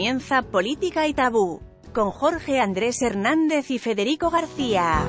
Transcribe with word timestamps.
Comienza 0.00 0.40
Política 0.40 1.06
y 1.08 1.12
Tabú, 1.12 1.60
con 1.92 2.10
Jorge 2.10 2.58
Andrés 2.58 3.02
Hernández 3.02 3.70
y 3.70 3.78
Federico 3.78 4.30
García. 4.30 5.04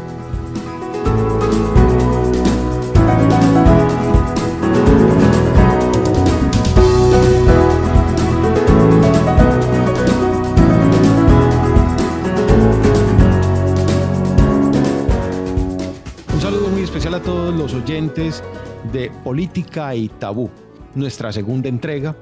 Un 16.34 16.42
saludo 16.42 16.68
muy 16.68 16.84
especial 16.84 17.14
a 17.14 17.22
todos 17.22 17.56
los 17.56 17.74
oyentes 17.74 18.44
de 18.92 19.10
Política 19.24 19.96
y 19.96 20.10
Tabú, 20.10 20.50
nuestra 20.96 21.32
segunda 21.32 21.70
entrega, 21.70 22.14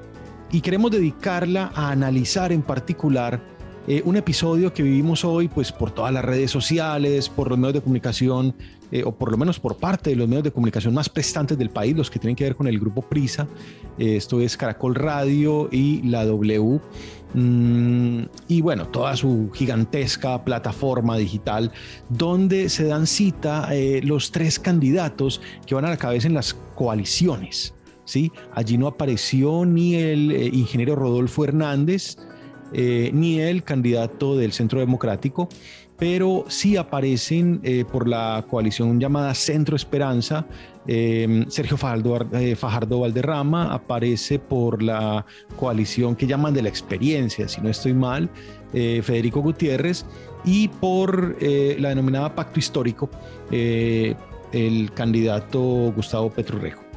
y 0.52 0.60
queremos 0.60 0.90
dedicarla 0.90 1.70
a 1.74 1.90
analizar 1.90 2.52
en 2.52 2.62
particular 2.62 3.40
eh, 3.86 4.02
un 4.04 4.16
episodio 4.16 4.72
que 4.72 4.82
vivimos 4.82 5.24
hoy, 5.24 5.48
pues 5.48 5.72
por 5.72 5.90
todas 5.90 6.12
las 6.12 6.24
redes 6.24 6.50
sociales, 6.50 7.28
por 7.28 7.48
los 7.48 7.58
medios 7.58 7.74
de 7.74 7.80
comunicación, 7.80 8.54
eh, 8.92 9.02
o 9.04 9.12
por 9.12 9.30
lo 9.30 9.38
menos 9.38 9.58
por 9.58 9.78
parte 9.78 10.10
de 10.10 10.16
los 10.16 10.28
medios 10.28 10.44
de 10.44 10.50
comunicación 10.50 10.92
más 10.92 11.08
prestantes 11.08 11.56
del 11.56 11.70
país, 11.70 11.96
los 11.96 12.10
que 12.10 12.18
tienen 12.18 12.36
que 12.36 12.44
ver 12.44 12.56
con 12.56 12.66
el 12.66 12.78
grupo 12.78 13.02
Prisa. 13.02 13.48
Eh, 13.98 14.16
esto 14.16 14.40
es 14.40 14.56
Caracol 14.56 14.94
Radio 14.94 15.68
y 15.72 16.02
la 16.02 16.24
W. 16.26 16.80
Mm, 17.32 18.22
y 18.48 18.60
bueno, 18.60 18.86
toda 18.88 19.16
su 19.16 19.50
gigantesca 19.54 20.44
plataforma 20.44 21.16
digital 21.16 21.72
donde 22.08 22.68
se 22.68 22.84
dan 22.84 23.06
cita 23.06 23.70
los 24.02 24.30
tres 24.30 24.58
candidatos 24.58 25.40
que 25.64 25.74
van 25.74 25.84
a 25.84 25.90
la 25.90 25.96
cabeza 25.96 26.26
en 26.26 26.34
las 26.34 26.54
coaliciones. 26.74 27.72
¿Sí? 28.10 28.32
Allí 28.52 28.76
no 28.76 28.88
apareció 28.88 29.64
ni 29.64 29.94
el 29.94 30.54
ingeniero 30.54 30.96
Rodolfo 30.96 31.44
Hernández, 31.44 32.16
eh, 32.72 33.10
ni 33.12 33.40
el 33.40 33.64
candidato 33.64 34.36
del 34.36 34.52
Centro 34.52 34.78
Democrático, 34.78 35.48
pero 35.96 36.44
sí 36.48 36.76
aparecen 36.76 37.60
eh, 37.64 37.84
por 37.84 38.08
la 38.08 38.44
coalición 38.48 39.00
llamada 39.00 39.34
Centro 39.34 39.74
Esperanza. 39.74 40.46
Eh, 40.86 41.44
Sergio 41.48 41.76
Fajardo, 41.76 43.00
Valderrama 43.00 43.72
aparece 43.74 44.38
por 44.38 44.82
la 44.82 45.26
coalición 45.56 46.14
que 46.14 46.26
llaman 46.26 46.54
de 46.54 46.62
la 46.62 46.68
experiencia, 46.68 47.48
si 47.48 47.60
no 47.60 47.68
estoy 47.68 47.92
mal, 47.92 48.30
Federico 48.72 49.40
Gutiérrez, 49.42 50.06
y 50.44 50.68
por 50.68 51.36
la 51.42 51.88
denominada 51.88 52.34
Pacto 52.34 52.60
Histórico, 52.60 53.10
el 53.50 54.92
candidato 54.94 55.92
Gustavo 55.92 56.30
Petrorejo. 56.30 56.89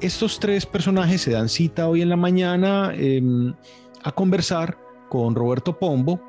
Estos 0.00 0.38
tres 0.38 0.64
personajes 0.64 1.22
se 1.22 1.32
dan 1.32 1.48
cita 1.48 1.88
hoy 1.88 2.02
en 2.02 2.08
la 2.08 2.16
mañana 2.16 2.92
em, 2.94 3.52
a 4.04 4.12
conversar 4.12 4.78
con 5.08 5.34
Roberto 5.34 5.76
Pombo, 5.76 6.20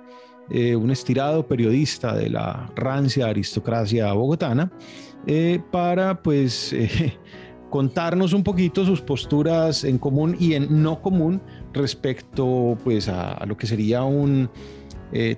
eh, 0.49 0.75
un 0.75 0.89
estirado 0.89 1.45
periodista 1.45 2.15
de 2.15 2.31
la 2.31 2.67
rancia 2.75 3.27
aristocracia 3.27 4.11
bogotana, 4.13 4.71
eh, 5.27 5.61
para 5.71 6.23
pues 6.23 6.73
eh, 6.73 7.19
contarnos 7.69 8.33
un 8.33 8.43
poquito 8.43 8.83
sus 8.85 9.01
posturas 9.01 9.83
en 9.83 9.99
común 9.99 10.35
y 10.39 10.55
en 10.55 10.81
no 10.81 10.99
común 10.99 11.39
respecto 11.71 12.75
pues 12.83 13.07
a, 13.07 13.45
lo 13.45 13.55
que 13.55 13.67
sería 13.67 14.03
un 14.03 14.49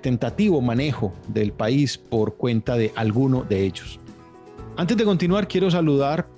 tentativo 0.02 0.60
manejo 0.60 1.14
del 1.28 1.52
país 1.52 1.96
por 1.96 2.36
cuenta 2.36 2.76
de 2.76 2.92
alguno 2.94 3.42
de 3.42 3.64
ellos. 3.64 3.98
Antes 4.76 4.98
de 4.98 5.04
continuar, 5.04 5.48
quiero 5.48 5.70
saludar 5.70 6.28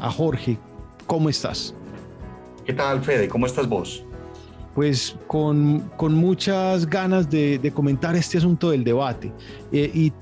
a 0.00 0.10
Jorge. 0.10 0.58
¿Cómo 1.06 1.28
estás? 1.28 1.74
¿Qué 2.64 2.72
tal, 2.72 3.02
Fede? 3.02 3.28
¿Cómo 3.28 3.46
estás 3.46 3.68
vos? 3.68 4.04
pues 4.74 5.16
con, 5.28 5.88
muchas 5.98 6.86
ganas 6.86 7.30
de, 7.30 7.72
comentar 7.72 8.16
este 8.16 8.38
asunto 8.38 8.70
del 8.70 8.84
debate. 8.84 9.32
Eh, 9.72 9.90
y 9.94 10.12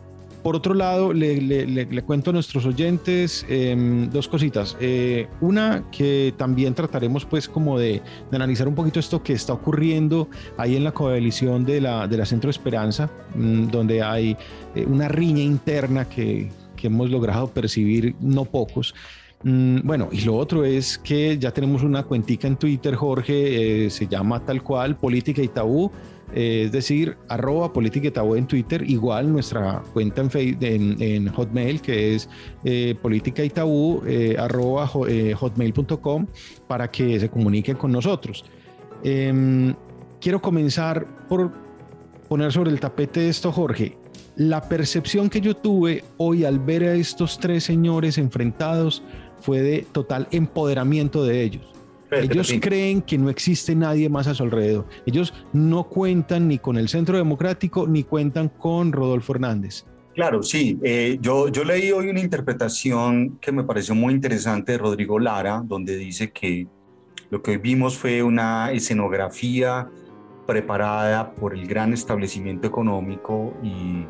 por 0.43 0.57
otro 0.57 0.75
lado, 0.75 1.13
le, 1.13 2.03
cuento 2.05 2.31
a 2.31 2.33
nuestros 2.33 2.67
oyentes 2.67 3.47
em, 3.49 4.11
dos 4.11 4.29
cositas. 4.29 4.77
Eh, 4.81 5.29
una, 5.41 5.85
que 5.91 6.35
también 6.37 6.75
trataremos 6.75 7.25
pues 7.25 7.49
como 7.49 7.79
de, 7.79 8.03
analizar 8.33 8.67
un 8.67 8.75
poquito 8.75 8.99
esto 8.99 9.23
que 9.23 9.33
está 9.33 9.53
ocurriendo 9.53 10.29
ahí 10.59 10.77
en 10.77 10.85
la 10.85 10.93
coalición 10.93 11.65
de 11.65 11.81
la, 11.81 12.09
de 12.09 12.17
la 12.17 12.27
Centro 12.27 12.51
Esperanza, 12.51 13.09
mm, 13.35 13.69
donde 13.69 14.03
hay 14.03 14.37
eh, 14.75 14.85
una 14.85 15.09
riña 15.09 15.43
interna 15.43 16.09
que, 16.09 16.51
que 16.77 16.89
hemos 16.89 17.09
logrado 17.09 17.49
percibir 17.49 18.17
no 18.21 18.45
pocos. 18.45 18.95
Mm, 19.45 19.81
bueno, 19.85 20.09
y 20.13 20.21
lo 20.21 20.37
otro 20.37 20.65
es 20.65 20.99
que 20.99 21.37
ya 21.39 21.51
tenemos 21.51 21.83
una 21.83 22.05
cuentica 22.05 22.47
en 22.47 22.57
Twitter, 22.57 22.95
Jorge, 22.95 23.87
eh, 23.87 23.91
se 23.91 24.07
llama 24.07 24.45
tal 24.45 24.63
cual, 24.63 24.97
Política 24.97 25.43
y 25.43 25.49
Tabú, 25.49 25.91
eh, 26.33 26.65
es 26.67 26.73
decir, 26.73 27.17
arroba 27.29 27.73
Política 27.73 28.07
y 28.09 28.11
Tabú 28.13 28.37
en 28.37 28.47
Twitter, 28.47 28.89
igual 28.89 29.33
nuestra 29.33 29.83
cuenta 29.93 30.23
en, 30.33 30.97
en, 31.03 31.29
Hotmail, 31.29 31.81
que 31.81 32.15
es 32.15 32.29
eh, 32.65 32.95
Política 33.03 33.45
y 33.45 33.51
Tabú, 33.51 34.03
arroba 34.39 34.87
hotmail.com, 34.87 36.27
para 36.69 36.91
que 36.91 37.19
se 37.19 37.29
comuniquen 37.29 37.77
con 37.77 37.91
nosotros. 37.91 38.45
Em, 39.03 39.75
quiero 40.21 40.41
comenzar 40.41 41.07
por 41.29 41.53
poner 42.29 42.53
sobre 42.53 42.71
el 42.71 42.79
tapete 42.79 43.29
esto, 43.29 43.51
Jorge. 43.51 43.99
La 44.37 44.63
percepción 44.63 45.29
que 45.29 45.43
yo 45.43 45.55
tuve 45.55 46.05
hoy 46.17 46.45
al 46.47 46.59
ver 46.59 46.85
a 46.85 46.95
estos 46.95 47.39
tres 47.39 47.65
señores 47.65 48.17
enfrentados 48.17 49.03
fue 49.43 49.61
de 49.61 49.87
total 49.93 50.29
empoderamiento 50.31 51.25
de 51.25 51.43
ellos. 51.43 51.73
Ellos 52.11 52.53
creen 52.61 53.01
que 53.01 53.17
no 53.17 53.31
existe 53.31 53.75
nadie 53.75 54.09
más 54.09 54.27
a 54.27 54.35
su 54.35 54.43
alrededor. 54.43 54.87
Ellos 55.07 55.33
no 55.53 55.85
cuentan 55.85 56.47
ni 56.47 56.59
con 56.59 56.77
el 56.77 56.89
Centro 56.89 57.17
Democrático 57.17 57.87
ni 57.87 58.05
cuentan 58.05 58.49
con 58.49 58.93
Rodolfo 58.93 59.33
Hernández. 59.33 59.87
Claro, 60.15 60.43
sí. 60.43 60.79
Eh, 60.83 61.19
yo, 61.23 61.49
yo 61.49 61.65
leí 61.65 61.91
hoy 61.91 62.09
una 62.09 62.21
interpretación 62.21 63.39
que 63.41 63.51
me 63.51 63.65
pareció 63.65 63.95
muy 63.95 64.13
interesante 64.13 64.73
de 64.73 64.79
Rodrigo 64.79 65.19
Lara, 65.19 65.63
donde 65.65 65.97
dice 65.97 66.31
que 66.31 66.67
lo 67.31 67.43
que 67.43 67.57
vimos 67.57 67.97
fue 67.97 68.23
una 68.23 68.73
escenografía 68.73 69.89
preparada 70.47 71.35
por 71.35 71.55
el 71.55 71.67
gran 71.67 71.95
establecimiento 71.95 72.67
económico 72.67 73.55
y 73.63 74.05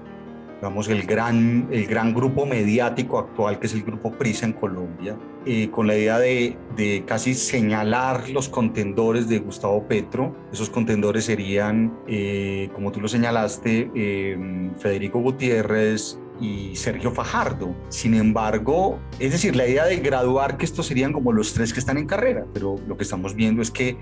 digamos, 0.62 0.87
el 0.87 1.03
gran, 1.03 1.67
el 1.73 1.89
gran 1.89 2.15
grupo 2.15 2.47
mediático 2.47 3.19
actual 3.19 3.59
que 3.59 3.67
es 3.67 3.75
el 3.75 3.83
grupo 3.83 4.12
Prisa 4.12 4.47
en 4.47 4.53
Colombia, 4.53 5.19
eh, 5.45 5.69
con 5.73 5.89
la 5.89 5.97
idea 5.97 6.21
de, 6.21 6.56
de, 6.77 7.03
casi 7.05 7.34
señalar 7.34 8.31
los 8.31 8.49
contendores 8.49 9.28
de 9.28 9.41
Gustavo 9.41 9.89
Petro. 9.89 10.37
Esos 10.53 10.71
contendores 10.71 11.25
serían, 11.25 11.99
eh, 12.06 12.71
como 12.75 12.93
tú 12.93 13.01
lo 13.01 13.09
señalaste, 13.09 13.91
eh, 13.97 14.71
Federico 14.78 15.19
Gutiérrez, 15.19 16.21
y 16.41 16.77
Sergio 16.77 17.11
Fajardo. 17.11 17.75
Sin 17.89 18.15
embargo, 18.15 19.01
es 19.19 19.33
decir, 19.33 19.56
la 19.56 19.67
idea 19.67 19.84
de 19.84 19.97
graduar 19.97 20.59
que 20.59 20.65
estos 20.65 20.87
serían 20.87 21.12
como 21.12 21.33
los 21.33 21.55
tres 21.55 21.72
que 21.72 21.81
están 21.81 21.99
en 21.99 22.06
carrera, 22.06 22.47
pero 22.55 22.77
lo 22.87 22.97
que 22.97 23.03
estamos 23.03 23.34
viendo 23.34 23.62
es 23.62 23.71
que 23.71 23.97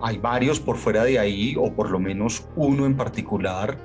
hay 0.00 0.18
varios 0.18 0.60
por 0.60 0.76
fuera 0.76 1.04
de 1.04 1.18
ahí, 1.18 1.56
o 1.58 1.72
por 1.74 1.90
lo 1.90 1.98
menos 1.98 2.48
uno 2.56 2.86
en 2.86 2.96
particular, 2.96 3.76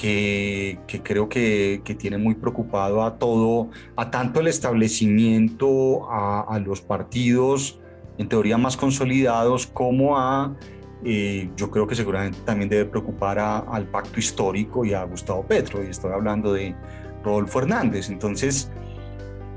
que, 0.00 0.78
creo 1.02 1.28
que, 1.28 1.80
tiene 1.98 2.18
muy 2.18 2.34
preocupado 2.34 3.02
a 3.04 3.16
todo, 3.18 3.70
a 3.96 4.10
tanto 4.10 4.40
el 4.40 4.48
establecimiento, 4.48 6.10
a, 6.10 6.58
los 6.64 6.80
partidos 6.80 7.80
en 8.18 8.28
teoría 8.28 8.58
más 8.58 8.76
consolidados, 8.76 9.66
como 9.66 10.18
a, 10.18 10.56
eh, 11.04 11.50
yo 11.56 11.70
creo 11.70 11.86
que 11.86 11.94
seguramente 11.94 12.38
también 12.44 12.68
debe 12.68 12.86
preocupar 12.86 13.38
al 13.38 13.86
pacto 13.86 14.18
histórico 14.18 14.84
y 14.84 14.94
a 14.94 15.04
Gustavo 15.04 15.44
Petro, 15.46 15.82
y 15.84 15.88
estoy 15.88 16.12
hablando 16.12 16.52
de 16.52 16.74
Rodolfo 17.22 17.60
Hernández. 17.60 18.10
Entonces, 18.10 18.70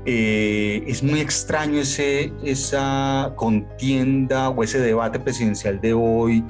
eh, 0.04 0.84
es 0.86 1.02
muy 1.02 1.20
extraño 1.20 1.80
ese, 1.80 2.32
esa 2.42 3.32
contienda 3.36 4.50
o 4.50 4.62
ese 4.62 4.80
debate 4.80 5.18
presidencial 5.18 5.80
de 5.80 5.92
hoy 5.94 6.44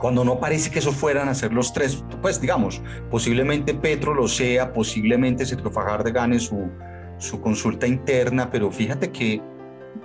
cuando 0.00 0.24
no 0.24 0.40
parece 0.40 0.70
que 0.70 0.78
eso 0.78 0.92
fueran 0.92 1.28
a 1.28 1.34
ser 1.34 1.52
los 1.52 1.72
tres, 1.72 2.02
pues 2.22 2.40
digamos, 2.40 2.80
posiblemente 3.10 3.74
Petro 3.74 4.14
lo 4.14 4.26
sea, 4.28 4.72
posiblemente 4.72 5.44
Sergio 5.44 5.70
Fajardo 5.70 6.10
gane 6.12 6.40
su, 6.40 6.70
su 7.18 7.40
consulta 7.40 7.86
interna, 7.86 8.50
pero 8.50 8.70
fíjate 8.70 9.10
que 9.10 9.42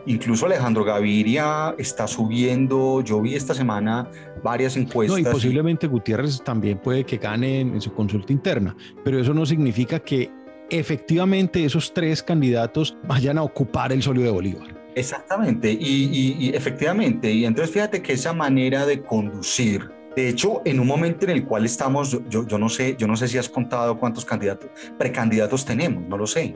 incluso 0.06 0.46
Alejandro 0.46 0.84
Gaviria 0.84 1.76
está 1.78 2.08
subiendo, 2.08 3.02
yo 3.02 3.22
vi 3.22 3.36
esta 3.36 3.54
semana 3.54 4.10
varias 4.44 4.76
encuestas. 4.76 5.22
No, 5.22 5.30
y 5.30 5.32
posiblemente 5.32 5.88
Gutiérrez 5.88 6.42
también 6.44 6.78
puede 6.78 7.06
que 7.06 7.18
gane 7.18 7.62
en 7.62 7.80
su 7.80 7.94
consulta 7.94 8.34
interna, 8.34 8.76
pero 9.04 9.18
eso 9.18 9.34
no 9.34 9.46
significa 9.46 10.00
que 10.00 10.30
efectivamente 10.70 11.64
esos 11.64 11.94
tres 11.94 12.22
candidatos 12.22 12.98
vayan 13.08 13.38
a 13.38 13.44
ocupar 13.44 13.94
el 13.94 14.04
solio 14.04 14.24
de 14.24 14.32
Bolívar. 14.32 14.85
Exactamente, 14.96 15.78
y, 15.78 16.52
efectivamente, 16.56 17.30
y 17.30 17.46
entonces 17.46 17.74
fíjate 17.74 18.02
que 18.02 18.14
esa 18.14 18.32
manera 18.32 18.86
de 18.86 19.04
conducir, 19.04 19.92
de 20.16 20.30
hecho, 20.30 20.62
en 20.64 20.80
un 20.80 20.88
momento 20.88 21.26
en 21.26 21.32
el 21.32 21.46
cual 21.46 21.66
estamos, 21.66 22.18
yo, 22.30 22.48
yo 22.48 22.58
no 22.58 22.70
sé, 22.70 22.96
yo 22.98 23.06
no 23.06 23.18
sé 23.18 23.28
si 23.28 23.38
has 23.38 23.50
contado 23.50 24.00
cuántos 24.00 24.24
candidatos, 24.24 24.70
precandidatos 24.98 25.66
tenemos, 25.66 26.08
no 26.08 26.18
lo 26.18 26.26
sé. 26.26 26.56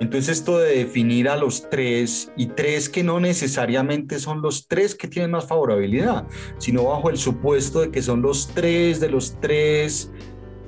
Entonces 0.00 0.38
esto 0.38 0.58
de 0.58 0.78
definir 0.78 1.28
a 1.28 1.36
los 1.36 1.68
tres 1.68 2.32
y 2.34 2.46
tres 2.46 2.88
que 2.88 3.02
no 3.02 3.20
necesariamente 3.20 4.18
son 4.18 4.40
los 4.40 4.66
tres 4.66 4.94
que 4.94 5.08
tienen 5.08 5.32
más 5.32 5.46
favorabilidad, 5.46 6.26
sino 6.56 6.84
bajo 6.84 7.10
el 7.10 7.18
supuesto 7.18 7.82
de 7.82 7.90
que 7.90 8.00
son 8.00 8.22
los 8.22 8.48
tres 8.54 8.98
de 8.98 9.10
los 9.10 9.38
tres 9.40 10.10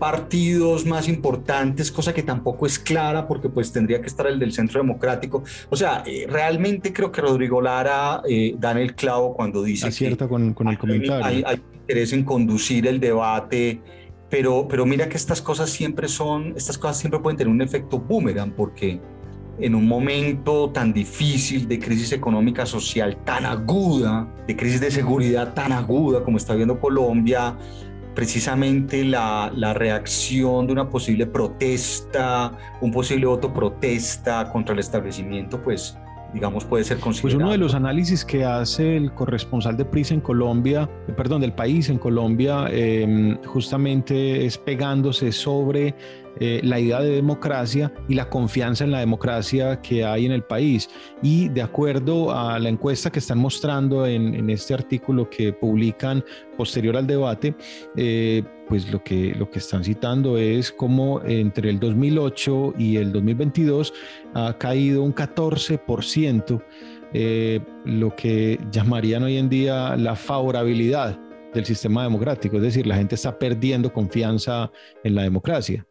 partidos 0.02 0.84
más 0.84 1.06
importantes, 1.06 1.93
cosa 1.93 2.12
que 2.12 2.25
tampoco 2.25 2.66
es 2.66 2.76
clara 2.76 3.28
porque 3.28 3.49
pues 3.49 3.70
tendría 3.70 4.00
que 4.00 4.08
estar 4.08 4.26
el 4.26 4.40
del 4.40 4.52
centro 4.52 4.81
democrático. 4.81 5.44
O 5.70 5.76
sea, 5.76 6.02
eh, 6.04 6.26
realmente 6.28 6.93
creo 6.93 7.12
que 7.12 7.20
Rodrigo 7.20 7.62
Lara 7.62 8.20
eh, 8.28 8.56
da 8.58 8.72
en 8.72 8.78
el 8.78 8.96
clavo 8.96 9.32
cuando 9.32 9.62
dice 9.62 9.87
Acierta 9.87 10.26
con, 10.26 10.54
con 10.54 10.66
el 10.66 10.76
comentario. 10.76 11.25
Hay, 11.25 11.44
hay 11.46 11.62
interés 11.72 12.12
en 12.12 12.25
conducir 12.25 12.88
el 12.88 12.99
debate 12.99 13.81
pero, 14.28 14.66
pero 14.66 14.84
mira 14.87 15.08
que 15.08 15.16
estas 15.16 15.40
cosas 15.40 15.70
siempre 15.70 16.08
son, 16.08 16.54
estas 16.56 16.78
cosas 16.78 16.99
siempre 16.99 17.20
pueden 17.20 17.37
tener 17.37 17.52
un 17.52 17.62
efecto 17.62 18.00
boomerang, 18.00 18.50
porque 18.50 18.99
en 19.60 19.75
un 19.76 19.87
momento 19.87 20.70
tan 20.70 20.93
difícil 20.93 21.69
de 21.69 21.78
crisis 21.78 22.10
económica 22.10 22.66
social 22.66 23.19
tan 23.25 23.44
aguda, 23.44 24.26
de 24.49 24.56
crisis 24.56 24.81
de 24.81 24.90
seguridad 24.90 25.54
tan 25.54 25.70
aguda 25.70 26.25
como 26.25 26.38
está 26.38 26.54
viendo 26.54 26.81
Colombia, 26.81 27.56
precisamente 28.14 29.05
la, 29.05 29.53
la, 29.55 29.75
reacción 29.75 30.67
de 30.67 30.73
una 30.73 30.88
posible 30.88 31.26
protesta, 31.26 32.53
un 32.81 32.91
posible 32.93 33.26
voto 33.26 33.53
protesta 33.53 34.50
contra 34.50 34.75
el 34.75 34.81
establecimiento, 34.81 35.62
pues 35.62 35.97
digamos, 36.32 36.64
puede 36.64 36.85
ser 36.85 36.99
considerado. 36.99 37.38
Pues 37.38 37.44
uno 37.44 37.53
de 37.53 37.59
los 37.59 37.75
análisis 37.75 38.25
que 38.25 38.44
hace 38.44 38.97
el 38.97 39.12
corresponsal 39.12 39.76
de 39.76 39.85
PRISA 39.85 40.14
en 40.14 40.20
Colombia, 40.20 40.88
eh, 41.09 41.12
perdón, 41.12 41.43
del 41.43 41.53
país 41.53 41.88
en 41.88 41.99
Colombia, 41.99 42.67
em, 42.70 43.38
justamente 43.44 44.47
es 44.47 44.56
pegándose 44.59 45.32
sobre 45.32 45.94
eh, 46.40 46.61
la 46.62 46.81
idea 46.81 47.00
de 47.00 47.11
democracia 47.11 47.93
y 48.08 48.14
la 48.14 48.29
confianza 48.29 48.84
en 48.84 48.90
la 48.90 49.00
democracia 49.00 49.81
que 49.81 50.05
hay 50.05 50.26
en 50.26 50.32
el 50.32 50.43
país. 50.43 50.88
Y 51.23 51.49
de 51.49 51.62
acuerdo 51.62 52.32
a 52.32 52.58
la 52.58 52.69
encuesta 52.69 53.11
que 53.11 53.19
están 53.19 53.38
mostrando 53.38 54.06
en, 54.06 54.49
este 54.50 54.75
artículo 54.75 55.29
que 55.29 55.52
publican 55.52 56.25
posterior 56.56 56.96
al 56.96 57.06
debate, 57.06 57.55
eh, 57.96 58.43
pues 58.69 58.90
lo 58.90 59.02
que, 59.02 59.34
lo 59.34 59.50
que 59.50 59.58
están 59.58 59.84
citando 59.84 60.38
es 60.38 60.73
como 60.73 61.23
entre 61.25 61.70
el 61.70 61.79
2008 61.79 62.75
y 62.78 62.96
el 62.96 63.12
2022 63.12 63.93
ha 64.35 64.56
caído 64.58 65.02
un 65.02 65.14
14%, 65.14 66.62
eh, 67.14 67.61
lo 67.85 68.17
que 68.17 68.58
llamarían 68.70 69.23
hoy 69.25 69.37
en 69.37 69.49
día 69.49 69.96
la 69.96 70.17
favorabilidad 70.17 71.19
del 71.52 71.64
sistema 71.67 72.05
democrático, 72.05 72.56
es 72.56 72.62
decir, 72.62 72.87
la 72.87 72.96
gente 72.96 73.14
está 73.14 73.38
perdiendo 73.38 73.93
confianza 73.93 74.70
en 75.05 75.14
la 75.14 75.23
democracia. 75.23 75.87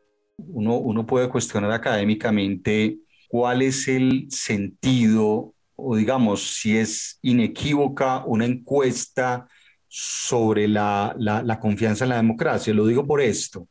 Uno, 0.47 0.77
uno 0.77 1.05
puede 1.05 1.29
cuestionar 1.29 1.71
académicamente 1.71 2.97
cuál 3.27 3.61
es 3.61 3.87
el 3.87 4.27
sentido 4.29 5.53
o 5.75 5.95
digamos 5.95 6.55
si 6.55 6.77
es 6.77 7.17
inequívoca 7.21 8.23
una 8.25 8.45
encuesta 8.45 9.47
sobre 9.87 10.67
la, 10.67 11.13
la, 11.17 11.59
confianza 11.59 12.05
en 12.05 12.09
la 12.09 12.17
democracia. 12.17 12.73
Lo 12.73 12.85
digo 12.85 13.05
por 13.05 13.19
esto. 13.19 13.67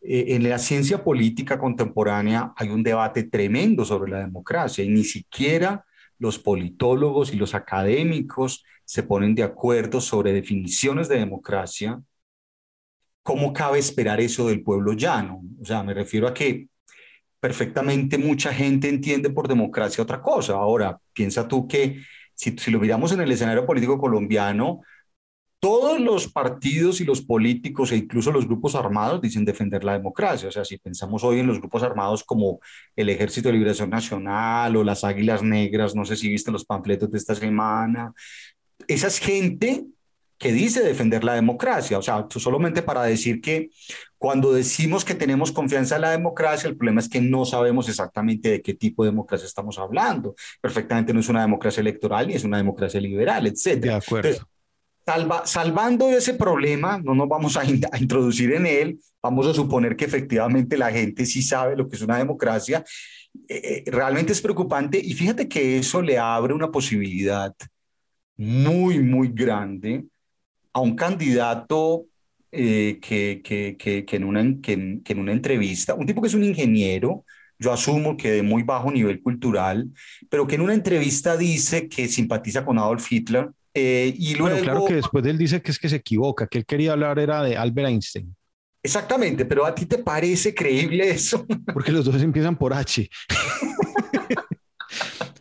Eh, 0.00 0.36
en 0.36 0.48
la 0.48 0.58
ciencia 0.58 1.02
política 1.02 1.58
contemporánea 1.58 2.52
hay 2.56 2.68
un 2.68 2.82
debate 2.82 3.24
tremendo 3.24 3.84
sobre 3.84 4.12
la 4.12 4.20
democracia 4.20 4.84
y 4.84 4.88
ni 4.88 5.02
siquiera 5.02 5.84
los 6.18 6.38
politólogos 6.38 7.32
y 7.32 7.36
los 7.36 7.54
académicos 7.54 8.64
se 8.84 9.02
ponen 9.02 9.34
de 9.34 9.42
acuerdo 9.42 10.00
sobre 10.00 10.32
definiciones 10.32 11.08
de 11.08 11.18
democracia. 11.18 12.00
¿Cómo 13.26 13.52
cabe 13.52 13.80
esperar 13.80 14.20
eso 14.20 14.46
del 14.46 14.62
pueblo 14.62 14.92
llano? 14.92 15.42
O 15.60 15.64
sea, 15.64 15.82
me 15.82 15.92
refiero 15.92 16.28
a 16.28 16.32
que 16.32 16.68
perfectamente 17.40 18.18
mucha 18.18 18.54
gente 18.54 18.88
entiende 18.88 19.30
por 19.30 19.48
democracia 19.48 20.04
otra 20.04 20.22
cosa. 20.22 20.52
Ahora, 20.52 20.96
piensa 21.12 21.48
tú 21.48 21.66
que 21.66 22.02
si, 22.36 22.54
lo 22.70 22.78
miramos 22.78 23.10
en 23.10 23.20
el 23.22 23.32
escenario 23.32 23.66
político 23.66 23.98
colombiano, 23.98 24.80
todos 25.58 25.98
los 25.98 26.30
partidos 26.30 27.00
y 27.00 27.04
los 27.04 27.20
políticos 27.20 27.90
e 27.90 27.96
incluso 27.96 28.30
los 28.30 28.46
grupos 28.46 28.76
armados 28.76 29.20
dicen 29.20 29.44
defender 29.44 29.82
la 29.82 29.94
democracia. 29.94 30.48
O 30.48 30.52
sea, 30.52 30.64
si 30.64 30.78
pensamos 30.78 31.24
hoy 31.24 31.40
en 31.40 31.48
los 31.48 31.58
grupos 31.58 31.82
armados 31.82 32.22
como 32.22 32.60
el 32.94 33.08
Ejército 33.08 33.48
de 33.48 33.54
Liberación 33.54 33.90
Nacional 33.90 34.76
o 34.76 34.84
las 34.84 35.02
Águilas 35.02 35.42
Negras, 35.42 35.96
no 35.96 36.04
sé 36.04 36.14
si 36.14 36.28
viste 36.28 36.52
los 36.52 36.64
panfletos 36.64 37.10
de 37.10 37.18
esta 37.18 37.34
semana, 37.34 38.12
esa 38.86 39.08
es 39.08 39.18
gente 39.18 39.84
que 40.38 40.52
dice 40.52 40.82
defender 40.82 41.24
la 41.24 41.34
democracia. 41.34 41.98
O 41.98 42.02
sea, 42.02 42.26
solamente 42.30 42.82
para 42.82 43.02
decir 43.04 43.40
que 43.40 43.70
cuando 44.18 44.52
decimos 44.52 45.04
que 45.04 45.14
tenemos 45.14 45.52
confianza 45.52 45.96
en 45.96 46.02
la 46.02 46.10
democracia, 46.10 46.68
el 46.68 46.76
problema 46.76 47.00
es 47.00 47.08
que 47.08 47.20
no 47.20 47.44
sabemos 47.44 47.88
exactamente 47.88 48.50
de 48.50 48.62
qué 48.62 48.74
tipo 48.74 49.04
de 49.04 49.10
democracia 49.10 49.46
estamos 49.46 49.78
hablando. 49.78 50.34
Perfectamente 50.60 51.12
no 51.12 51.20
es 51.20 51.28
una 51.28 51.42
democracia 51.42 51.80
electoral 51.80 52.28
ni 52.28 52.34
es 52.34 52.44
una 52.44 52.58
democracia 52.58 53.00
liberal, 53.00 53.46
etc. 53.46 53.80
De 53.80 53.92
acuerdo 53.92 54.46
salvando 55.44 56.08
ese 56.10 56.34
problema, 56.34 56.98
no 56.98 57.14
nos 57.14 57.28
vamos 57.28 57.56
a, 57.56 57.64
introducir 57.64 58.52
en 58.52 58.66
él, 58.66 59.00
vamos 59.22 59.46
a 59.46 59.54
suponer 59.54 59.94
que 59.94 60.04
efectivamente 60.04 60.76
la 60.76 60.90
gente 60.90 61.26
sí 61.26 61.42
sabe 61.42 61.76
lo 61.76 61.88
que 61.88 61.96
es 61.96 62.02
una 62.02 62.18
democracia, 62.18 62.84
eh, 63.48 63.84
eh, 63.86 63.90
realmente 63.90 64.32
es 64.32 64.40
preocupante 64.40 64.98
y 64.98 65.12
fíjate 65.12 65.48
que 65.48 65.78
eso 65.78 66.02
le 66.02 66.18
abre 66.18 66.54
una 66.54 66.70
posibilidad 66.70 67.54
muy, 68.36 68.98
muy 68.98 69.28
grande 69.28 70.04
a 70.76 70.80
un 70.80 70.94
candidato 70.94 72.04
eh, 72.52 72.98
que, 73.00 73.40
que, 73.42 73.76
que, 73.78 74.04
que, 74.04 74.16
en 74.16 74.24
una, 74.24 74.42
que, 74.60 74.74
en 74.74 75.18
una 75.18 75.32
entrevista, 75.32 75.94
un 75.94 76.04
tipo 76.04 76.20
que 76.20 76.28
es 76.28 76.34
un 76.34 76.44
ingeniero, 76.44 77.24
yo 77.58 77.72
asumo 77.72 78.14
que 78.14 78.30
de 78.30 78.42
muy 78.42 78.62
bajo 78.62 78.90
nivel 78.90 79.22
cultural, 79.22 79.88
pero 80.28 80.46
que 80.46 80.56
en 80.56 80.60
una 80.60 80.74
entrevista 80.74 81.34
dice 81.38 81.88
que 81.88 82.08
simpatiza 82.08 82.62
con 82.62 82.78
Adolf 82.78 83.10
Hitler 83.10 83.48
eh, 83.72 84.12
y 84.18 84.34
luego, 84.34 84.50
bueno, 84.50 84.62
claro 84.62 84.84
que 84.84 84.96
después 84.96 85.24
él 85.24 85.38
dice 85.38 85.62
que 85.62 85.70
es 85.70 85.78
que 85.78 85.88
se 85.88 85.96
equivoca, 85.96 86.46
que 86.46 86.58
él 86.58 86.66
quería 86.66 86.92
hablar 86.92 87.18
era 87.18 87.42
de 87.42 87.56
Albert 87.56 87.88
Einstein. 87.88 88.36
Exactamente, 88.82 89.46
pero 89.46 89.64
¿a 89.64 89.74
ti 89.74 89.86
te 89.86 89.96
parece 89.96 90.54
creíble 90.54 91.08
eso? 91.08 91.46
Porque 91.72 91.90
los 91.90 92.04
dos 92.04 92.20
empiezan 92.20 92.54
por 92.54 92.74
H. 92.74 93.08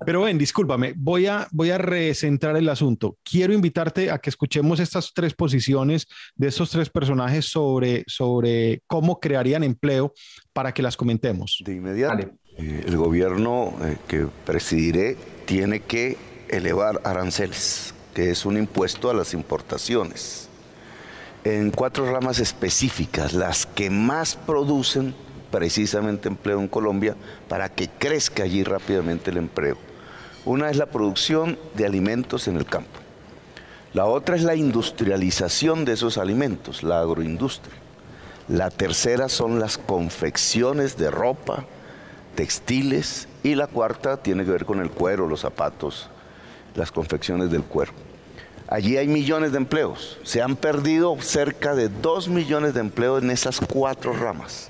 Pero 0.06 0.22
ven, 0.22 0.38
discúlpame, 0.38 0.94
voy 0.96 1.25
a, 1.25 1.48
voy 1.52 1.72
a 1.72 1.78
recentrar 1.78 2.56
el 2.57 2.69
asunto. 2.69 3.18
Quiero 3.24 3.54
invitarte 3.54 4.12
a 4.12 4.19
que 4.19 4.30
escuchemos 4.30 4.80
estas 4.80 5.12
tres 5.13 5.34
posiciones 5.34 6.07
de 6.36 6.48
estos 6.48 6.69
tres 6.69 6.90
personajes 6.90 7.46
sobre, 7.46 8.04
sobre 8.07 8.81
cómo 8.88 9.19
crearían 9.19 9.64
empleo 9.64 10.14
para 10.54 10.74
que 10.74 10.83
las 10.83 10.95
comentemos. 10.95 11.62
De 11.66 11.74
inmediato, 11.74 12.30
eh, 12.57 12.83
el 12.85 12.97
gobierno 12.97 13.74
eh, 13.81 13.97
que 14.07 14.28
presidiré 14.45 15.18
tiene 15.45 15.80
que 15.80 16.18
elevar 16.50 17.02
aranceles 17.04 17.95
que 18.16 18.31
es 18.31 18.45
un 18.45 18.57
impuesto 18.57 19.09
a 19.09 19.14
las 19.14 19.33
importaciones, 19.33 20.47
en 21.44 21.69
cuatro 21.69 22.09
ramas 22.09 22.40
específicas, 22.40 23.33
las 23.33 23.66
que 23.66 23.90
más 23.90 24.38
producen 24.38 25.14
precisamente 25.52 26.30
empleo 26.30 26.59
en 26.59 26.69
Colombia 26.69 27.16
para 27.50 27.69
que 27.69 27.90
crezca 27.90 28.44
allí 28.44 28.64
rápidamente 28.64 29.31
el 29.31 29.38
empleo. 29.38 29.78
Una 30.45 30.69
es 30.69 30.78
la 30.78 30.85
producción 30.85 31.57
de 31.73 31.87
alimentos 31.87 32.47
en 32.47 32.56
el 32.56 32.66
campo. 32.66 32.99
La 33.94 34.06
otra 34.06 34.35
es 34.35 34.44
la 34.44 34.56
industrialización 34.56 35.85
de 35.85 35.94
esos 35.94 36.19
alimentos, 36.19 36.83
la 36.83 36.99
agroindustria. 36.99 37.73
La 38.47 38.69
tercera 38.69 39.28
son 39.28 39.59
las 39.59 39.80
confecciones 39.80 40.97
de 40.97 41.09
ropa, 41.09 41.66
textiles 42.35 43.28
y 43.42 43.56
la 43.56 43.66
cuarta 43.66 44.18
tiene 44.18 44.45
que 44.45 44.52
ver 44.52 44.66
con 44.66 44.81
el 44.81 44.92
cuero, 44.92 45.28
los 45.28 45.40
zapatos, 45.40 46.09
las 46.75 46.92
confecciones 46.92 47.49
del 47.49 47.64
cuero. 47.64 47.94
Allí 48.68 48.97
hay 48.97 49.07
millones 49.07 49.52
de 49.52 49.57
empleos. 49.57 50.19
Se 50.23 50.44
han 50.44 50.56
perdido 50.56 51.18
cerca 51.21 51.73
de 51.73 51.90
dos 51.90 52.28
millones 52.28 52.75
de 52.75 52.81
empleos 52.81 53.23
en 53.23 53.31
esas 53.31 53.59
cuatro 53.59 54.14
ramas. 54.14 54.69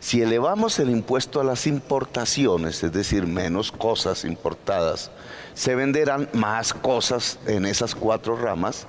Si 0.00 0.22
elevamos 0.22 0.78
el 0.78 0.90
impuesto 0.90 1.40
a 1.40 1.44
las 1.44 1.66
importaciones, 1.66 2.82
es 2.82 2.92
decir, 2.92 3.26
menos 3.26 3.72
cosas 3.72 4.24
importadas, 4.24 5.10
se 5.54 5.74
venderán 5.74 6.28
más 6.32 6.74
cosas 6.74 7.38
en 7.46 7.64
esas 7.64 7.94
cuatro 7.94 8.36
ramas. 8.36 8.86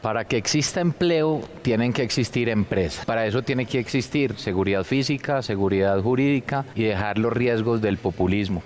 Para 0.00 0.24
que 0.24 0.36
exista 0.36 0.80
empleo, 0.80 1.40
tienen 1.62 1.92
que 1.92 2.02
existir 2.02 2.48
empresas. 2.48 3.04
Para 3.04 3.26
eso 3.26 3.42
tiene 3.42 3.66
que 3.66 3.78
existir 3.78 4.38
seguridad 4.38 4.84
física, 4.84 5.42
seguridad 5.42 6.00
jurídica 6.00 6.64
y 6.74 6.84
dejar 6.84 7.18
los 7.18 7.32
riesgos 7.32 7.80
del 7.80 7.98
populismo. 7.98 8.62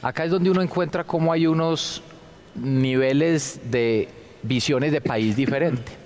Acá 0.00 0.24
es 0.24 0.30
donde 0.30 0.50
uno 0.50 0.62
encuentra 0.62 1.04
cómo 1.04 1.32
hay 1.32 1.46
unos 1.46 2.02
niveles 2.54 3.60
de 3.70 4.08
visiones 4.42 4.92
de 4.92 5.00
país 5.00 5.36
diferente. 5.36 5.99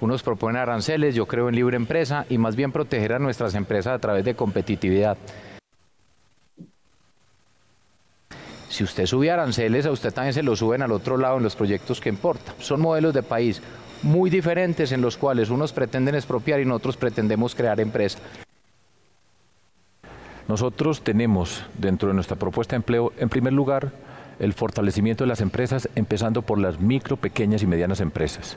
Unos 0.00 0.22
proponen 0.22 0.62
aranceles, 0.62 1.14
yo 1.14 1.26
creo 1.26 1.48
en 1.48 1.56
libre 1.56 1.76
empresa 1.76 2.24
y 2.28 2.38
más 2.38 2.54
bien 2.54 2.70
proteger 2.70 3.14
a 3.14 3.18
nuestras 3.18 3.54
empresas 3.54 3.94
a 3.94 3.98
través 3.98 4.24
de 4.24 4.34
competitividad. 4.34 5.16
Si 8.68 8.84
usted 8.84 9.06
sube 9.06 9.30
aranceles, 9.30 9.86
a 9.86 9.90
usted 9.90 10.12
también 10.12 10.34
se 10.34 10.42
lo 10.42 10.54
suben 10.54 10.82
al 10.82 10.92
otro 10.92 11.16
lado 11.16 11.38
en 11.38 11.42
los 11.42 11.56
proyectos 11.56 12.00
que 12.00 12.10
importa. 12.10 12.54
Son 12.60 12.80
modelos 12.80 13.12
de 13.12 13.24
país 13.24 13.60
muy 14.02 14.30
diferentes 14.30 14.92
en 14.92 15.00
los 15.00 15.16
cuales 15.16 15.50
unos 15.50 15.72
pretenden 15.72 16.14
expropiar 16.14 16.60
y 16.60 16.64
nosotros 16.64 16.96
pretendemos 16.96 17.56
crear 17.56 17.80
empresas. 17.80 18.22
Nosotros 20.46 21.02
tenemos 21.02 21.64
dentro 21.76 22.08
de 22.08 22.14
nuestra 22.14 22.36
propuesta 22.36 22.72
de 22.72 22.76
empleo, 22.76 23.12
en 23.18 23.28
primer 23.28 23.52
lugar, 23.52 23.92
el 24.38 24.52
fortalecimiento 24.52 25.24
de 25.24 25.28
las 25.28 25.40
empresas, 25.40 25.88
empezando 25.94 26.42
por 26.42 26.58
las 26.58 26.78
micro, 26.80 27.16
pequeñas 27.16 27.62
y 27.62 27.66
medianas 27.66 28.00
empresas. 28.00 28.56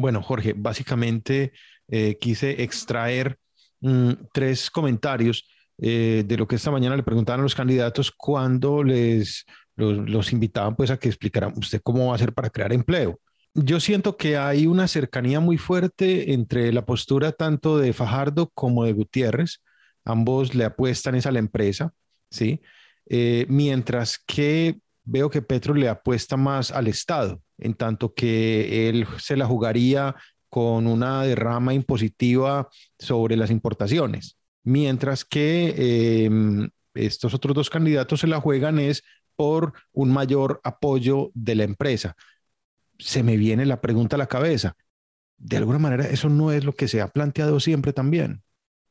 Bueno, 0.00 0.22
Jorge, 0.22 0.54
básicamente 0.56 1.52
eh, 1.86 2.16
quise 2.18 2.62
extraer 2.62 3.36
mm, 3.80 4.12
tres 4.32 4.70
comentarios 4.70 5.46
eh, 5.76 6.24
de 6.26 6.38
lo 6.38 6.48
que 6.48 6.56
esta 6.56 6.70
mañana 6.70 6.96
le 6.96 7.02
preguntaban 7.02 7.40
a 7.40 7.42
los 7.42 7.54
candidatos 7.54 8.10
cuando 8.10 8.82
les 8.82 9.44
los, 9.76 10.32
invitaban 10.32 10.74
pues 10.74 10.90
a 10.90 10.96
que 10.96 11.08
explicaran 11.10 11.52
usted 11.54 11.82
cómo 11.82 12.06
va 12.06 12.12
a 12.12 12.14
hacer 12.14 12.32
para 12.32 12.48
crear 12.48 12.72
empleo. 12.72 13.20
Yo 13.52 13.78
siento 13.78 14.16
que 14.16 14.38
hay 14.38 14.66
una 14.66 14.88
cercanía 14.88 15.38
muy 15.38 15.58
fuerte 15.58 16.32
entre 16.32 16.72
la 16.72 16.86
postura 16.86 17.32
tanto 17.32 17.76
de 17.76 17.92
Fajardo 17.92 18.50
como 18.54 18.84
de 18.84 18.94
Gutiérrez. 18.94 19.60
Ambos 20.06 20.54
le 20.54 20.64
apuestan 20.64 21.14
esa 21.14 21.28
a 21.28 21.32
la 21.32 21.40
empresa, 21.40 21.92
¿sí? 22.30 22.62
Eh, 23.04 23.44
mientras 23.50 24.18
que 24.18 24.80
veo 25.10 25.28
que 25.28 25.42
Petro 25.42 25.74
le 25.74 25.88
apuesta 25.88 26.36
más 26.36 26.70
al 26.70 26.86
Estado, 26.86 27.42
en 27.58 27.74
tanto 27.74 28.14
que 28.14 28.88
él 28.88 29.06
se 29.18 29.36
la 29.36 29.46
jugaría 29.46 30.14
con 30.48 30.86
una 30.86 31.22
derrama 31.24 31.74
impositiva 31.74 32.68
sobre 32.98 33.36
las 33.36 33.50
importaciones, 33.50 34.36
mientras 34.62 35.24
que 35.24 36.24
em, 36.24 36.70
estos 36.94 37.34
otros 37.34 37.54
dos 37.56 37.70
candidatos 37.70 38.20
se 38.20 38.28
la 38.28 38.40
juegan 38.40 38.78
es 38.78 39.02
por 39.34 39.72
un 39.92 40.12
mayor 40.12 40.60
apoyo 40.62 41.30
de 41.34 41.56
la 41.56 41.64
empresa. 41.64 42.14
Se 42.98 43.22
me 43.22 43.36
viene 43.36 43.66
la 43.66 43.80
pregunta 43.80 44.14
a 44.14 44.18
la 44.18 44.26
cabeza. 44.26 44.76
De 45.38 45.56
alguna 45.56 45.78
manera, 45.78 46.06
eso 46.06 46.28
no 46.28 46.52
es 46.52 46.64
lo 46.64 46.74
que 46.74 46.86
se 46.86 47.00
ha 47.00 47.08
planteado 47.08 47.58
siempre 47.58 47.92
también. 47.92 48.42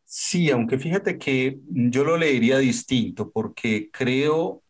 Sí, 0.04 0.50
aunque 0.50 0.80
fíjate 0.80 1.18
que 1.18 1.60
yo 1.68 2.04
lo 2.04 2.18
leería 2.18 2.58
distinto 2.58 3.32
porque 3.32 3.90
creo 3.92 4.64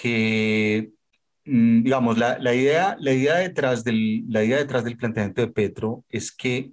que, 0.00 0.90
mm, 1.44 1.82
digamos, 1.84 2.18
la, 2.18 2.38
la, 2.38 2.54
idea, 2.54 2.96
la, 3.00 3.12
idea 3.12 3.36
detrás 3.36 3.84
del, 3.84 4.24
la 4.28 4.44
idea 4.44 4.58
detrás 4.58 4.84
del 4.84 4.96
planteamiento 4.96 5.40
de 5.42 5.52
Petro 5.52 6.04
es 6.08 6.32
que 6.32 6.72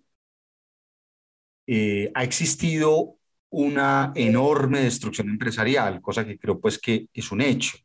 eh, 1.68 2.12
ha 2.16 2.24
existido 2.24 3.18
una 3.50 4.12
enorme 4.16 4.82
destrucción 4.82 5.30
empresarial, 5.30 6.02
cosa 6.02 6.26
que 6.26 6.40
creo 6.40 6.60
pues 6.60 6.80
que 6.80 7.08
es 7.14 7.32
un 7.32 7.42
hecho. 7.42 7.78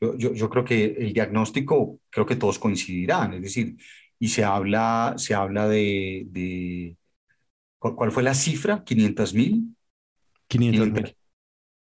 Yo, 0.00 0.16
yo, 0.16 0.32
yo, 0.34 0.48
creo 0.48 0.64
que 0.64 0.84
el 0.98 1.12
diagnóstico, 1.12 1.98
creo 2.08 2.26
que 2.26 2.36
todos 2.36 2.58
coincidirán, 2.58 3.34
es 3.34 3.42
decir, 3.42 3.76
y 4.18 4.28
se 4.28 4.44
habla, 4.44 5.14
se 5.18 5.34
habla 5.34 5.68
de, 5.68 6.24
de 6.28 6.96
¿cuál 7.78 8.12
fue 8.12 8.22
la 8.22 8.34
cifra? 8.34 8.84
¿500 8.84 9.34
mil? 9.34 9.76
500 10.48 10.92
mil. 10.92 11.16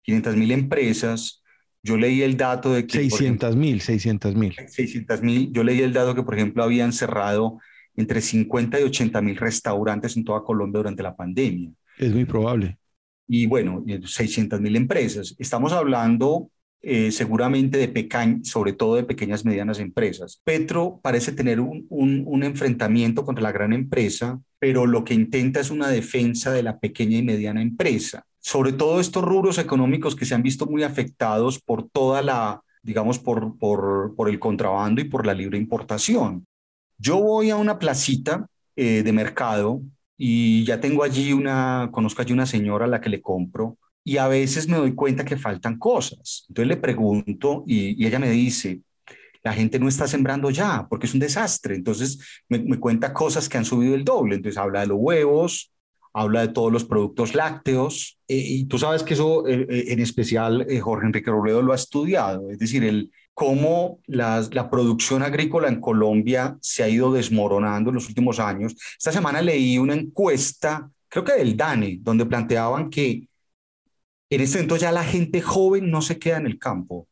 500 0.03 0.37
mil 0.37 0.51
empresas 0.53 1.40
yo 1.83 1.97
leí 1.97 2.23
el 2.23 2.37
dato 2.37 2.73
de 2.73 2.87
que... 2.87 2.99
600 2.99 3.57
mil, 3.57 3.81
600 3.81 4.35
mil. 4.35 4.55
600 4.55 5.23
mil. 5.23 5.53
Yo 5.53 5.65
leí 5.65 5.81
el 5.81 5.93
dato 5.93 6.15
que, 6.15 6.23
por 6.23 6.35
ejemplo, 6.35 6.63
habían 6.63 6.93
cerrado 6.93 7.59
entre 7.97 8.21
50 8.21 8.81
y 8.81 8.83
80 8.85 9.21
mil 9.23 9.37
restaurantes 9.37 10.17
en 10.17 10.25
toda 10.25 10.43
Colombia 10.43 10.79
durante 10.79 11.03
la 11.03 11.17
pandemia. 11.17 11.71
Es 11.99 12.13
muy 12.15 12.25
probable. 12.25 12.79
Y 13.27 13.47
bueno, 13.47 13.85
600 14.05 14.61
mil 14.61 14.77
empresas. 14.77 15.35
Estamos 15.39 15.73
hablando 15.73 16.51
eh, 16.83 17.13
seguramente 17.13 17.79
de 17.79 17.89
pequeñas, 17.89 18.49
sobre 18.49 18.73
todo 18.73 18.97
de 18.97 19.05
pequeñas 19.05 19.45
y 19.45 19.49
medianas 19.49 19.79
empresas. 19.79 20.41
Petro 20.45 21.01
parece 21.03 21.33
tener 21.33 21.61
un, 21.61 21.87
un, 21.89 22.25
un, 22.27 22.43
enfrentamiento 22.43 23.25
contra 23.25 23.43
la 23.43 23.53
gran 23.53 23.73
empresa, 23.73 24.41
pero 24.59 24.87
lo 24.87 25.05
que 25.05 25.15
intenta 25.15 25.61
es 25.61 25.71
una 25.71 25.89
defensa 25.89 26.53
de 26.53 26.63
la 26.63 26.79
pequeña 26.79 27.19
y 27.19 27.23
mediana 27.23 27.63
empresa 27.63 28.27
sobre 28.41 28.73
todo 28.73 29.01
estos 29.01 29.25
rubros 29.25 29.59
económicos 29.59 30.17
que 30.17 30.25
se 30.25 30.35
han 30.35 30.43
visto 30.43 30.67
muy 30.67 30.83
afectados 30.83 31.61
por 31.61 31.89
toda 31.89 32.23
la, 32.23 32.63
digamos, 32.83 33.19
por, 33.19 33.59
por, 33.59 34.15
por 34.17 34.29
el 34.29 34.39
contrabando 34.39 35.01
y 35.01 35.05
por 35.05 35.27
la 35.27 35.35
libre 35.35 35.59
importación. 35.59 36.47
Yo 36.99 37.19
voy 37.19 37.51
a 37.51 37.57
una 37.57 37.79
placita 37.79 38.47
eh, 38.77 39.03
de 39.03 39.13
mercado 39.13 39.83
y 40.17 40.65
ya 40.65 40.81
tengo 40.81 41.03
allí 41.03 41.33
una, 41.33 41.89
conozco 41.93 42.23
allí 42.23 42.33
una 42.33 42.47
señora 42.47 42.85
a 42.85 42.89
la 42.89 43.01
que 43.01 43.09
le 43.09 43.23
compro 43.23 43.79
y 44.05 44.17
a 44.17 44.29
veces 44.29 44.69
me 44.69 44.77
doy 44.77 44.95
cuenta 44.95 45.25
que 45.25 45.37
faltan 45.37 45.79
cosas. 45.79 46.45
Entonces 46.49 46.69
le 46.69 46.77
pregunto 46.77 47.65
y, 47.67 48.03
y 48.03 48.07
ella 48.07 48.19
me 48.19 48.31
dice, 48.31 48.81
la 49.43 49.53
gente 49.53 49.79
no 49.79 49.89
está 49.89 50.07
sembrando 50.07 50.51
ya 50.51 50.87
porque 50.89 51.07
es 51.07 51.15
un 51.15 51.21
desastre. 51.21 51.75
Entonces 51.75 52.19
me, 52.49 52.59
me, 52.59 52.79
cuenta 52.79 53.13
cosas 53.13 53.49
que 53.49 53.59
han 53.59 53.65
subido 53.65 53.95
el 53.95 54.05
doble. 54.05 54.37
Entonces 54.37 54.59
habla 54.59 54.81
de 54.81 54.89
los 54.89 54.99
huevos, 55.01 55.73
habla 56.13 56.43
de 56.43 56.49
todos 56.49 56.73
los 56.73 56.85
productos 56.85 57.35
lácteos, 57.35 58.19
eh, 58.29 58.37
y 58.37 58.65
tú 58.65 58.79
sabes 58.79 59.03
que 59.03 59.15
eso 59.15 59.47
eh, 59.47 59.67
eh, 59.69 59.85
en 59.89 60.01
especial 60.01 60.67
Jorge 60.81 61.07
Enrique 61.07 61.31
Robledo 61.31 61.63
lo 61.63 61.73
ha 61.73 61.77
estudiado, 61.77 62.51
es 62.51 62.59
decir, 62.59 62.85
el, 62.85 63.11
cómo 63.35 64.01
las, 64.07 64.55
la 64.55 64.69
producción 64.71 65.23
agrícola 65.23 65.69
en 65.69 65.81
Colombia 65.81 66.59
se 66.61 66.83
ha 66.83 66.89
ido 66.89 67.13
desmoronando 67.13 67.91
en 67.91 67.95
los 67.95 68.09
últimos 68.09 68.39
años. 68.39 68.77
Esta 68.99 69.13
semana 69.13 69.41
leí 69.41 69.79
una 69.79 69.95
encuesta, 69.95 70.91
creo 71.09 71.25
que 71.25 71.33
del 71.33 71.57
DANE, 71.57 71.99
donde 72.03 72.27
planteaban 72.27 72.91
que 72.91 73.29
en 74.31 74.41
este 74.41 74.59
momento 74.59 74.77
ya 74.77 74.93
la 74.93 75.05
gente 75.05 75.41
joven 75.41 75.91
no 75.91 76.03
se 76.03 76.19
queda 76.19 76.37
en 76.37 76.47
el 76.47 76.59
campo. 76.59 77.09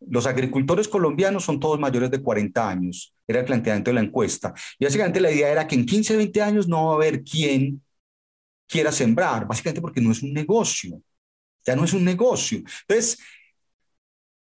Los 0.00 0.26
agricultores 0.26 0.86
colombianos 0.86 1.44
son 1.44 1.58
todos 1.58 1.78
mayores 1.80 2.10
de 2.10 2.22
40 2.22 2.68
años, 2.68 3.12
era 3.26 3.40
el 3.40 3.44
planteamiento 3.44 3.90
de 3.90 3.96
la 3.96 4.00
encuesta. 4.00 4.54
Y 4.78 4.84
básicamente 4.84 5.20
la 5.20 5.32
idea 5.32 5.50
era 5.50 5.66
que 5.66 5.74
en 5.74 5.84
15, 5.84 6.16
20 6.16 6.40
años 6.40 6.68
no 6.68 6.86
va 6.86 6.92
a 6.92 6.96
haber 6.96 7.24
quien 7.24 7.82
quiera 8.68 8.92
sembrar, 8.92 9.46
básicamente 9.46 9.80
porque 9.80 10.00
no 10.00 10.12
es 10.12 10.22
un 10.22 10.32
negocio, 10.32 11.00
ya 11.66 11.74
no 11.74 11.84
es 11.84 11.92
un 11.92 12.04
negocio. 12.04 12.58
Entonces, 12.58 13.18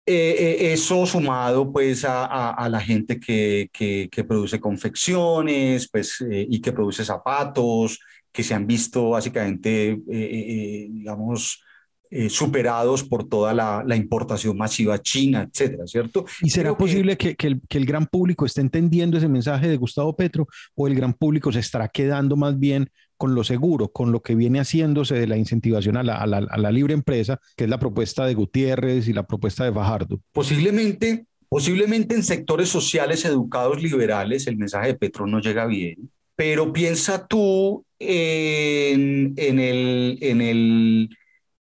eh, 0.09 0.37
eh, 0.39 0.73
eso 0.73 1.05
sumado 1.07 1.73
pues 1.73 2.05
a, 2.05 2.51
a, 2.53 2.69
la 2.69 2.81
gente 2.81 3.19
que, 3.19 3.69
que, 3.73 4.09
que, 4.11 4.25
produce 4.25 4.61
confecciones 4.61 5.89
pues, 5.91 6.21
eh, 6.21 6.47
y 6.49 6.61
que 6.61 6.73
produce 6.73 7.05
zapatos, 7.05 7.99
que 8.31 8.45
se 8.45 8.55
han 8.55 8.67
visto 8.67 9.11
básicamente, 9.11 9.99
digamos, 10.07 11.61
eh, 12.09 12.31
superados 12.31 13.03
por 13.03 13.29
toda 13.29 13.53
la, 13.53 13.83
la, 13.85 13.97
importación 13.97 14.57
masiva 14.57 15.03
china, 15.03 15.43
etcétera, 15.43 15.89
¿cierto? 15.89 16.25
¿Y 16.41 16.51
será 16.51 16.77
posible 16.77 17.17
que, 17.17 17.35
que, 17.35 17.49
el, 17.49 17.61
que, 17.69 17.79
el, 17.79 17.85
gran 17.85 18.07
público 18.07 18.47
esté 18.47 18.61
entendiendo 18.61 19.19
ese 19.19 19.27
mensaje 19.27 19.67
de 19.67 19.77
Gustavo 19.77 20.15
Petro 20.15 20.47
o 20.77 20.87
el 20.87 20.95
gran 20.95 21.13
público 21.15 21.51
se 21.51 21.59
estará 21.59 21.89
quedando 21.89 22.37
más 22.37 22.57
bien 22.57 22.89
con 23.17 23.35
lo 23.35 23.45
seguro, 23.45 23.89
con 23.89 24.13
lo 24.13 24.23
que 24.23 24.35
viene 24.35 24.61
haciéndose 24.61 25.15
de 25.15 25.27
la 25.27 25.37
incentivación 25.37 25.97
a 25.97 26.03
la, 26.03 26.71
libre 26.71 26.95
empresa, 26.95 27.41
que 27.57 27.65
es 27.65 27.71
la 27.71 27.79
propuesta 27.79 28.27
de 28.27 28.35
Gutiérrez 28.35 29.09
y 29.09 29.13
la 29.13 29.27
propuesta 29.27 29.65
de 29.65 29.73
Fajardo? 29.73 30.21
Posiblemente, 30.33 31.27
posiblemente 31.49 32.15
en 32.15 32.23
sectores 32.23 32.69
sociales 32.69 33.25
educados 33.25 33.83
liberales 33.83 34.47
el 34.47 34.57
mensaje 34.57 34.89
de 34.89 34.95
Petro 34.95 35.27
no 35.27 35.41
llega 35.41 35.67
bien, 35.67 36.11
pero 36.35 36.73
piensa 36.73 37.27
tú 37.27 37.85
en, 37.99 39.35
el... 39.37 40.19
En 40.21 40.41
el 40.41 41.11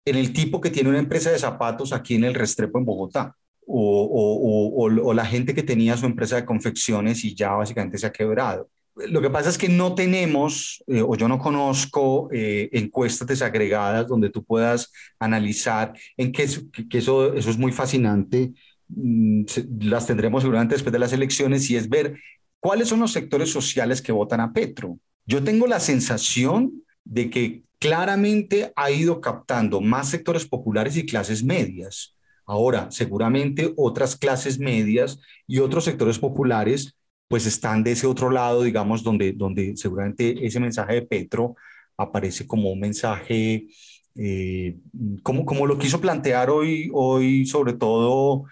en 0.06 0.16
el 0.18 0.34
tipo 0.34 0.60
que 0.60 0.70
tiene 0.70 0.90
una 0.90 1.00
empresa 1.00 1.32
de 1.32 1.40
zapatos 1.40 1.94
aquí 1.94 2.16
en 2.16 2.26
el 2.26 2.34
Restrepo 2.34 2.78
en 2.78 2.86
Bogotá, 2.86 3.36
o, 3.66 4.76
o, 4.76 5.14
la 5.14 5.26
gente 5.26 5.54
que 5.54 5.64
tenía 5.64 5.96
su 5.96 6.06
empresa 6.06 6.36
de 6.36 6.46
confecciones 6.46 7.24
y 7.24 7.34
ya 7.34 7.52
básicamente 7.52 7.98
se 7.98 8.08
ha 8.08 8.12
quebrado. 8.12 8.70
Lo 8.96 9.22
que 9.22 9.30
pasa 9.30 9.50
es 9.50 9.58
que 9.58 9.70
no 9.70 9.96
tenemos, 9.96 10.84
eh, 10.88 11.02
o 11.02 11.16
yo 11.16 11.28
no 11.28 11.40
conozco 11.40 12.30
eh, 12.32 12.70
encuestas 12.74 13.28
desagregadas 13.28 14.08
donde 14.08 14.30
tú 14.30 14.44
puedas 14.44 14.92
analizar 15.20 15.94
en 16.16 16.32
qué 16.32 16.44
eso, 16.44 17.34
eso 17.34 17.50
es 17.50 17.58
muy 17.58 17.72
fascinante. 17.72 18.54
Mm, 18.90 19.46
las 19.82 20.06
tendremos 20.06 20.44
seguramente 20.44 20.76
después 20.76 20.94
de 20.94 21.00
las 21.00 21.14
elecciones 21.14 21.70
y 21.70 21.76
es 21.76 21.90
ver 21.90 22.20
cuáles 22.60 22.88
son 22.88 23.00
los 23.00 23.12
sectores 23.12 23.52
sociales 23.52 24.02
que 24.02 24.12
votan 24.12 24.42
a 24.42 24.54
Petro. 24.54 25.00
Yo 25.26 25.44
tengo 25.44 25.66
la 25.66 25.80
sensación 25.80 26.84
de 27.04 27.30
que 27.30 27.64
claramente 27.80 28.72
ha 28.76 28.92
ido 28.92 29.20
captando 29.20 29.82
más 29.82 30.10
sectores 30.10 30.46
populares 30.46 30.96
y 30.98 31.06
clases 31.06 31.44
medias. 31.44 32.16
Ahora, 32.46 32.92
seguramente 32.92 33.74
otras 33.76 34.16
clases 34.16 34.60
medias 34.60 35.20
y 35.48 35.60
otros 35.60 35.86
sectores 35.86 36.20
populares 36.20 36.96
pues 37.34 37.48
están 37.48 37.84
de 37.84 37.94
ese 37.94 38.06
otro 38.06 38.30
lado, 38.30 38.62
digamos, 38.62 39.02
donde, 39.02 39.32
donde 39.32 39.76
seguramente 39.76 40.46
ese 40.46 40.60
mensaje 40.60 40.94
de 40.94 41.02
Petro 41.02 41.56
aparece 41.98 42.46
como 42.46 42.72
un 42.72 42.80
mensaje, 42.80 43.66
eh, 44.14 44.78
como, 45.24 45.44
como 45.44 45.66
lo 45.66 45.80
quiso 45.80 46.00
plantear 46.00 46.52
hoy, 46.52 46.92
hoy 46.94 47.48
sobre 47.48 47.74
todo 47.74 48.44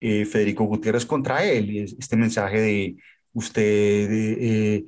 eh, 0.00 0.24
Federico 0.24 0.64
Gutiérrez 0.64 1.04
contra 1.04 1.44
él, 1.44 1.76
este 1.98 2.16
mensaje 2.16 2.58
de 2.58 2.96
usted... 3.34 4.10
Eh, 4.10 4.36
eh, 4.40 4.84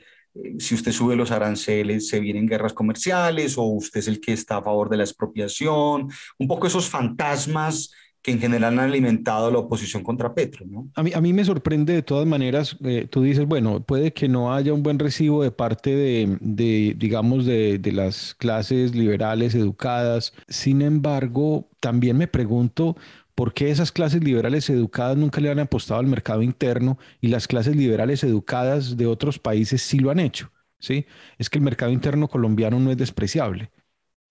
si 0.58 0.74
usted 0.74 0.92
sube 0.92 1.14
los 1.14 1.30
aranceles, 1.30 2.08
se 2.08 2.20
vienen 2.20 2.48
guerras 2.48 2.72
comerciales 2.72 3.58
o 3.58 3.64
usted 3.64 4.00
es 4.00 4.08
el 4.08 4.22
que 4.22 4.32
está 4.32 4.56
a 4.56 4.62
favor 4.62 4.88
de 4.88 4.96
la 4.96 5.04
expropiación, 5.04 6.08
un 6.38 6.48
poco 6.48 6.66
esos 6.66 6.88
fantasmas 6.88 7.92
que 8.24 8.32
en 8.32 8.40
general 8.40 8.78
han 8.78 8.88
alimentado 8.88 9.50
la 9.50 9.58
oposición 9.58 10.02
contra 10.02 10.34
Petro. 10.34 10.64
¿no? 10.66 10.88
A, 10.94 11.02
mí, 11.02 11.32
me 11.34 11.44
sorprende 11.44 11.92
de 11.92 12.02
todas 12.02 12.26
maneras, 12.26 12.74
eh, 12.82 13.06
tú 13.08 13.20
dices, 13.20 13.44
bueno, 13.44 13.84
puede 13.84 14.14
que 14.14 14.28
no 14.28 14.54
haya 14.54 14.72
un 14.72 14.82
buen 14.82 14.98
recibo 14.98 15.42
de 15.42 15.50
parte 15.50 15.94
de, 15.94 16.38
de 16.40 16.94
digamos, 16.96 17.44
de, 17.44 17.78
de, 17.78 17.92
las 17.92 18.34
clases 18.34 18.94
liberales 18.94 19.54
educadas. 19.54 20.32
Sin 20.48 20.80
embargo, 20.80 21.68
también 21.80 22.16
me 22.16 22.26
pregunto 22.26 22.96
por 23.34 23.52
qué 23.52 23.70
esas 23.70 23.92
clases 23.92 24.24
liberales 24.24 24.70
educadas 24.70 25.18
nunca 25.18 25.42
le 25.42 25.50
han 25.50 25.58
apostado 25.58 26.00
al 26.00 26.06
mercado 26.06 26.40
interno 26.40 26.98
y 27.20 27.28
las 27.28 27.46
clases 27.46 27.76
liberales 27.76 28.24
educadas 28.24 28.96
de 28.96 29.04
otros 29.04 29.38
países 29.38 29.82
sí 29.82 29.98
lo 29.98 30.10
han 30.10 30.18
hecho. 30.18 30.50
¿sí? 30.78 31.04
Es 31.36 31.50
que 31.50 31.58
el 31.58 31.64
mercado 31.64 31.92
interno 31.92 32.28
colombiano 32.28 32.80
no 32.80 32.90
es 32.90 32.96
despreciable 32.96 33.70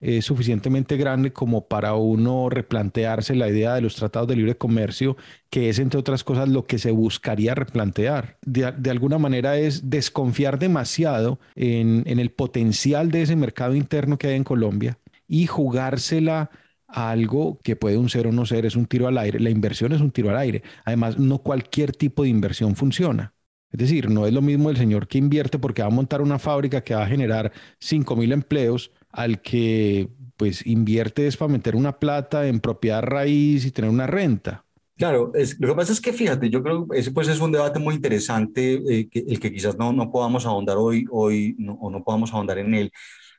es 0.04 0.26
suficientemente 0.26 0.98
grande 0.98 1.32
como 1.32 1.66
para 1.66 1.94
uno 1.94 2.50
replantearse 2.50 3.34
la 3.34 3.48
idea 3.48 3.74
de 3.74 3.80
los 3.80 3.96
tratados 3.96 4.28
de 4.28 4.36
libre 4.36 4.56
comercio, 4.56 5.16
que 5.48 5.70
es, 5.70 5.78
entre 5.78 5.98
otras 5.98 6.24
cosas, 6.24 6.50
lo 6.50 6.66
que 6.66 6.78
se 6.78 6.90
buscaría 6.90 7.54
replantear. 7.54 8.36
De, 8.44 8.90
alguna 8.90 9.16
manera 9.16 9.56
es 9.56 9.88
desconfiar 9.88 10.58
demasiado 10.58 11.40
en, 11.54 12.02
en, 12.06 12.18
el 12.18 12.30
potencial 12.30 13.10
de 13.10 13.22
ese 13.22 13.34
mercado 13.34 13.74
interno 13.74 14.18
que 14.18 14.26
hay 14.26 14.36
en 14.36 14.44
Colombia 14.44 14.98
y 15.26 15.46
jugársela 15.46 16.50
a 16.86 17.10
algo 17.10 17.58
que 17.62 17.74
puede 17.74 17.96
un 17.96 18.10
ser 18.10 18.26
o 18.26 18.32
no 18.32 18.44
ser, 18.44 18.66
es 18.66 18.76
un 18.76 18.84
tiro 18.84 19.08
al 19.08 19.16
aire. 19.16 19.40
La 19.40 19.50
inversión 19.50 19.92
es 19.92 20.02
un 20.02 20.10
tiro 20.10 20.28
al 20.30 20.36
aire. 20.36 20.62
Además, 20.84 21.18
no 21.18 21.38
cualquier 21.38 21.92
tipo 21.92 22.24
de 22.24 22.28
inversión 22.28 22.76
funciona. 22.76 23.32
Es 23.74 23.78
decir, 23.78 24.08
no 24.08 24.26
es 24.26 24.32
lo 24.32 24.40
mismo 24.40 24.70
el 24.70 24.76
señor 24.76 25.08
que 25.08 25.18
invierte 25.18 25.58
porque 25.58 25.82
va 25.82 25.88
a 25.88 25.90
montar 25.90 26.22
una 26.22 26.38
fábrica 26.38 26.82
que 26.84 26.94
va 26.94 27.02
a 27.02 27.08
generar 27.08 27.50
5 27.80 28.14
mil 28.14 28.30
empleos 28.30 28.92
al 29.14 29.40
que 29.40 30.08
pues 30.36 30.66
invierte 30.66 31.26
es 31.26 31.36
para 31.36 31.52
meter 31.52 31.76
una 31.76 31.98
plata 31.98 32.46
en 32.46 32.60
propiedad 32.60 33.02
raíz 33.02 33.64
y 33.64 33.70
tener 33.70 33.90
una 33.90 34.06
renta. 34.06 34.64
Claro, 34.96 35.32
es, 35.34 35.58
lo 35.58 35.68
que 35.68 35.74
pasa 35.74 35.92
es 35.92 36.00
que 36.00 36.12
fíjate, 36.12 36.50
yo 36.50 36.62
creo 36.62 36.86
que 36.86 36.98
ese 36.98 37.10
pues 37.10 37.26
es 37.28 37.40
un 37.40 37.50
debate 37.50 37.78
muy 37.78 37.96
interesante, 37.96 38.74
eh, 38.74 39.08
que, 39.08 39.24
el 39.26 39.40
que 39.40 39.52
quizás 39.52 39.76
no, 39.76 39.92
no 39.92 40.10
podamos 40.12 40.46
ahondar 40.46 40.76
hoy, 40.76 41.04
hoy 41.10 41.56
o 41.80 41.90
no 41.90 42.04
podamos 42.04 42.32
ahondar 42.32 42.58
en 42.58 42.74
él, 42.74 42.92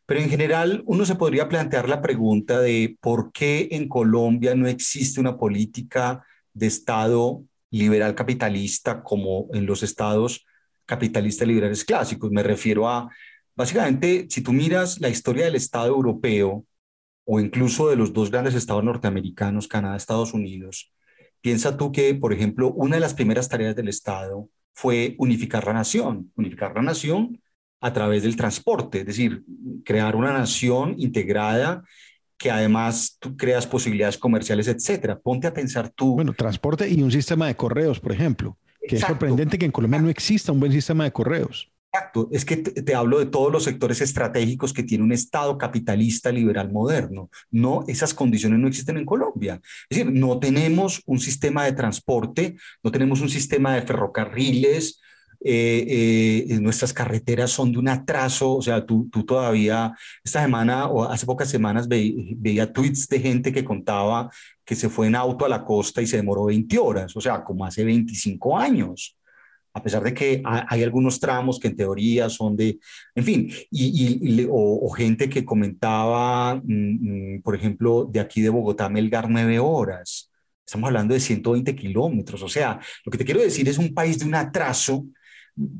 pero 0.05 0.19
en 0.19 0.29
general 0.29 0.83
uno 0.85 1.05
se 1.05 1.15
podría 1.15 1.47
plantear 1.47 1.87
la 1.87 2.01
pregunta 2.01 2.59
de 2.59 2.97
por 3.01 3.31
qué 3.31 3.69
en 3.71 3.87
Colombia 3.87 4.53
no 4.53 4.67
existe 4.67 5.19
una 5.19 5.37
política 5.37 6.23
de 6.53 6.67
Estado 6.67 7.41
liberal 7.71 8.15
capitalista 8.15 9.01
como 9.01 9.47
en 9.53 9.65
los 9.65 9.81
estados 9.83 10.45
capitalistas 10.85 11.47
liberales 11.47 11.83
clásicos. 11.83 12.31
Me 12.31 12.43
refiero 12.43 12.87
a 12.87 13.09
Básicamente, 13.55 14.27
si 14.29 14.41
tú 14.41 14.51
miras 14.53 14.99
la 14.99 15.09
historia 15.09 15.45
del 15.45 15.55
Estado 15.55 15.87
europeo 15.87 16.65
o 17.25 17.39
incluso 17.39 17.89
de 17.89 17.95
los 17.95 18.13
dos 18.13 18.29
grandes 18.29 18.53
estados 18.53 18.83
norteamericanos, 18.83 19.67
Canadá, 19.67 19.95
Estados 19.95 20.33
Unidos, 20.33 20.93
piensa 21.41 21.77
tú 21.77 21.91
que, 21.91 22.13
por 22.15 22.33
ejemplo, 22.33 22.71
una 22.73 22.95
de 22.95 23.01
las 23.01 23.13
primeras 23.13 23.47
tareas 23.47 23.75
del 23.75 23.87
Estado 23.87 24.49
fue 24.73 25.15
unificar 25.17 25.65
la 25.65 25.73
nación, 25.73 26.31
unificar 26.35 26.75
la 26.75 26.81
nación 26.81 27.41
a 27.79 27.93
través 27.93 28.23
del 28.23 28.35
transporte, 28.35 28.99
es 28.99 29.05
decir, 29.05 29.43
crear 29.83 30.15
una 30.15 30.33
nación 30.33 30.95
integrada 30.97 31.83
que 32.37 32.51
además 32.51 33.17
tú 33.19 33.37
creas 33.37 33.65
posibilidades 33.65 34.17
comerciales, 34.17 34.67
etcétera. 34.67 35.19
Ponte 35.19 35.47
a 35.47 35.53
pensar 35.53 35.89
tú. 35.89 36.15
Bueno, 36.15 36.33
transporte 36.33 36.89
y 36.89 37.01
un 37.01 37.11
sistema 37.11 37.47
de 37.47 37.55
correos, 37.55 37.99
por 37.99 38.11
ejemplo, 38.11 38.57
que 38.87 38.97
es 38.97 39.01
sorprendente 39.01 39.57
que 39.57 39.65
en 39.65 39.71
Colombia 39.71 40.01
no 40.01 40.09
exista 40.09 40.51
un 40.51 40.59
buen 40.59 40.71
sistema 40.71 41.05
de 41.05 41.11
correos. 41.11 41.71
Exacto, 41.95 42.27
es 42.31 42.43
que 42.43 42.57
te, 42.57 42.93
hablo 42.93 43.19
de 43.19 43.25
todos 43.25 43.51
los 43.51 43.63
sectores 43.63 44.01
estratégicos 44.01 44.73
que 44.73 44.83
tiene 44.83 45.03
un 45.03 45.13
Estado 45.13 45.57
capitalista 45.57 46.29
liberal 46.29 46.69
moderno. 46.69 47.29
No, 47.51 47.85
esas 47.87 48.13
condiciones 48.13 48.59
no 48.59 48.67
existen 48.67 48.97
en 48.97 49.05
Colombia. 49.05 49.61
Es 49.89 49.97
decir, 49.97 50.11
no 50.11 50.37
tenemos 50.39 51.01
un 51.05 51.19
sistema 51.19 51.63
de 51.63 51.71
transporte, 51.71 52.57
no 52.83 52.91
tenemos 52.91 53.21
un 53.21 53.29
sistema 53.29 53.75
de 53.75 53.83
ferrocarriles, 53.83 54.99
eh, 55.41 56.45
eh, 56.49 56.59
nuestras 56.59 56.91
carreteras 56.91 57.51
son 57.51 57.71
de 57.71 57.77
un 57.77 57.87
atraso, 57.87 58.55
o 58.55 58.61
sea, 58.61 58.85
tú, 58.85 59.07
tú 59.09 59.23
todavía, 59.25 59.93
esta 60.23 60.41
semana 60.41 60.87
o 60.87 61.03
hace 61.03 61.25
pocas 61.25 61.49
semanas 61.49 61.87
veía 61.87 62.73
tweets 62.73 63.07
de 63.07 63.19
gente 63.21 63.53
que 63.53 63.63
contaba 63.63 64.29
que 64.65 64.75
se 64.75 64.89
fue 64.89 65.07
en 65.07 65.15
auto 65.15 65.45
a 65.45 65.49
la 65.49 65.63
costa 65.63 66.01
y 66.01 66.07
se 66.07 66.17
demoró 66.17 66.45
20 66.45 66.77
horas, 66.77 67.15
o 67.15 67.21
sea, 67.21 67.43
como 67.43 67.63
hace 67.65 67.85
25 67.85 68.57
años 68.57 69.15
a 69.75 69.83
pesar 69.83 70.01
de 70.03 70.13
que 70.13 70.41
hay 70.45 70.83
algunos 70.83 71.19
tramos 71.19 71.59
que 71.59 71.67
en 71.67 71.75
teoría 71.75 72.29
son 72.29 72.55
de, 72.55 72.79
en 73.13 73.23
fin, 73.25 73.51
y, 73.69 74.47
o, 74.49 74.89
gente 74.91 75.29
que 75.29 75.43
comentaba, 75.43 76.55
mm, 76.55 77.35
mm, 77.35 77.41
por 77.41 77.55
ejemplo, 77.55 78.07
de 78.09 78.21
aquí 78.21 78.41
de 78.41 78.49
Bogotá, 78.49 78.87
Melgar, 78.87 79.29
nueve 79.29 79.59
horas. 79.59 80.31
Estamos 80.65 80.87
hablando 80.87 81.13
de 81.13 81.19
120 81.19 81.75
kilómetros. 81.75 82.41
O 82.41 82.47
sea, 82.47 82.79
lo 83.03 83.11
que 83.11 83.17
te 83.17 83.25
quiero 83.25 83.41
decir 83.41 83.67
es 83.67 83.77
un 83.77 83.93
país 83.93 84.17
de 84.17 84.25
un 84.25 84.35
atraso. 84.35 85.05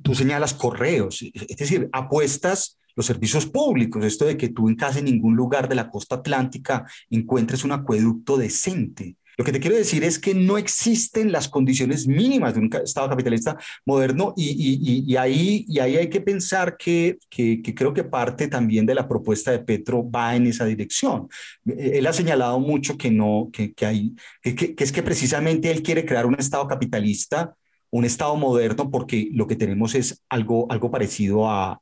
Tú 0.03 0.13
señalas 0.13 0.53
correos, 0.53 1.23
es 1.33 1.57
decir, 1.57 1.89
apuestas 1.93 2.77
los 2.97 3.05
servicios 3.05 3.45
públicos, 3.45 4.03
esto 4.03 4.25
de 4.25 4.35
que 4.35 4.49
tú 4.49 4.67
en 4.67 4.75
casi 4.75 5.01
ningún 5.01 5.37
lugar 5.37 5.69
de 5.69 5.75
la 5.75 5.89
costa 5.89 6.15
atlántica 6.15 6.85
encuentres 7.09 7.63
un 7.63 7.71
acueducto 7.71 8.37
decente 8.37 9.15
lo 9.37 9.43
que 9.45 9.51
te 9.51 9.59
quiero 9.59 9.75
decir 9.75 10.03
es 10.03 10.19
que 10.19 10.33
no 10.33 10.57
existen 10.57 11.31
las 11.31 11.47
condiciones 11.49 12.07
mínimas 12.07 12.53
de 12.53 12.61
un 12.61 12.69
Estado 12.83 13.09
capitalista 13.09 13.57
moderno 13.85 14.33
y, 14.37 15.15
ahí, 15.15 15.65
y 15.67 15.79
ahí 15.79 15.97
hay 15.97 16.09
que 16.09 16.21
pensar 16.21 16.77
que, 16.77 17.17
que, 17.29 17.61
creo 17.75 17.93
que 17.93 18.03
parte 18.03 18.47
también 18.47 18.85
de 18.85 18.95
la 18.95 19.07
propuesta 19.07 19.51
de 19.51 19.59
Petro 19.59 20.09
va 20.09 20.35
en 20.35 20.47
esa 20.47 20.65
dirección. 20.65 21.27
Eh, 21.65 21.93
él 21.95 22.07
ha 22.07 22.13
señalado 22.13 22.59
mucho 22.59 22.97
que 22.97 23.11
no, 23.11 23.49
que, 23.51 23.73
que 23.73 23.85
hay, 23.85 24.15
que, 24.41 24.75
es 24.77 24.91
que 24.91 25.03
precisamente 25.03 25.71
él 25.71 25.83
quiere 25.83 26.05
crear 26.05 26.25
un 26.25 26.35
Estado 26.35 26.67
capitalista, 26.67 27.53
un 27.91 28.05
Estado 28.05 28.35
moderno, 28.35 28.89
porque 28.89 29.29
lo 29.33 29.47
que 29.47 29.55
tenemos 29.55 29.95
es 29.95 30.23
algo, 30.29 30.69
algo 30.69 30.91
parecido 30.91 31.49
a, 31.49 31.81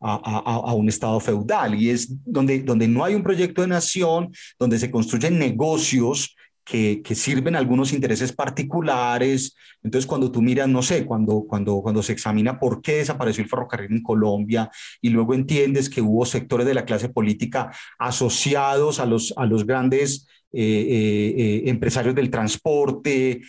a, 0.00 0.60
a, 0.70 0.74
un 0.74 0.88
Estado 0.88 1.18
feudal 1.20 1.74
y 1.80 1.90
es 1.90 2.08
donde, 2.24 2.60
donde 2.60 2.86
no 2.86 3.04
hay 3.04 3.14
un 3.14 3.22
proyecto 3.22 3.62
de 3.62 3.68
nación, 3.68 4.32
donde 4.58 4.78
se 4.78 4.90
construyen 4.90 5.38
negocios 5.38 6.36
que, 6.64 7.02
sirven 7.14 7.56
algunos 7.56 7.92
intereses 7.92 8.32
particulares. 8.32 9.56
Entonces, 9.82 10.06
cuando 10.06 10.32
tú 10.32 10.42
miras, 10.42 10.68
no 10.68 10.82
sé, 10.82 11.04
cuando, 11.04 11.44
cuando, 11.46 11.82
cuando 11.82 12.02
se 12.02 12.12
examina 12.12 12.58
por 12.58 12.80
qué 12.80 12.96
desapareció 12.96 13.44
el 13.44 13.50
ferrocarril 13.50 13.92
en 13.92 14.02
Colombia 14.02 14.70
y 15.00 15.10
luego 15.10 15.34
entiendes 15.34 15.90
que 15.90 16.00
hubo 16.00 16.24
sectores 16.24 16.66
de 16.66 16.74
la 16.74 16.84
clase 16.84 17.08
política 17.08 17.70
asociados 17.98 19.00
a 19.00 19.06
los, 19.06 19.34
a 19.36 19.46
los 19.46 19.66
grandes 19.66 20.26
eh, 20.56 20.62
eh, 20.62 21.34
eh, 21.36 21.62
empresarios 21.66 22.14
del 22.14 22.30
transporte, 22.30 23.40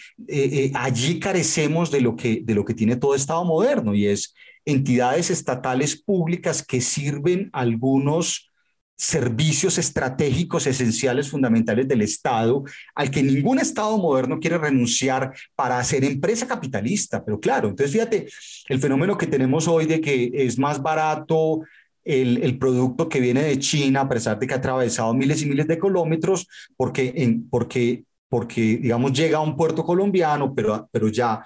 allí 0.73 1.19
carecemos 1.19 1.91
de 1.91 2.01
lo, 2.01 2.15
que, 2.15 2.41
de 2.43 2.55
lo 2.55 2.65
que 2.65 2.73
tiene 2.73 2.95
todo 2.95 3.13
Estado 3.13 3.45
moderno 3.45 3.93
y 3.93 4.07
es 4.07 4.33
entidades 4.65 5.29
estatales 5.29 6.01
públicas 6.01 6.65
que 6.65 6.81
sirven 6.81 7.51
algunos 7.53 8.51
servicios 8.97 9.77
estratégicos 9.77 10.67
esenciales 10.67 11.29
fundamentales 11.29 11.87
del 11.87 12.01
Estado, 12.01 12.63
al 12.93 13.11
que 13.11 13.21
ningún 13.21 13.59
Estado 13.59 13.97
moderno 13.97 14.39
quiere 14.39 14.57
renunciar 14.57 15.33
para 15.55 15.79
hacer 15.79 16.03
empresa 16.03 16.47
capitalista. 16.47 17.23
Pero 17.23 17.39
claro, 17.39 17.69
entonces 17.69 17.91
fíjate, 17.91 18.27
el 18.69 18.79
fenómeno 18.79 19.17
que 19.17 19.27
tenemos 19.27 19.67
hoy 19.67 19.85
de 19.85 19.99
que 19.99 20.31
es 20.33 20.57
más 20.57 20.81
barato 20.81 21.61
el, 22.03 22.37
el, 22.43 22.57
producto 22.57 23.09
que 23.09 23.19
viene 23.19 23.41
de 23.41 23.59
China, 23.59 24.01
a 24.01 24.09
pesar 24.09 24.39
de 24.39 24.47
que 24.47 24.53
ha 24.53 24.57
atravesado 24.57 25.13
miles 25.13 25.41
y 25.41 25.47
miles 25.47 25.67
de 25.67 25.79
kilómetros, 25.79 26.47
porque, 26.77 27.13
en, 27.15 27.49
porque, 27.49 28.03
porque 28.29 28.77
digamos, 28.77 29.11
llega 29.11 29.39
a 29.39 29.41
un 29.41 29.57
puerto 29.57 29.83
colombiano, 29.83 30.53
pero, 30.53 30.87
pero 30.91 31.09
ya 31.09 31.43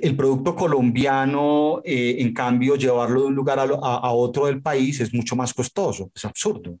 el 0.00 0.16
producto 0.16 0.54
colombiano, 0.54 1.82
eh, 1.84 2.16
en 2.20 2.32
cambio, 2.32 2.76
llevarlo 2.76 3.22
de 3.22 3.26
un 3.26 3.34
lugar 3.34 3.58
a, 3.58 4.12
otro 4.12 4.46
del 4.46 4.62
país 4.62 5.00
es 5.00 5.12
mucho 5.12 5.36
más 5.36 5.52
costoso. 5.52 6.10
Es 6.14 6.24
absurdo. 6.24 6.76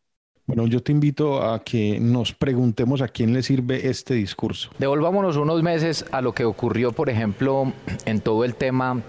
Bueno, 0.46 0.66
yo 0.66 0.82
te 0.82 0.92
invito 0.92 1.42
a 1.42 1.62
que 1.62 2.00
nos 2.00 2.32
preguntemos 2.32 3.00
a 3.00 3.08
quién 3.08 3.32
le 3.32 3.42
sirve 3.42 3.88
este 3.88 4.14
discurso. 4.14 4.70
Devolvámonos 4.78 5.36
unos 5.36 5.62
meses 5.62 6.04
a 6.10 6.20
lo 6.20 6.32
que 6.32 6.44
ocurrió, 6.44 6.92
por 6.92 7.10
ejemplo, 7.10 7.72
en 8.06 8.20
todo 8.20 8.44
el 8.44 8.54
tema 8.54 9.02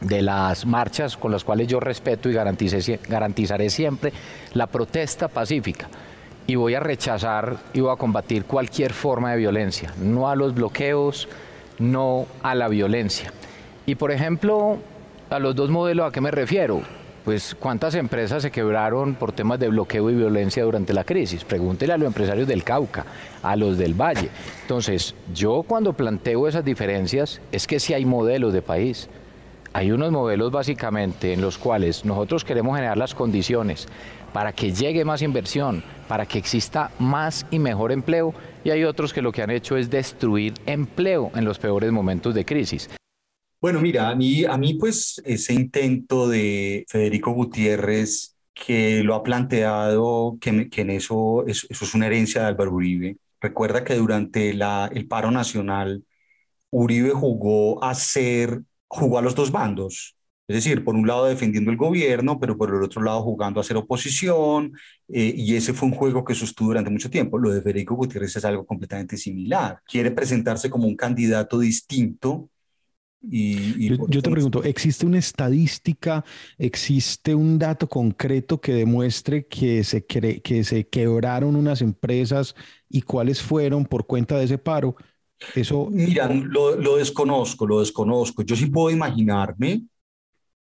de 0.00 0.22
las 0.22 0.66
marchas 0.66 1.16
con 1.16 1.30
las 1.32 1.44
cuales 1.44 1.68
yo 1.68 1.80
respeto 1.80 2.28
y 2.28 2.34
garantizaré 2.34 3.70
siempre 3.70 4.12
la 4.52 4.66
protesta 4.66 5.28
pacífica. 5.28 5.88
Y 6.46 6.56
voy 6.56 6.74
a 6.74 6.80
rechazar 6.80 7.56
y 7.72 7.80
voy 7.80 7.92
a 7.92 7.96
combatir 7.96 8.44
cualquier 8.44 8.92
forma 8.92 9.30
de 9.30 9.38
violencia, 9.38 9.94
no 9.98 10.28
a 10.28 10.36
los 10.36 10.54
bloqueos, 10.54 11.28
no 11.78 12.26
a 12.42 12.54
la 12.54 12.68
violencia. 12.68 13.32
Y 13.86 13.96
por 13.96 14.12
ejemplo, 14.12 14.78
a 15.30 15.38
los 15.38 15.54
dos 15.54 15.70
modelos, 15.70 16.08
¿a 16.08 16.12
qué 16.12 16.20
me 16.20 16.30
refiero? 16.30 16.82
Pues 17.24 17.56
cuántas 17.58 17.94
empresas 17.94 18.42
se 18.42 18.50
quebraron 18.50 19.14
por 19.14 19.32
temas 19.32 19.58
de 19.58 19.68
bloqueo 19.68 20.10
y 20.10 20.14
violencia 20.14 20.62
durante 20.62 20.92
la 20.92 21.04
crisis. 21.04 21.42
Pregúntele 21.44 21.94
a 21.94 21.96
los 21.96 22.06
empresarios 22.06 22.46
del 22.46 22.64
Cauca, 22.64 23.06
a 23.42 23.56
los 23.56 23.78
del 23.78 23.94
Valle. 23.94 24.28
Entonces, 24.62 25.14
yo 25.32 25.64
cuando 25.66 25.94
planteo 25.94 26.46
esas 26.46 26.64
diferencias 26.64 27.40
es 27.50 27.66
que 27.66 27.80
si 27.80 27.94
hay 27.94 28.04
modelos 28.04 28.52
de 28.52 28.60
país. 28.60 29.08
Hay 29.74 29.90
unos 29.90 30.12
modelos 30.12 30.52
básicamente 30.52 31.32
en 31.32 31.40
los 31.40 31.58
cuales 31.58 32.04
nosotros 32.04 32.44
queremos 32.44 32.76
generar 32.76 32.96
las 32.96 33.14
condiciones 33.14 33.88
para 34.32 34.52
que 34.52 34.72
llegue 34.72 35.04
más 35.04 35.20
inversión, 35.20 35.82
para 36.08 36.26
que 36.26 36.38
exista 36.38 36.90
más 36.98 37.44
y 37.50 37.58
mejor 37.58 37.92
empleo, 37.92 38.34
y 38.64 38.70
hay 38.70 38.84
otros 38.84 39.12
que 39.12 39.20
lo 39.20 39.32
que 39.32 39.42
han 39.42 39.50
hecho 39.50 39.76
es 39.76 39.90
destruir 39.90 40.54
empleo 40.64 41.30
en 41.34 41.44
los 41.44 41.58
peores 41.58 41.92
momentos 41.92 42.34
de 42.34 42.44
crisis. 42.44 42.88
Bueno, 43.60 43.80
mira, 43.80 44.10
a 44.10 44.14
mí, 44.14 44.44
a 44.44 44.56
mí 44.56 44.74
pues 44.74 45.20
ese 45.24 45.54
intento 45.54 46.28
de 46.28 46.84
Federico 46.88 47.32
Gutiérrez 47.32 48.36
que 48.54 49.02
lo 49.02 49.14
ha 49.14 49.22
planteado, 49.22 50.36
que, 50.40 50.68
que 50.68 50.82
en 50.82 50.90
eso, 50.90 51.44
eso, 51.46 51.66
es 51.70 51.94
una 51.94 52.06
herencia 52.06 52.42
de 52.42 52.46
Álvaro 52.48 52.72
Uribe. 52.72 53.16
Recuerda 53.40 53.82
que 53.82 53.94
durante 53.96 54.54
la, 54.54 54.88
el 54.92 55.08
paro 55.08 55.30
nacional, 55.32 56.04
Uribe 56.70 57.10
jugó 57.10 57.82
a 57.82 57.94
ser, 57.94 58.62
jugó 58.94 59.18
a 59.18 59.22
los 59.22 59.34
dos 59.34 59.50
bandos. 59.50 60.16
Es 60.46 60.56
decir, 60.56 60.84
por 60.84 60.94
un 60.94 61.06
lado 61.06 61.24
defendiendo 61.24 61.70
el 61.70 61.76
gobierno, 61.78 62.38
pero 62.38 62.58
por 62.58 62.68
el 62.74 62.82
otro 62.82 63.02
lado 63.02 63.22
jugando 63.22 63.60
a 63.60 63.64
ser 63.64 63.78
oposición, 63.78 64.72
eh, 65.08 65.32
y 65.34 65.56
ese 65.56 65.72
fue 65.72 65.88
un 65.88 65.94
juego 65.94 66.22
que 66.24 66.34
sostuvo 66.34 66.68
durante 66.68 66.90
mucho 66.90 67.08
tiempo. 67.10 67.38
Lo 67.38 67.50
de 67.50 67.62
Federico 67.62 67.94
Gutiérrez 67.94 68.36
es 68.36 68.44
algo 68.44 68.66
completamente 68.66 69.16
similar. 69.16 69.80
Quiere 69.86 70.10
presentarse 70.10 70.68
como 70.68 70.86
un 70.86 70.96
candidato 70.96 71.58
distinto, 71.58 72.50
yo, 73.30 74.22
te 74.22 74.30
pregunto, 74.30 74.62
¿existe 74.64 75.06
una 75.06 75.18
estadística, 75.18 76.24
existe 76.58 77.34
un 77.34 77.58
dato 77.58 77.88
concreto 77.88 78.60
que 78.60 78.74
demuestre 78.74 79.46
que 79.46 79.82
se, 79.82 80.04
que 80.04 80.64
se 80.64 80.88
quebraron 80.88 81.56
unas 81.56 81.80
empresas 81.80 82.54
y 82.88 83.02
cuáles 83.02 83.40
fueron 83.40 83.86
por 83.86 84.06
cuenta 84.06 84.36
de 84.36 84.44
ese 84.44 84.58
paro? 84.58 84.96
Eso... 85.54 85.88
Mira, 85.90 86.28
lo, 86.28 86.76
lo 86.76 86.96
desconozco, 86.96 87.66
lo 87.66 87.80
desconozco. 87.80 88.42
Yo 88.42 88.56
sí 88.56 88.66
puedo 88.66 88.90
imaginarme 88.90 89.82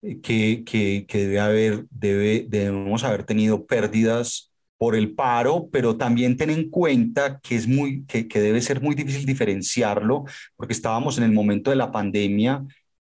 que, 0.00 0.62
que, 0.64 1.04
que 1.06 1.18
debe 1.18 1.40
haber, 1.40 1.86
debe, 1.90 2.46
debemos 2.48 3.04
haber 3.04 3.24
tenido 3.24 3.66
pérdidas 3.66 4.50
por 4.80 4.96
el 4.96 5.14
paro, 5.14 5.68
pero 5.70 5.98
también 5.98 6.38
ten 6.38 6.48
en 6.48 6.70
cuenta 6.70 7.38
que, 7.40 7.54
es 7.54 7.68
muy, 7.68 8.06
que, 8.06 8.24
debe 8.24 8.62
ser 8.62 8.80
muy 8.80 8.94
difícil 8.94 9.26
diferenciarlo 9.26 10.24
porque 10.56 10.72
estábamos 10.72 11.18
en 11.18 11.24
el 11.24 11.32
momento 11.32 11.68
de 11.68 11.76
la 11.76 11.92
pandemia, 11.92 12.64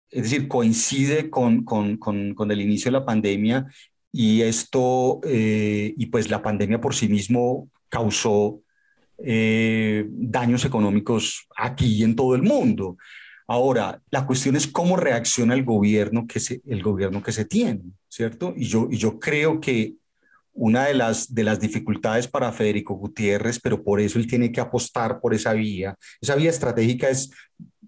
es 0.10 0.23
decir, 0.23 0.49
coincide 0.49 1.30
con, 1.30 1.63
con, 1.63 1.97
con, 1.97 2.52
el 2.52 2.60
inicio 2.60 2.91
de 2.91 2.99
la 2.99 3.06
pandemia 3.06 3.65
y 4.12 4.41
esto, 4.41 5.21
eh, 5.23 5.93
y 5.97 6.08
pues 6.08 6.30
la 6.30 6.41
pandemia 6.41 6.82
por 6.82 6.95
sí 6.95 7.08
mismo 7.08 7.69
causó 7.88 8.60
eh, 9.17 10.06
daños 10.10 10.65
económicos 10.65 11.47
aquí 11.56 11.97
y 11.97 12.04
en 12.04 12.15
todo 12.15 12.36
el 12.36 12.43
mundo. 12.43 12.97
Ahora, 13.47 14.02
la 14.10 14.26
cuestión 14.26 14.56
es 14.56 14.67
cómo 14.67 14.95
reacciona 14.95 15.54
el 15.54 15.63
gobierno 15.63 16.26
que 16.28 16.39
se, 16.39 16.62
el 16.65 16.82
gobierno 16.82 17.21
que 17.21 17.32
se 17.32 17.45
tiene, 17.45 17.84
¿cierto? 18.08 18.54
Y 18.56 18.65
yo, 18.65 18.88
y 18.89 18.97
yo 18.97 19.19
creo 19.19 19.60
que 19.60 19.95
una 20.54 20.86
de 20.86 20.93
las, 20.93 21.34
de 21.34 21.43
las 21.43 21.60
dificultades 21.60 22.28
para 22.28 22.52
Federico 22.52 22.93
Gutiérrez, 22.93 23.60
pero 23.60 23.84
por 23.84 23.99
eso 23.99 24.19
él 24.19 24.28
tiene 24.28 24.52
que 24.52 24.62
apostar 24.62 25.19
por 25.19 25.34
esa 25.34 25.54
vía. 25.54 25.95
Esa 26.21 26.36
vía 26.36 26.52
estratégica 26.52 27.10
es 27.10 27.32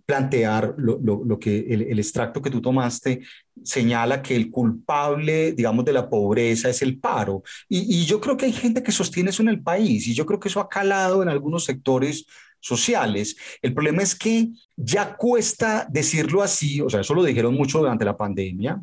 plantear 0.06 0.76
lo, 0.78 1.00
lo, 1.02 1.40
que 1.40 1.60
el, 1.60 1.82
el, 1.84 2.00
extracto 2.00 2.42
que 2.42 2.52
tú 2.52 2.62
tomaste 2.62 3.22
señala 3.64 4.22
que 4.22 4.36
el 4.36 4.52
culpable, 4.52 5.54
digamos, 5.54 5.84
de 5.84 5.94
la 5.94 6.10
pobreza 6.10 6.70
es 6.70 6.82
el 6.82 7.00
paro. 7.00 7.44
Y, 7.68 8.02
y, 8.02 8.06
yo 8.06 8.22
creo 8.22 8.38
que 8.38 8.46
hay 8.46 8.54
gente 8.54 8.84
que 8.84 8.92
sostiene 8.92 9.32
eso 9.32 9.42
en 9.42 9.50
el 9.50 9.62
país 9.64 10.08
y 10.08 10.14
yo 10.14 10.26
creo 10.26 10.40
que 10.40 10.50
eso 10.50 10.60
ha 10.60 10.70
calado 10.70 11.24
en 11.24 11.30
algunos 11.30 11.66
sectores 11.66 12.26
sociales. 12.60 13.36
El 13.62 13.74
problema 13.74 14.02
es 14.02 14.16
que 14.16 14.50
ya 14.76 15.16
cuesta 15.16 15.88
decirlo 15.90 16.42
así, 16.42 16.82
o 16.82 16.90
sea, 16.90 17.02
eso 17.02 17.14
lo 17.14 17.24
dijeron 17.24 17.54
mucho 17.54 17.80
durante 17.80 18.06
la 18.06 18.18
pandemia, 18.18 18.82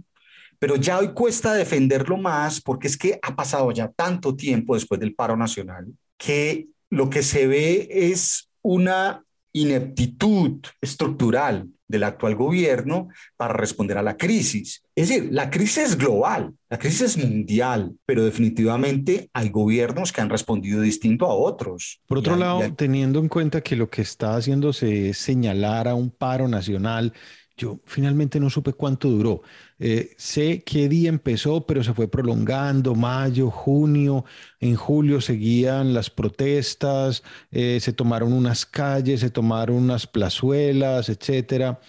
pero 0.58 0.76
ya 0.76 0.98
hoy 0.98 1.12
cuesta 1.12 1.54
defenderlo 1.54 2.16
más 2.16 2.60
porque 2.60 2.86
es 2.86 2.96
que 2.96 3.18
ha 3.20 3.34
pasado 3.34 3.70
ya 3.72 3.88
tanto 3.88 4.36
tiempo 4.36 4.74
después 4.74 5.00
del 5.00 5.14
paro 5.14 5.36
nacional 5.36 5.86
que 6.16 6.68
lo 6.88 7.10
que 7.10 7.22
se 7.22 7.48
ve 7.48 7.88
es 7.90 8.48
una 8.62 9.24
ineptitud 9.52 10.60
estructural 10.80 11.68
del 11.92 12.04
actual 12.04 12.34
gobierno 12.34 13.08
para 13.36 13.52
responder 13.52 13.98
a 13.98 14.02
la 14.02 14.16
crisis. 14.16 14.82
Es 14.94 15.08
decir, 15.08 15.28
la 15.30 15.50
crisis 15.50 15.78
es 15.78 15.98
global, 15.98 16.54
la 16.70 16.78
crisis 16.78 17.02
es 17.02 17.18
mundial, 17.18 17.92
pero 18.06 18.24
definitivamente 18.24 19.28
hay 19.34 19.50
gobiernos 19.50 20.10
que 20.10 20.22
han 20.22 20.30
respondido 20.30 20.80
distinto 20.80 21.26
a 21.26 21.34
otros. 21.34 22.00
Por 22.06 22.18
otro 22.18 22.36
lado, 22.36 22.62
teniendo 22.74 23.18
en 23.18 23.28
cuenta 23.28 23.60
que 23.60 23.76
lo 23.76 23.90
que 23.90 24.02
está 24.02 24.36
haciéndose 24.36 25.10
es 25.10 25.18
señalar 25.18 25.86
a 25.86 25.94
un 25.94 26.10
paro 26.10 26.48
nacional, 26.48 27.12
yo 27.56 27.78
finalmente 27.84 28.40
no 28.40 28.48
supe 28.48 28.72
cuánto 28.72 29.08
duró. 29.08 29.42
Eh, 29.84 30.14
sé 30.16 30.62
qué 30.64 30.88
día 30.88 31.08
empezó, 31.08 31.66
pero 31.66 31.82
se 31.82 31.92
fue 31.92 32.08
prolongando, 32.08 32.94
mayo, 32.94 33.50
junio, 33.50 34.24
en 34.60 34.76
julio 34.76 35.20
seguían 35.20 35.92
las 35.92 36.08
protestas, 36.08 37.24
eh, 37.50 37.80
se 37.80 37.92
tomaron 37.92 38.32
unas 38.32 38.64
calles, 38.64 39.20
se 39.20 39.30
tomaron 39.30 39.76
unas 39.76 40.06
plazuelas, 40.06 41.08
etcétera. 41.08 41.80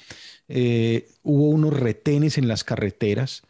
Eh, 0.48 1.08
hubo 1.24 1.50
unos 1.50 1.74
retenes 1.80 2.38
en 2.40 2.48
las 2.48 2.64
carreteras, 2.64 3.44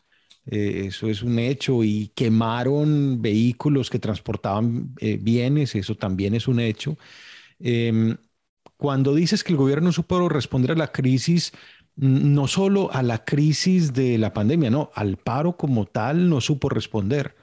eso 0.45 1.07
es 1.09 1.23
un 1.23 1.39
hecho, 1.39 1.83
y 1.85 2.09
quemaron 2.15 3.21
vehículos 3.21 3.89
que 3.89 3.99
transportaban 3.99 4.93
bienes, 5.21 5.73
eso 5.75 5.95
también 5.95 6.35
es 6.35 6.47
un 6.49 6.59
hecho. 6.59 6.97
Em, 7.59 8.17
cuando 8.77 9.15
dices 9.15 9.43
que 9.43 9.53
el 9.53 9.57
gobierno 9.57 9.91
supo 9.91 10.27
responder 10.29 10.71
a 10.71 10.75
la 10.75 10.91
crisis, 10.91 11.53
no 11.95 12.47
solo 12.47 12.91
a 12.91 13.03
la 13.03 13.23
crisis 13.23 13.93
de 13.93 14.17
la 14.17 14.33
pandemia, 14.33 14.69
no, 14.69 14.91
al 14.95 15.17
paro 15.17 15.57
como 15.57 15.85
tal 15.85 16.29
no 16.29 16.41
supo 16.41 16.69
responder. 16.69 17.35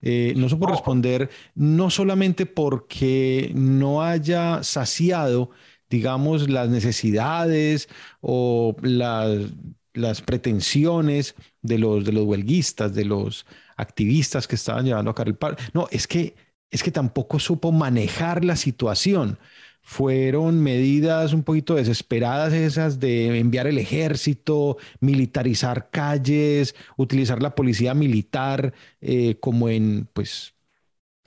Eh, 0.00 0.34
no 0.36 0.48
supo 0.48 0.66
responder 0.66 1.30
no 1.54 1.88
solamente 1.88 2.44
porque 2.44 3.52
no 3.54 4.02
haya 4.02 4.64
saciado, 4.64 5.50
digamos, 5.88 6.50
las 6.50 6.68
necesidades 6.68 7.88
o 8.20 8.74
las, 8.82 10.22
pretensiones 10.22 11.36
de 11.60 11.78
los, 11.78 12.04
de 12.04 12.12
los 12.12 12.24
huelguistas, 12.24 12.94
de 12.94 13.04
los 13.04 13.46
activistas 13.76 14.48
que 14.48 14.56
estaban 14.56 14.86
llevando 14.86 15.12
a 15.12 15.14
cabo 15.14 15.28
el 15.28 15.36
paro. 15.36 15.56
No, 15.72 15.86
es 15.92 16.08
que, 16.08 16.34
es 16.70 16.82
que 16.82 16.90
tampoco 16.90 17.38
supo 17.38 17.70
manejar 17.70 18.44
la 18.44 18.56
situación 18.56 19.38
fueron 19.82 20.62
medidas 20.62 21.32
un 21.32 21.42
poquito 21.42 21.74
desesperadas 21.74 22.52
esas 22.52 23.00
de 23.00 23.38
enviar 23.38 23.66
el 23.66 23.78
ejército, 23.78 24.78
militarizar 25.00 25.90
calles, 25.90 26.74
utilizar 26.96 27.42
la 27.42 27.54
policía 27.54 27.92
militar 27.94 28.72
eh, 29.00 29.36
como 29.40 29.68
en 29.68 30.08
pues 30.12 30.54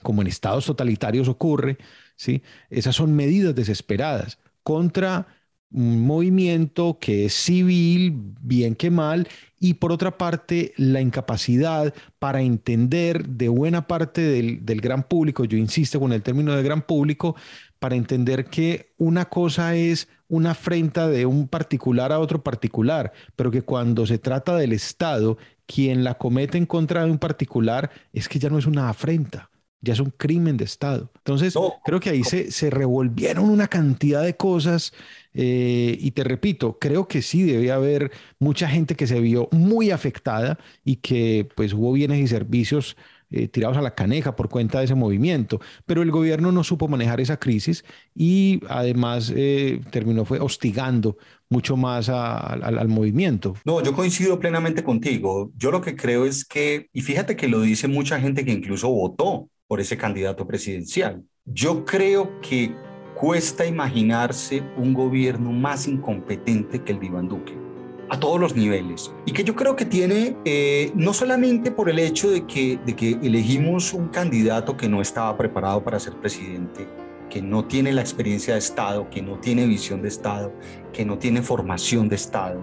como 0.02 0.22
en 0.22 0.28
estados 0.28 0.66
totalitarios 0.66 1.28
ocurre, 1.28 1.78
¿sí? 2.16 2.42
Esas 2.70 2.94
son 2.94 3.14
medidas 3.14 3.54
desesperadas 3.54 4.38
contra 4.62 5.26
un 5.72 6.06
movimiento 6.06 6.98
que 7.00 7.26
es 7.26 7.34
civil, 7.34 8.14
bien 8.40 8.76
que 8.76 8.90
mal, 8.90 9.28
y 9.58 9.74
por 9.74 9.90
otra 9.92 10.16
parte 10.16 10.72
la 10.76 11.00
incapacidad 11.00 11.92
para 12.18 12.40
entender 12.42 13.26
de 13.26 13.48
buena 13.48 13.86
parte 13.86 14.20
del, 14.22 14.64
del 14.64 14.80
gran 14.80 15.02
público, 15.02 15.44
yo 15.44 15.58
insisto 15.58 15.98
con 15.98 16.12
el 16.12 16.22
término 16.22 16.54
de 16.54 16.62
gran 16.62 16.82
público, 16.82 17.36
para 17.78 17.96
entender 17.96 18.46
que 18.46 18.92
una 18.98 19.26
cosa 19.26 19.74
es 19.74 20.08
una 20.28 20.52
afrenta 20.52 21.08
de 21.08 21.26
un 21.26 21.48
particular 21.48 22.12
a 22.12 22.18
otro 22.18 22.42
particular, 22.42 23.12
pero 23.36 23.50
que 23.50 23.62
cuando 23.62 24.06
se 24.06 24.18
trata 24.18 24.56
del 24.56 24.72
Estado, 24.72 25.38
quien 25.66 26.04
la 26.04 26.14
comete 26.14 26.58
en 26.58 26.66
contra 26.66 27.04
de 27.04 27.10
un 27.10 27.18
particular 27.18 27.90
es 28.12 28.28
que 28.28 28.38
ya 28.38 28.50
no 28.50 28.58
es 28.58 28.66
una 28.66 28.88
afrenta, 28.88 29.50
ya 29.80 29.92
es 29.92 30.00
un 30.00 30.10
crimen 30.16 30.56
de 30.56 30.64
Estado. 30.64 31.10
Entonces, 31.18 31.54
creo 31.84 32.00
que 32.00 32.10
ahí 32.10 32.24
se, 32.24 32.50
se, 32.50 32.70
revolvieron 32.70 33.48
una 33.48 33.68
cantidad 33.68 34.22
de 34.22 34.36
cosas 34.36 34.92
eh, 35.34 35.96
y 36.00 36.10
te 36.12 36.24
repito, 36.24 36.78
creo 36.80 37.06
que 37.06 37.22
sí 37.22 37.42
debe 37.42 37.70
haber 37.70 38.10
mucha 38.38 38.68
gente 38.68 38.96
que 38.96 39.06
se 39.06 39.20
vio 39.20 39.48
muy 39.52 39.90
afectada 39.90 40.58
y 40.84 40.96
que 40.96 41.48
pues 41.54 41.72
hubo 41.72 41.92
bienes 41.92 42.20
y 42.20 42.26
servicios 42.26 42.96
eh, 43.30 43.48
tirados 43.48 43.76
a 43.76 43.82
la 43.82 43.94
caneja 43.94 44.36
por 44.36 44.48
cuenta 44.48 44.78
de 44.78 44.84
ese 44.84 44.94
movimiento. 44.94 45.60
Pero 45.84 46.02
el 46.02 46.10
gobierno 46.10 46.52
no 46.52 46.62
supo 46.64 46.88
manejar 46.88 47.20
esa 47.20 47.38
crisis 47.38 47.84
y 48.14 48.60
además 48.68 49.32
eh, 49.34 49.80
terminó 49.90 50.24
fue 50.24 50.38
hostigando 50.38 51.16
mucho 51.48 51.76
más 51.76 52.08
al 52.08 52.88
movimiento. 52.88 53.54
No, 53.64 53.82
yo 53.82 53.92
coincido 53.92 54.38
plenamente 54.38 54.82
contigo. 54.82 55.52
Yo 55.56 55.70
lo 55.70 55.80
que 55.80 55.94
creo 55.94 56.24
es 56.24 56.44
que, 56.44 56.88
y 56.92 57.02
fíjate 57.02 57.36
que 57.36 57.48
lo 57.48 57.60
dice 57.60 57.88
mucha 57.88 58.20
gente 58.20 58.44
que 58.44 58.52
incluso 58.52 58.88
votó 58.88 59.48
por 59.68 59.80
ese 59.80 59.96
candidato 59.96 60.46
presidencial. 60.46 61.22
Yo 61.44 61.84
creo 61.84 62.40
que 62.40 62.74
cuesta 63.16 63.64
imaginarse 63.64 64.62
un 64.76 64.92
gobierno 64.92 65.52
más 65.52 65.86
incompetente 65.86 66.82
que 66.82 66.92
el 66.92 67.00
de 67.00 67.06
Iván 67.06 67.28
Duque 67.28 67.65
a 68.08 68.20
todos 68.20 68.40
los 68.40 68.54
niveles. 68.54 69.12
Y 69.24 69.32
que 69.32 69.44
yo 69.44 69.54
creo 69.54 69.76
que 69.76 69.84
tiene 69.84 70.36
eh, 70.44 70.92
no 70.94 71.12
solamente 71.12 71.70
por 71.70 71.90
el 71.90 71.98
hecho 71.98 72.30
de 72.30 72.46
que, 72.46 72.78
de 72.84 72.94
que 72.94 73.18
elegimos 73.22 73.92
un 73.92 74.08
candidato 74.08 74.76
que 74.76 74.88
no 74.88 75.00
estaba 75.00 75.36
preparado 75.36 75.82
para 75.82 75.98
ser 75.98 76.14
presidente, 76.14 76.86
que 77.28 77.42
no 77.42 77.64
tiene 77.64 77.92
la 77.92 78.00
experiencia 78.00 78.54
de 78.54 78.60
Estado, 78.60 79.08
que 79.10 79.22
no 79.22 79.38
tiene 79.38 79.66
visión 79.66 80.02
de 80.02 80.08
Estado, 80.08 80.52
que 80.92 81.04
no 81.04 81.18
tiene 81.18 81.42
formación 81.42 82.08
de 82.08 82.16
Estado, 82.16 82.60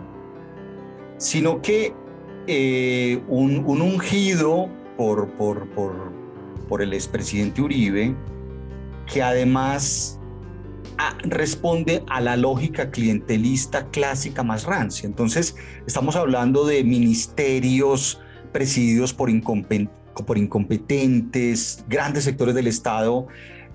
sino 1.18 1.62
que 1.62 1.94
eh, 2.48 3.22
un, 3.28 3.66
ungido 3.66 4.70
por, 4.98 5.30
por, 5.32 5.68
por, 5.70 5.94
por 6.68 6.82
el 6.82 6.94
expresidente 6.94 7.62
Uribe, 7.62 8.16
que 9.12 9.22
además 9.22 10.20
ah, 10.98 11.18
responde 11.24 12.04
a 12.08 12.22
la 12.22 12.38
lógica 12.38 12.92
clientelista 12.92 13.88
clásica 13.90 14.44
más 14.44 14.66
rancia. 14.66 15.08
Entonces, 15.08 15.56
estamos 15.88 16.16
hablando 16.16 16.66
de 16.66 16.84
ministerios 16.84 18.22
presididos 18.52 19.14
por, 19.14 19.30
por 20.26 20.38
incompetentes, 20.38 21.86
grandes 21.88 22.24
sectores 22.24 22.56
del 22.56 22.68
Estado 22.68 23.28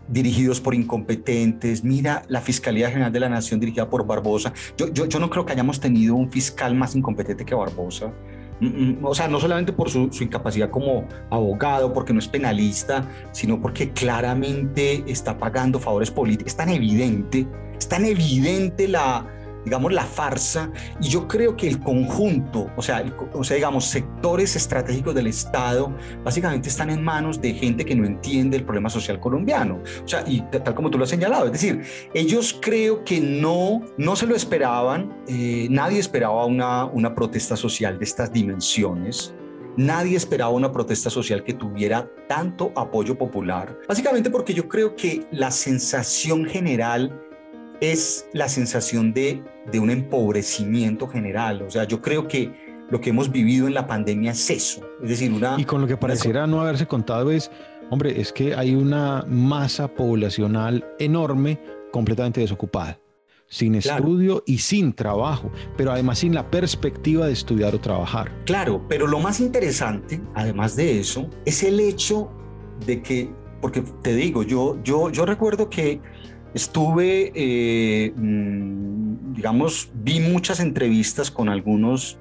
dirigidos 0.09 0.61
por 0.61 0.75
incompetentes. 0.75 1.85
Mira 1.85 2.23
la 2.29 2.41
Fiscalía 2.41 2.91
General 2.91 3.13
de 3.13 3.21
la 3.21 3.29
Nación 3.29 3.61
dirigida 3.61 3.89
por 3.89 4.07
Barbosa. 4.07 4.53
Yo, 4.77 4.93
yo, 4.93 5.07
yo 5.07 5.21
no 5.21 5.31
creo 5.31 5.45
que 5.45 5.53
hayamos 5.53 5.81
tenido 5.81 6.15
un 6.15 6.31
fiscal 6.31 6.75
más 6.75 6.97
incompetente 6.97 7.45
que 7.45 7.55
Barbosa. 7.55 8.13
Mm, 8.61 8.67
mm, 8.67 9.05
o 9.05 9.15
sea, 9.15 9.29
no 9.29 9.39
solamente 9.41 9.73
por 9.73 9.91
su, 9.91 10.13
su, 10.13 10.25
incapacidad 10.25 10.71
como 10.71 11.07
abogado, 11.31 11.93
porque 11.93 12.13
no 12.13 12.19
es 12.19 12.29
penalista, 12.29 13.09
sino 13.33 13.61
porque 13.61 13.91
claramente 13.91 15.05
está 15.07 15.39
pagando 15.39 15.79
favores 15.79 16.11
políticos. 16.11 16.53
Es 16.53 16.57
tan 16.57 16.71
evidente, 16.71 17.47
es 17.79 17.89
tan 17.89 18.05
evidente 18.05 18.89
la, 18.89 19.27
digamos, 19.69 19.93
la 19.93 20.05
farsa, 20.05 20.71
y 21.01 21.09
yo 21.09 21.29
creo 21.29 21.57
que 21.57 21.69
el 21.69 21.79
conjunto, 21.81 22.71
o 22.77 22.83
sea, 22.83 23.05
o 23.35 23.45
sea, 23.45 23.57
digamos, 23.57 23.85
sectores 23.85 24.57
estratégicos 24.57 25.15
del 25.15 25.27
Estado, 25.27 25.95
básicamente 26.25 26.69
están 26.69 26.89
en 26.91 27.03
manos 27.03 27.41
de 27.41 27.53
gente 27.53 27.85
que 27.85 27.95
no 27.95 28.07
entiende 28.07 28.57
el 28.57 28.65
problema 28.65 28.89
social 28.89 29.21
colombiano. 29.21 29.83
O 30.05 30.09
sea, 30.09 30.25
y 30.27 30.41
tal 30.41 30.75
como 30.75 30.91
tú 30.91 30.97
lo 30.97 31.05
has 31.05 31.11
señalado, 31.11 31.47
es 31.47 31.53
decir, 31.53 31.83
ellos 32.15 32.59
creo 32.61 33.05
que 33.05 33.21
no, 33.21 33.83
no 33.99 34.17
se 34.17 34.27
lo 34.27 34.35
esperaban, 34.35 35.15
eh, 35.29 35.69
nadie 35.71 35.99
esperaba 35.99 36.47
una, 36.47 36.87
una 36.87 37.15
protesta 37.15 37.57
social 37.57 37.99
de 37.99 38.05
estas 38.05 38.33
dimensiones. 38.33 39.35
Nadie 39.77 40.17
esperaba 40.17 40.51
una 40.51 40.73
protesta 40.73 41.09
social 41.09 41.45
que 41.45 41.53
tuviera 41.55 42.11
tanto 42.27 42.73
apoyo 42.75 43.17
popular, 43.17 43.79
básicamente 43.87 44.29
porque 44.29 44.53
yo 44.53 44.67
creo 44.67 44.97
que 44.97 45.25
la 45.31 45.53
sensación 45.53 46.45
general 46.47 47.28
es 47.81 48.29
la 48.33 48.49
sensación 48.49 49.13
de, 49.13 49.43
de 49.71 49.79
un 49.79 49.91
empobrecimiento 49.91 51.07
general. 51.09 51.63
O 51.63 51.71
sea, 51.71 51.85
yo 51.85 52.01
creo 52.01 52.27
que 52.27 52.53
lo 52.91 53.01
que 53.01 53.11
hemos 53.11 53.31
vivido 53.31 53.67
en 53.67 53.75
la 53.75 53.87
pandemia 53.87 54.33
es 54.33 54.51
eso. 54.51 54.81
Es 55.03 55.11
decir, 55.11 55.33
una... 55.33 55.57
Y 55.59 55.65
con 55.65 55.81
lo 55.81 55.87
que 55.87 55.97
pareciera 55.97 56.47
no 56.47 56.61
haberse 56.61 56.87
contado 56.87 57.31
es, 57.31 57.51
hombre, 57.91 58.21
es 58.21 58.33
que 58.33 58.55
hay 58.55 58.75
una 58.75 59.25
masa 59.29 59.89
poblacional 59.89 60.87
enorme 60.99 61.61
completamente 61.93 62.41
desocupada, 62.41 62.99
sin 63.47 63.75
estudio 63.75 64.43
y 64.47 64.59
sin 64.59 64.93
trabajo, 64.93 65.51
pero 65.77 65.93
además 65.93 66.19
sin 66.19 66.35
la 66.35 66.51
perspectiva 66.51 67.27
de 67.27 67.33
estudiar 67.33 67.75
o 67.75 67.81
trabajar. 67.81 68.33
Claro, 68.45 68.85
pero 68.89 69.07
lo 69.07 69.21
más 69.21 69.41
interesante, 69.41 70.21
además 70.35 70.77
de 70.77 71.01
eso, 71.01 71.29
es 71.45 71.63
el 71.63 71.81
hecho 71.81 72.31
de 72.87 73.03
que, 73.03 73.31
porque 73.61 73.83
te 74.03 74.15
digo, 74.15 74.43
yo, 74.43 74.79
yo, 74.83 75.11
yo 75.11 75.27
recuerdo 75.27 75.69
que 75.69 76.01
Estuve, 76.55 77.33
eh, 77.35 78.13
mm, 78.17 79.35
digamos, 79.35 79.91
vi 79.95 80.21
muchas 80.21 80.61
entrevistas 80.61 81.31
con 81.31 81.49
algunos 81.49 82.19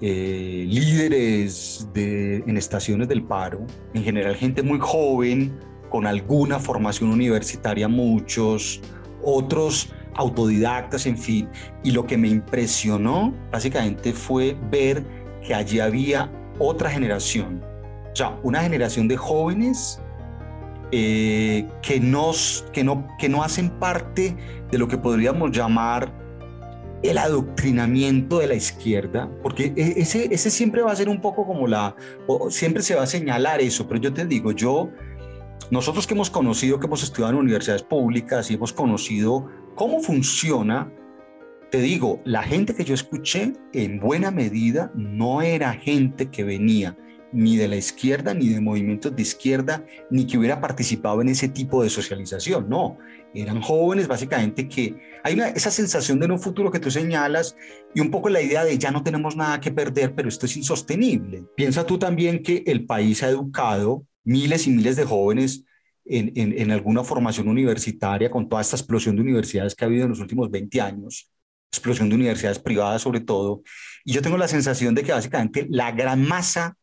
eh, 0.00 0.66
líderes 0.68 1.88
de, 1.94 2.36
en 2.46 2.56
estaciones 2.56 3.08
del 3.08 3.22
paro, 3.22 3.66
en 3.94 4.02
general 4.02 4.34
gente 4.34 4.62
muy 4.62 4.78
joven, 4.80 5.58
con 5.88 6.06
alguna 6.06 6.58
formación 6.58 7.10
universitaria, 7.10 7.88
muchos, 7.88 8.82
otros 9.22 9.92
autodidactas, 10.14 11.06
en 11.06 11.16
fin. 11.16 11.48
Y 11.82 11.92
lo 11.92 12.06
que 12.06 12.18
me 12.18 12.28
impresionó 12.28 13.32
básicamente 13.50 14.12
fue 14.12 14.56
ver 14.70 15.04
que 15.46 15.54
allí 15.54 15.80
había 15.80 16.30
otra 16.58 16.90
generación, 16.90 17.62
o 18.12 18.16
sea, 18.16 18.38
una 18.42 18.62
generación 18.62 19.08
de 19.08 19.16
jóvenes 19.16 20.00
eh, 20.92 21.66
que, 21.82 22.00
nos, 22.00 22.64
que, 22.72 22.84
no, 22.84 23.06
que 23.18 23.28
no 23.28 23.42
hacen 23.42 23.70
parte 23.70 24.36
de 24.70 24.78
lo 24.78 24.88
que 24.88 24.98
podríamos 24.98 25.50
llamar 25.50 26.12
el 27.02 27.18
adoctrinamiento 27.18 28.38
de 28.38 28.46
la 28.46 28.54
izquierda, 28.54 29.30
porque 29.42 29.74
e, 29.76 30.00
ese, 30.00 30.32
ese 30.32 30.50
siempre 30.50 30.82
va 30.82 30.92
a 30.92 30.96
ser 30.96 31.08
un 31.08 31.20
poco 31.20 31.46
como 31.46 31.66
la, 31.66 31.94
siempre 32.48 32.82
se 32.82 32.94
va 32.94 33.02
a 33.02 33.06
señalar 33.06 33.60
eso, 33.60 33.86
pero 33.86 34.00
yo 34.00 34.12
te 34.12 34.24
digo, 34.24 34.52
yo, 34.52 34.90
nosotros 35.70 36.06
que 36.06 36.14
hemos 36.14 36.30
conocido, 36.30 36.80
que 36.80 36.86
hemos 36.86 37.02
estudiado 37.02 37.32
en 37.34 37.40
universidades 37.40 37.82
públicas 37.82 38.50
y 38.50 38.54
hemos 38.54 38.72
conocido 38.72 39.48
cómo 39.74 40.00
funciona, 40.00 40.90
te 41.70 41.80
digo, 41.80 42.20
la 42.24 42.42
gente 42.42 42.74
que 42.74 42.84
yo 42.84 42.94
escuché 42.94 43.52
en 43.72 44.00
buena 44.00 44.30
medida 44.30 44.90
no 44.94 45.42
era 45.42 45.72
gente 45.72 46.30
que 46.30 46.44
venía 46.44 46.96
ni 47.34 47.56
de 47.56 47.68
la 47.68 47.76
izquierda, 47.76 48.32
ni 48.32 48.48
de 48.48 48.60
movimientos 48.60 49.14
de 49.14 49.22
izquierda, 49.22 49.84
ni 50.10 50.26
que 50.26 50.38
hubiera 50.38 50.60
participado 50.60 51.20
en 51.20 51.28
ese 51.28 51.48
tipo 51.48 51.82
de 51.82 51.90
socialización. 51.90 52.68
No, 52.68 52.96
eran 53.34 53.60
jóvenes 53.60 54.06
básicamente 54.06 54.68
que 54.68 54.96
hay 55.24 55.38
esa 55.54 55.70
sensación 55.70 56.20
de 56.20 56.26
un 56.26 56.38
futuro 56.38 56.70
que 56.70 56.78
tú 56.78 56.90
señalas 56.90 57.56
y 57.94 58.00
un 58.00 58.10
poco 58.10 58.28
la 58.28 58.40
idea 58.40 58.64
de 58.64 58.78
ya 58.78 58.90
no 58.90 59.02
tenemos 59.02 59.36
nada 59.36 59.60
que 59.60 59.72
perder, 59.72 60.14
pero 60.14 60.28
esto 60.28 60.46
es 60.46 60.56
insostenible. 60.56 61.44
Piensa 61.56 61.84
tú 61.84 61.98
también 61.98 62.42
que 62.42 62.62
el 62.66 62.86
país 62.86 63.22
ha 63.22 63.28
educado 63.28 64.06
miles 64.22 64.66
y 64.66 64.70
miles 64.70 64.96
de 64.96 65.04
jóvenes 65.04 65.64
en, 66.06 66.32
en, 66.36 66.70
alguna 66.70 67.02
formación 67.02 67.48
universitaria 67.48 68.30
con 68.30 68.48
toda 68.48 68.60
esta 68.60 68.76
explosión 68.76 69.16
de 69.16 69.22
universidades 69.22 69.74
que 69.74 69.84
ha 69.84 69.88
habido 69.88 70.04
en 70.04 70.10
los 70.10 70.20
últimos 70.20 70.50
20 70.50 70.80
años, 70.80 71.30
explosión 71.72 72.08
de 72.10 72.14
universidades 72.14 72.58
privadas 72.58 73.02
sobre 73.02 73.20
todo, 73.20 73.62
y 74.04 74.12
yo 74.12 74.20
tengo 74.20 74.36
la 74.36 74.48
sensación 74.48 74.94
de 74.94 75.02
que 75.02 75.12
básicamente 75.12 75.66
la 75.70 75.92
gran 75.92 76.22
masa 76.22 76.76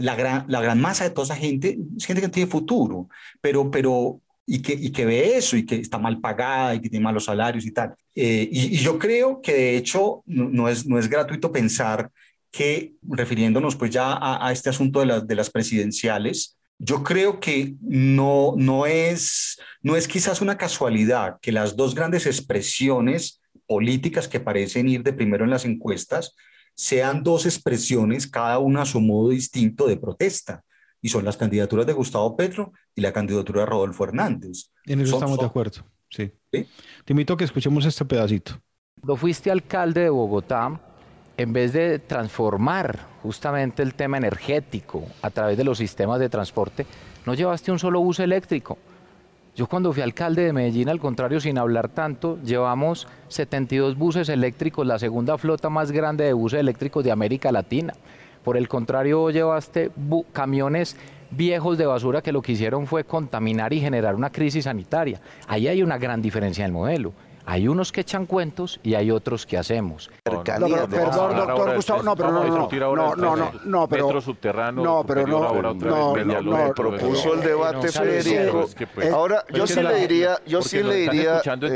la 0.00 0.16
gran, 0.16 0.44
la 0.48 0.60
gran 0.60 0.80
masa 0.80 1.04
de 1.04 1.10
toda 1.10 1.24
esa 1.24 1.36
gente 1.36 1.78
es 1.96 2.06
gente 2.06 2.20
que 2.20 2.28
no 2.28 2.32
tiene 2.32 2.50
futuro, 2.50 3.08
pero, 3.40 3.70
pero 3.70 4.20
y, 4.46 4.62
que, 4.62 4.72
y 4.72 4.90
que 4.90 5.04
ve 5.04 5.36
eso 5.36 5.56
y 5.56 5.64
que 5.64 5.76
está 5.76 5.98
mal 5.98 6.20
pagada 6.20 6.74
y 6.74 6.80
que 6.80 6.88
tiene 6.88 7.04
malos 7.04 7.24
salarios 7.26 7.64
y 7.66 7.72
tal. 7.72 7.94
Eh, 8.14 8.48
y, 8.50 8.76
yo 8.78 8.98
creo 8.98 9.40
que 9.40 9.52
de 9.52 9.76
hecho 9.76 10.22
no, 10.26 10.68
es, 10.68 10.86
no 10.86 10.98
es 10.98 11.08
gratuito 11.08 11.52
pensar 11.52 12.10
que, 12.50 12.94
refiriéndonos 13.02 13.76
pues 13.76 13.90
ya 13.92 14.18
a, 14.20 14.50
este 14.50 14.70
asunto 14.70 15.04
de, 15.04 15.20
de 15.20 15.34
las 15.34 15.50
presidenciales, 15.50 16.56
yo 16.78 17.04
creo 17.04 17.38
que 17.40 17.74
no, 17.80 18.54
no, 18.56 18.86
es, 18.86 19.60
no 19.82 19.96
es 19.96 20.08
quizás 20.08 20.40
una 20.40 20.56
casualidad 20.56 21.36
que 21.40 21.52
las 21.52 21.76
dos 21.76 21.94
grandes 21.94 22.26
expresiones 22.26 23.40
políticas 23.66 24.26
que 24.26 24.40
parecen 24.40 24.88
ir 24.88 25.02
de 25.02 25.12
primero 25.12 25.44
en 25.44 25.50
las 25.50 25.64
encuestas 25.64 26.34
sean 26.74 27.22
dos 27.22 27.46
expresiones, 27.46 28.26
cada 28.26 28.58
una 28.58 28.82
a 28.82 28.86
su 28.86 29.00
modo 29.00 29.30
distinto 29.30 29.86
de 29.86 29.96
protesta. 29.96 30.62
Y 31.02 31.08
son 31.08 31.24
las 31.24 31.36
candidaturas 31.36 31.86
de 31.86 31.92
Gustavo 31.92 32.36
Petro 32.36 32.72
y 32.94 33.00
la 33.00 33.12
candidatura 33.12 33.60
de 33.60 33.66
Rodolfo 33.66 34.04
Hernández. 34.04 34.70
En 34.84 35.00
eso 35.00 35.14
estamos 35.14 35.38
de 35.38 35.46
acuerdo, 35.46 35.82
sí. 36.10 36.30
Te 36.50 36.66
invito 37.08 37.34
a 37.34 37.36
que 37.36 37.44
escuchemos 37.44 37.84
este 37.86 38.04
pedacito. 38.04 38.60
Cuando 39.00 39.16
fuiste 39.16 39.50
alcalde 39.50 40.02
de 40.02 40.10
Bogotá, 40.10 40.78
en 41.38 41.52
vez 41.54 41.72
de 41.72 41.98
transformar 42.00 43.06
justamente 43.22 43.82
el 43.82 43.94
tema 43.94 44.18
energético 44.18 45.06
a 45.22 45.30
través 45.30 45.56
de 45.56 45.64
los 45.64 45.78
sistemas 45.78 46.20
de 46.20 46.28
transporte, 46.28 46.84
no 47.24 47.32
llevaste 47.32 47.72
un 47.72 47.78
solo 47.78 48.00
bus 48.00 48.20
eléctrico 48.20 48.76
yo 49.60 49.66
cuando 49.66 49.92
fui 49.92 50.02
alcalde 50.02 50.42
de 50.42 50.54
Medellín, 50.54 50.88
al 50.88 50.98
contrario, 50.98 51.38
sin 51.38 51.58
hablar 51.58 51.90
tanto, 51.90 52.38
llevamos 52.42 53.06
72 53.28 53.94
buses 53.94 54.30
eléctricos, 54.30 54.86
la 54.86 54.98
segunda 54.98 55.36
flota 55.36 55.68
más 55.68 55.92
grande 55.92 56.24
de 56.24 56.32
buses 56.32 56.60
eléctricos 56.60 57.04
de 57.04 57.12
América 57.12 57.52
Latina. 57.52 57.92
Por 58.42 58.56
el 58.56 58.68
contrario, 58.68 59.28
llevaste 59.28 59.90
camiones 60.32 60.96
viejos 61.30 61.76
de 61.76 61.84
basura 61.84 62.22
que 62.22 62.32
lo 62.32 62.40
que 62.40 62.52
hicieron 62.52 62.86
fue 62.86 63.04
contaminar 63.04 63.74
y 63.74 63.80
generar 63.80 64.14
una 64.14 64.30
crisis 64.30 64.64
sanitaria. 64.64 65.20
Ahí 65.46 65.68
hay 65.68 65.82
una 65.82 65.98
gran 65.98 66.22
diferencia 66.22 66.64
en 66.64 66.70
el 66.70 66.72
modelo. 66.72 67.12
Hay 67.50 67.66
unos 67.66 67.90
que 67.90 68.02
echan 68.02 68.26
cuentos 68.26 68.78
y 68.84 68.94
hay 68.94 69.10
otros 69.10 69.44
que 69.44 69.58
hacemos. 69.58 70.08
No, 70.24 70.44
perdón, 70.44 71.36
doctor 71.36 71.74
Gustavo, 71.74 72.02
no, 72.04 72.14
pero 72.14 72.30
no, 72.30 72.44
no, 72.44 72.94
no, 72.94 73.16
no, 73.16 73.36
no, 73.36 73.52
no, 73.64 73.88
pero 73.88 74.06
metro 74.06 74.20
subterráneo, 74.20 74.84
no, 74.84 75.04
pero 75.04 75.26
no, 75.26 75.60
no, 75.60 75.74
no, 76.14 76.42
no, 76.42 76.72
propuso 76.72 77.34
el 77.34 77.40
debate 77.40 77.88
Federico. 77.88 78.68
Ahora 79.12 79.44
yo 79.52 79.66
sí 79.66 79.82
le 79.82 79.94
diría, 79.96 80.38
yo 80.46 80.62
sí 80.62 80.80
le 80.80 80.94
diría, 80.94 81.42
yo 81.42 81.74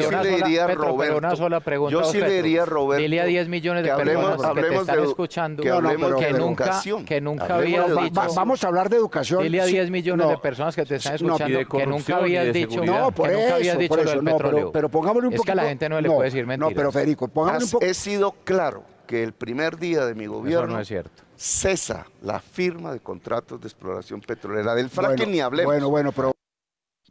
sí 0.00 0.10
le 0.10 0.30
diría 0.36 0.66
Roberto, 0.66 1.18
una 1.18 1.36
sola 1.36 1.60
pregunta, 1.60 1.92
yo 1.92 2.02
sí 2.02 2.20
le 2.20 2.42
diría 2.42 2.64
Roberto, 2.64 3.00
dile 3.00 3.20
a 3.20 3.24
10 3.24 3.48
millones 3.48 3.84
de 3.84 3.94
personas 3.94 4.52
que 4.52 4.62
te 4.62 4.74
están 4.74 5.04
escuchando. 5.04 5.62
que 5.62 6.32
nunca, 6.32 6.82
que 7.06 7.20
nunca 7.20 7.54
habías 7.54 7.86
dicho, 7.86 8.20
vamos 8.34 8.64
a 8.64 8.66
hablar 8.66 8.90
de 8.90 8.96
educación, 8.96 9.44
dile 9.44 9.60
a 9.60 9.66
10 9.66 9.90
millones 9.92 10.28
de 10.28 10.38
personas 10.38 10.74
que 10.74 10.84
te 10.84 10.96
están 10.96 11.14
escuchando 11.14 11.68
que 11.68 11.86
nunca 11.86 12.16
habías 12.16 12.52
dicho, 12.52 12.84
no, 12.84 13.12
por 13.12 13.30
eso, 13.30 13.78
por 13.88 14.00
eso, 14.00 14.20
no, 14.20 14.72
pero 14.72 14.88
pongámosle 15.04 15.28
un 15.28 15.34
es 15.34 15.42
que 15.42 15.52
a 15.52 15.54
la 15.54 15.64
gente 15.64 15.88
no 15.88 16.00
le 16.00 16.08
puede 16.08 16.24
decir 16.24 16.46
mentiras. 16.46 16.70
No, 16.70 16.76
pero 16.76 16.92
Federico, 16.92 17.28
pongámosle 17.28 17.64
un 17.64 17.70
poco. 17.72 17.84
He 17.84 17.94
sido 17.94 18.32
claro 18.44 18.84
que 19.06 19.22
el 19.22 19.32
primer 19.32 19.78
día 19.78 20.06
de 20.06 20.14
mi 20.14 20.26
gobierno 20.26 20.74
no 20.74 20.80
es 20.80 20.88
cierto. 20.88 21.22
cesa 21.36 22.06
la 22.22 22.40
firma 22.40 22.92
de 22.92 23.00
contratos 23.00 23.60
de 23.60 23.68
exploración 23.68 24.20
petrolera. 24.20 24.74
Del 24.74 24.90
fracking 24.90 25.30
ni 25.30 25.40
hablemos. 25.40 25.72
Bueno, 25.72 25.90
bueno, 25.90 26.12
pero... 26.12 26.32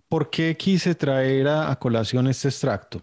¿Por 0.08 0.30
qué 0.30 0.56
quise 0.58 0.96
traer 0.96 1.48
a, 1.48 1.72
a 1.72 1.80
colación 1.80 2.28
este 2.28 2.48
extracto? 2.48 3.02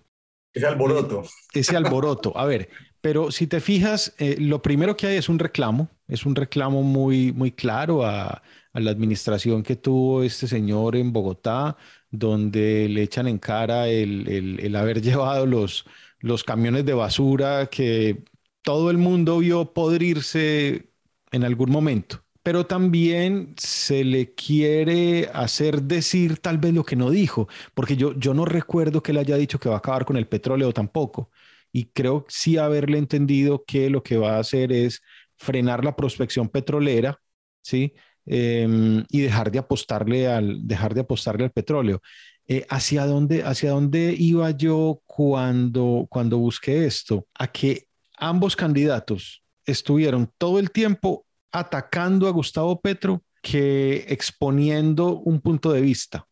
Ese 0.53 0.67
alboroto. 0.67 1.23
Ese 1.53 1.77
alboroto. 1.77 2.37
A 2.37 2.45
ver, 2.45 2.69
pero 3.01 3.31
si 3.31 3.47
te 3.47 3.61
fijas, 3.61 4.15
eh, 4.19 4.37
lo 4.39 4.61
primero 4.63 4.97
que 4.97 5.07
hay 5.07 5.17
es 5.17 5.29
un 5.29 5.39
reclamo, 5.39 5.89
es 6.07 6.27
un 6.27 6.35
reclamo 6.35 6.83
muy, 6.83 7.33
muy 7.33 7.53
claro 7.53 8.05
a, 8.05 8.43
la 8.73 8.93
administración 8.93 9.65
que 9.65 9.75
tuvo 9.75 10.23
este 10.23 10.47
señor 10.47 10.95
en 10.95 11.13
Bogotá, 11.13 11.77
donde 12.11 12.89
le 12.89 13.03
echan 13.03 13.29
en 13.29 13.39
cara 13.39 13.89
el, 13.89 14.75
haber 14.77 15.01
llevado 15.03 15.47
los, 15.47 15.85
los 16.21 16.45
camiones 16.45 16.85
de 16.85 16.95
basura 16.95 17.67
que 17.67 18.25
todo 18.63 18.91
el 18.91 18.99
mundo 18.99 19.39
vio 19.39 19.73
podrirse 19.73 20.91
en 21.33 21.45
algún 21.45 21.71
momento. 21.71 22.25
Pero 22.43 22.67
también 22.67 23.55
se 23.59 24.03
le 24.03 24.35
quiere 24.35 25.29
hacer 25.35 25.83
decir 25.83 26.39
tal 26.39 26.59
vez 26.59 26.73
lo 26.73 26.85
que 26.85 26.97
no 26.97 27.11
dijo, 27.11 27.49
porque 27.75 27.97
yo, 27.97 28.15
yo 28.19 28.33
no 28.35 28.47
recuerdo 28.47 29.03
que 29.03 29.13
él 29.13 29.19
haya 29.19 29.37
dicho 29.37 29.59
que 29.59 29.69
va 29.69 29.77
a 29.77 29.79
acabar 29.79 30.07
con 30.07 30.17
el 30.17 30.27
petróleo 30.27 30.73
tampoco 30.73 31.31
y 31.73 31.87
creo 31.87 32.25
sí 32.29 32.57
haberle 32.57 32.99
entendido 32.99 33.65
que 33.65 33.91
lo 33.91 34.03
que 34.03 34.17
va 34.17 34.37
a 34.37 34.41
hacer 34.41 34.73
es 34.73 35.03
frenar 35.37 35.85
la 35.85 35.97
prospección 35.97 36.49
petrolera, 36.49 37.21
¿sí? 37.63 37.95
Em, 38.27 39.05
y 39.09 39.21
dejar 39.23 39.51
de 39.51 39.59
apostarle 39.59 40.29
al, 40.29 40.67
dejar 40.67 40.95
de 40.95 41.01
apostarle 41.01 41.45
al 41.45 41.51
petróleo. 41.51 42.01
Eh, 42.47 42.67
¿hacia, 42.69 43.07
dónde, 43.07 43.43
¿Hacia 43.43 43.71
dónde 43.71 44.15
iba 44.17 44.51
yo 44.51 45.03
cuando, 45.07 46.07
cuando 46.09 46.39
busqué 46.39 46.87
esto? 46.87 47.27
A 47.35 47.47
que 47.47 47.87
ambos 48.19 48.57
candidatos 48.57 49.43
estuvieron 49.65 50.31
todo 50.39 50.59
el 50.59 50.71
tiempo 50.71 51.25
atacando 51.51 52.29
a 52.29 52.31
Gustavo 52.31 52.81
Petro 52.81 53.23
que 53.43 54.05
exponiendo 54.09 55.19
un 55.21 55.41
punto 55.41 55.73
de 55.73 55.81
vista. 55.81 56.27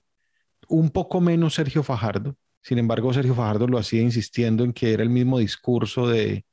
Un 0.69 0.91
poco 0.91 1.21
menos 1.21 1.55
Sergio 1.55 1.83
Fajardo, 1.83 2.37
sin 2.69 2.79
embargo, 2.79 3.13
Sergio 3.15 3.35
Fajardo 3.35 3.67
lo 3.67 3.79
hacía 3.79 4.03
insistiendo 4.03 4.63
en 4.63 4.75
que 4.75 4.93
era 4.93 5.03
el 5.03 5.11
mismo 5.11 5.39
discurso 5.39 6.07
de, 6.07 6.45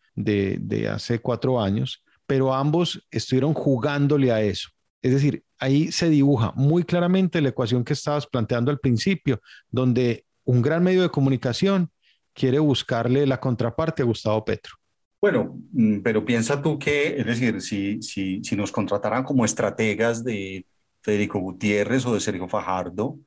hace 0.89 1.19
cuatro 1.19 1.61
años, 1.61 2.03
pero 2.25 2.53
ambos 2.53 3.05
estuvieron 3.11 3.53
jugándole 3.53 4.31
a 4.31 4.41
eso. 4.41 4.69
Es 5.05 5.11
decir, 5.11 5.43
ahí 5.59 5.91
se 5.91 6.09
dibuja 6.09 6.51
muy 6.55 6.83
claramente 6.83 7.39
la 7.39 7.49
ecuación 7.49 7.83
que 7.83 7.93
estabas 7.93 8.25
planteando 8.25 8.71
al 8.71 8.79
principio, 8.79 9.39
donde 9.69 10.25
un 10.45 10.63
gran 10.63 10.83
medio 10.83 11.03
de 11.03 11.09
comunicación 11.09 11.91
quiere 12.33 12.57
buscarle 12.57 13.27
la 13.27 13.39
contraparte 13.39 14.01
a 14.01 14.05
Gustavo 14.05 14.43
Petro. 14.43 14.73
Bueno, 15.21 15.59
mm, 15.73 15.99
pero 15.99 16.25
piensa 16.25 16.59
tú 16.59 16.79
que, 16.79 17.19
es 17.19 17.25
decir, 17.27 17.61
si, 17.61 18.01
si, 18.01 18.43
si 18.43 18.55
nos 18.55 18.71
contrataran 18.71 19.23
como 19.23 19.45
estrategas 19.45 20.23
de 20.23 20.65
Federico 21.03 21.37
Gutiérrez 21.37 22.03
o 22.07 22.15
de 22.15 22.19
Sergio 22.19 22.47
Fajardo, 22.47 23.19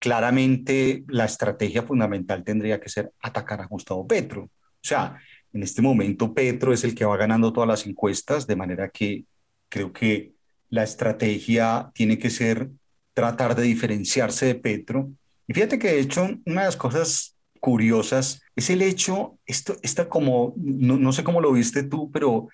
claramente 0.00 1.04
la 1.06 1.26
estrategia 1.26 1.84
fundamental 1.84 2.42
tendría 2.42 2.80
que 2.80 2.88
ser 2.88 3.12
atacar 3.20 3.60
a 3.60 3.66
Gustavo 3.66 4.04
Petro. 4.08 4.42
O 4.46 4.50
sea, 4.80 5.20
en 5.52 5.62
este 5.62 5.82
momento 5.82 6.34
Petro 6.34 6.72
es 6.72 6.82
el 6.82 6.96
que 6.96 7.04
va 7.04 7.16
ganando 7.16 7.52
todas 7.52 7.68
las 7.68 7.86
encuestas, 7.86 8.44
de 8.48 8.56
manera 8.56 8.88
que 8.88 9.24
creo 9.68 9.92
que 9.92 10.32
la 10.72 10.82
estrategia 10.82 11.90
tiene 11.94 12.18
que 12.18 12.30
ser 12.30 12.70
tratar 13.12 13.54
de 13.54 13.62
diferenciarse 13.62 14.46
de 14.46 14.54
Petro. 14.54 15.10
Y 15.46 15.52
fíjate 15.52 15.78
que 15.78 15.88
de 15.88 16.00
hecho 16.00 16.22
una 16.46 16.62
de 16.62 16.66
las 16.66 16.76
cosas 16.78 17.36
curiosas 17.60 18.40
es 18.56 18.70
el 18.70 18.80
hecho, 18.80 19.38
esto 19.44 19.76
está 19.82 20.08
como, 20.08 20.54
no, 20.56 20.96
no 20.96 21.12
sé 21.12 21.22
cómo 21.22 21.42
lo 21.42 21.52
viste 21.52 21.82
tú, 21.82 22.10
pero 22.10 22.48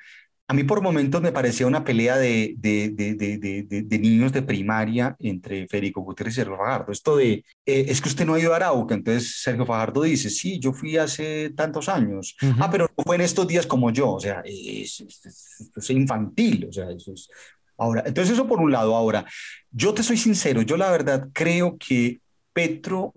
a 0.48 0.54
mí 0.54 0.64
por 0.64 0.80
momentos 0.80 1.22
me 1.22 1.30
parecía 1.30 1.66
una 1.66 1.84
pelea 1.84 2.16
de, 2.16 2.54
de, 2.56 2.88
de, 2.88 3.66
de 3.84 3.98
niños 3.98 4.32
de 4.32 4.42
primaria 4.42 5.14
entre 5.20 5.68
Federico 5.68 6.00
Gutiérrez 6.00 6.34
y 6.34 6.36
Sergio 6.36 6.56
Fajardo. 6.56 6.90
Esto 6.90 7.16
de, 7.18 7.44
eh, 7.66 7.84
es 7.88 8.00
que 8.00 8.08
usted 8.08 8.26
no 8.26 8.34
ha 8.34 8.40
ido 8.40 8.52
a 8.52 8.56
Arauca, 8.56 8.94
entonces 8.94 9.42
Sergio 9.42 9.64
Fajardo 9.64 10.02
dice, 10.02 10.28
sí, 10.28 10.58
yo 10.58 10.72
fui 10.72 10.96
hace 10.96 11.50
tantos 11.50 11.88
años. 11.88 12.34
Ah, 12.58 12.68
pero 12.70 12.90
no 12.96 13.04
fue 13.04 13.16
en 13.16 13.22
estos 13.22 13.46
días 13.46 13.66
como 13.66 13.92
yo, 13.92 14.14
o 14.14 14.20
sea, 14.20 14.42
es, 14.44 15.04
es, 15.76 15.90
infantil, 15.90 16.66
o 16.68 16.72
sea, 16.72 16.90
eso 16.90 17.12
es... 17.12 17.28
Ahora, 17.78 18.02
entonces 18.04 18.34
eso 18.34 18.46
por 18.46 18.60
un 18.60 18.72
lado. 18.72 18.94
Ahora, 18.94 19.24
yo 19.70 19.94
te 19.94 20.02
soy 20.02 20.16
sincero, 20.16 20.62
yo 20.62 20.76
la 20.76 20.90
verdad 20.90 21.28
creo 21.32 21.76
que 21.78 22.20
Petro, 22.52 23.14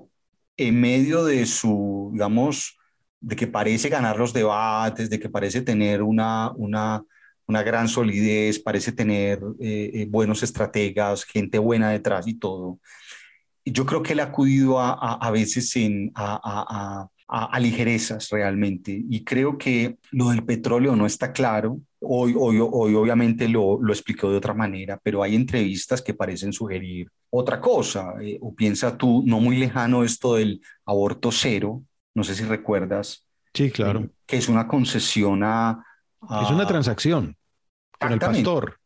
en 0.55 0.79
medio 0.79 1.25
de 1.25 1.45
su, 1.45 2.11
digamos, 2.13 2.77
de 3.19 3.35
que 3.35 3.47
parece 3.47 3.89
ganar 3.89 4.17
los 4.17 4.33
debates, 4.33 5.09
de 5.09 5.19
que 5.19 5.29
parece 5.29 5.61
tener 5.61 6.01
una, 6.01 6.51
una, 6.55 7.03
una 7.47 7.63
gran 7.63 7.87
solidez, 7.87 8.59
parece 8.59 8.91
tener 8.91 9.39
eh, 9.59 9.91
eh, 9.93 10.07
buenos 10.09 10.43
estrategas, 10.43 11.23
gente 11.25 11.59
buena 11.59 11.91
detrás 11.91 12.27
y 12.27 12.35
todo. 12.35 12.79
Yo 13.65 13.85
creo 13.85 14.01
que 14.01 14.13
él 14.13 14.19
ha 14.21 14.25
acudido 14.25 14.79
a, 14.79 14.93
a, 14.93 15.31
veces 15.31 15.75
en, 15.75 16.11
a, 16.15 17.07
a, 17.27 17.59
ligerezas 17.59 18.29
realmente 18.29 19.03
y 19.07 19.23
creo 19.23 19.57
que 19.57 19.97
lo 20.11 20.29
del 20.29 20.43
petróleo 20.43 20.95
no 20.95 21.05
está 21.05 21.31
claro. 21.31 21.79
Hoy, 22.03 22.33
hoy, 22.37 22.57
hoy 22.59 22.95
obviamente 22.95 23.47
lo, 23.47 23.79
lo 23.81 23.93
explicó 23.93 24.29
de 24.29 24.37
otra 24.37 24.53
manera, 24.53 24.99
pero 25.01 25.21
hay 25.21 25.35
entrevistas 25.35 26.01
que 26.01 26.15
parecen 26.15 26.51
sugerir 26.51 27.07
otra 27.29 27.61
cosa. 27.61 28.15
Eh, 28.21 28.37
o 28.41 28.53
piensa 28.53 28.97
tú, 28.97 29.23
no 29.25 29.39
muy 29.39 29.57
lejano 29.57 30.03
esto 30.03 30.35
del 30.35 30.61
aborto 30.85 31.31
cero, 31.31 31.83
no 32.13 32.23
sé 32.23 32.35
si 32.35 32.43
recuerdas. 32.43 33.25
Sí, 33.53 33.69
claro. 33.69 34.09
que 34.25 34.37
es 34.37 34.47
una 34.47 34.67
concesión 34.67 35.41
a, 35.43 35.83
Es 36.41 36.49
una 36.49 36.65
transacción 36.65 37.35
con 37.99 38.13
el 38.13 38.19
pastor. 38.19 38.77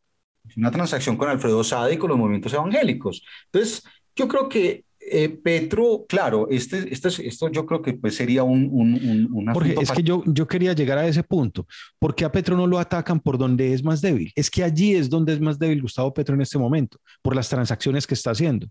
Una 0.56 0.70
transacción 0.70 1.16
con 1.16 1.28
Alfredo 1.28 1.62
Sade 1.62 1.94
y 1.94 1.98
con 1.98 2.10
los 2.10 2.18
movimientos 2.18 2.52
evangélicos. 2.52 3.24
Entonces, 3.46 3.84
yo 4.14 4.26
creo 4.26 4.48
que 4.48 4.85
eh, 5.10 5.28
Petro, 5.28 6.04
claro, 6.08 6.48
este, 6.50 6.92
este, 6.92 7.08
esto 7.26 7.48
yo 7.50 7.64
creo 7.64 7.82
que 7.82 7.94
pues 7.94 8.16
sería 8.16 8.42
un... 8.42 8.68
un, 8.70 9.28
un 9.32 9.52
Porque 9.52 9.76
es 9.80 9.90
que 9.90 10.02
yo, 10.02 10.22
yo 10.26 10.46
quería 10.46 10.72
llegar 10.72 10.98
a 10.98 11.06
ese 11.06 11.22
punto. 11.22 11.66
porque 11.98 12.24
a 12.24 12.32
Petro 12.32 12.56
no 12.56 12.66
lo 12.66 12.78
atacan 12.78 13.20
por 13.20 13.38
donde 13.38 13.72
es 13.72 13.84
más 13.84 14.00
débil? 14.00 14.32
Es 14.34 14.50
que 14.50 14.64
allí 14.64 14.94
es 14.94 15.08
donde 15.08 15.32
es 15.32 15.40
más 15.40 15.58
débil 15.58 15.82
Gustavo 15.82 16.12
Petro 16.12 16.34
en 16.34 16.40
este 16.40 16.58
momento, 16.58 16.98
por 17.22 17.34
las 17.34 17.48
transacciones 17.48 18.06
que 18.06 18.14
está 18.14 18.30
haciendo. 18.32 18.66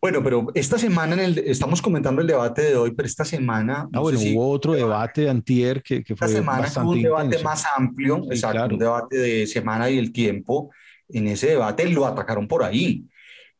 Bueno, 0.00 0.22
pero 0.22 0.48
esta 0.54 0.78
semana 0.78 1.14
en 1.14 1.20
el, 1.20 1.38
estamos 1.38 1.80
comentando 1.80 2.20
el 2.20 2.26
debate 2.26 2.62
de 2.62 2.76
hoy, 2.76 2.90
pero 2.90 3.06
esta 3.06 3.24
semana... 3.24 3.88
ah, 3.90 4.00
bueno, 4.00 4.18
hubo 4.20 4.50
otro 4.50 4.74
debate 4.74 5.22
de 5.22 5.30
antier 5.30 5.82
que, 5.82 6.04
que 6.04 6.14
fue 6.14 6.26
Esta 6.26 6.40
semana 6.40 6.68
hubo 6.82 6.90
un 6.90 7.02
debate 7.02 7.42
más 7.42 7.64
amplio, 7.74 8.22
exacto, 8.30 8.74
un 8.74 8.78
debate 8.78 9.16
de 9.16 9.46
semana 9.46 9.88
y 9.88 9.98
el 9.98 10.12
tiempo. 10.12 10.70
En 11.08 11.28
ese 11.28 11.48
debate 11.48 11.88
lo 11.88 12.06
atacaron 12.06 12.46
por 12.46 12.64
ahí. 12.64 13.04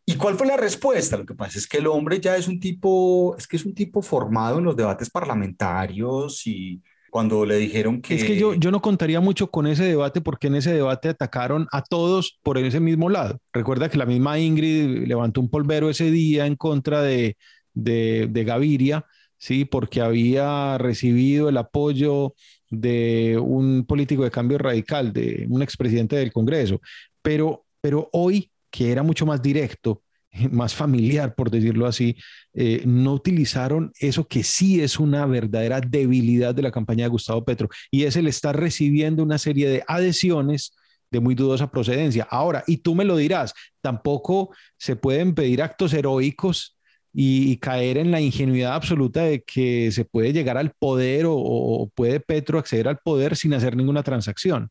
¿Y 0.07 0.17
cuál 0.17 0.35
fue 0.37 0.47
la 0.47 0.57
respuesta? 0.57 1.17
Lo 1.17 1.25
que 1.25 1.35
pasa 1.35 1.59
es 1.59 1.67
que 1.67 1.79
el 1.79 1.87
hombre 1.87 2.21
ya 2.21 2.37
es 2.37 2.49
un 2.49 2.61
tipo, 2.61 3.37
es 3.37 3.47
que 3.47 3.57
es 3.57 3.65
un 3.65 3.75
tipo 3.75 4.03
formado 4.03 4.59
en 4.59 4.65
los 4.65 4.77
debates 4.77 5.09
parlamentarios 5.11 6.47
y, 6.47 6.83
cuando 7.15 7.47
le 7.47 7.59
dijeron 7.59 8.03
que... 8.03 8.17
Es 8.17 8.25
que 8.25 8.37
yo, 8.37 8.55
yo 8.55 8.73
no 8.73 8.83
contaría 8.83 9.21
mucho 9.21 9.49
con 9.49 9.69
ese 9.69 9.85
debate 9.85 10.21
porque 10.21 10.49
en 10.49 10.57
ese 10.57 10.73
debate 10.73 11.09
atacaron 11.09 11.69
a 11.71 11.81
todos 11.81 12.41
por 12.43 12.59
ese 12.59 12.81
mismo 12.81 13.09
lado. 13.09 13.39
Recuerda 13.53 13.89
que 13.89 13.99
la 13.99 14.05
misma 14.05 14.41
Ingrid 14.41 15.07
levantó 15.07 15.41
un 15.41 15.49
polvero 15.49 15.89
ese 15.89 16.11
día 16.11 16.45
en 16.45 16.57
contra 16.57 17.03
de, 17.03 17.37
de, 17.73 18.27
de 18.29 18.43
Gaviria, 18.43 19.07
¿sí? 19.39 19.65
porque 19.65 20.01
había 20.01 20.77
recibido 20.79 21.49
el 21.49 21.57
apoyo 21.57 22.35
de 22.69 23.39
un 23.41 23.85
político 23.87 24.25
de 24.25 24.33
cambio 24.33 24.59
radical, 24.59 25.13
de 25.13 25.47
un 25.49 25.63
expresidente 25.63 26.17
del 26.17 26.33
Congreso. 26.33 26.81
Pero, 27.23 27.65
pero 27.81 28.09
hoy, 28.11 28.51
que 28.75 28.91
era 28.91 29.05
mucho 29.05 29.25
más 29.25 29.41
directo, 29.41 30.03
más 30.51 30.75
familiar, 30.75 31.37
por 31.37 31.49
decirlo 31.49 31.87
así, 31.87 32.17
eh, 32.53 32.83
no 32.85 33.13
utilizaron 33.13 33.93
eso 34.01 34.27
que 34.27 34.43
sí 34.43 34.81
es 34.83 34.99
una 34.99 35.27
verdadera 35.27 35.81
debilidad 35.81 36.53
de 36.53 36.63
la 36.63 36.73
campaña 36.73 37.05
de 37.05 37.11
Gustavo 37.11 37.45
Petro, 37.45 37.69
y 37.89 38.03
es 38.03 38.17
el 38.17 38.27
estar 38.27 38.59
recibiendo 38.59 39.23
una 39.23 39.39
serie 39.39 39.69
de 39.69 39.85
adhesiones 39.87 40.75
de 41.09 41.21
muy 41.21 41.37
dudosa 41.37 41.71
procedencia. 41.71 42.27
Ahora, 42.29 42.65
y 42.67 42.79
tú 42.79 42.97
me 42.97 43.05
lo 43.05 43.17
dirás, 43.17 43.55
tampoco 43.81 44.53
se 44.77 44.97
pueden 44.97 45.37
pedir 45.37 45.63
actos 45.63 45.93
heroicos 45.93 46.77
y, 47.13 47.59
caer 47.59 47.99
en 47.99 48.11
la 48.11 48.21
ingenuidad 48.21 48.75
absoluta 48.75 49.23
de 49.23 49.45
que 49.45 49.93
se 49.93 50.05
puede 50.05 50.33
llegar 50.33 50.59
al 50.59 50.73
poder 50.73 51.27
o 51.29 51.89
puede 51.95 52.19
Petro 52.19 52.59
acceder 52.59 52.89
al 52.89 52.99
poder 52.99 53.37
sin 53.37 53.55
hacer 53.55 53.77
ninguna 53.77 54.03
transacción, 54.03 54.71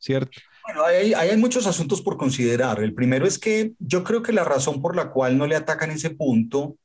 ¿cierto? 0.00 0.40
Bueno, 0.64 0.84
hay, 0.84 1.12
hay, 1.12 1.36
muchos 1.36 1.66
asuntos 1.66 2.00
por 2.00 2.16
considerar. 2.16 2.82
El 2.82 2.94
primero 2.94 3.26
es 3.26 3.38
que 3.38 3.72
yo 3.78 4.02
creo 4.02 4.22
que 4.22 4.32
la 4.32 4.44
razón 4.44 4.80
por 4.80 4.96
la 4.96 5.10
cual 5.10 5.36
no 5.36 5.46
le 5.46 5.56
atacan 5.56 5.90
ese 5.90 6.10
punto, 6.10 6.78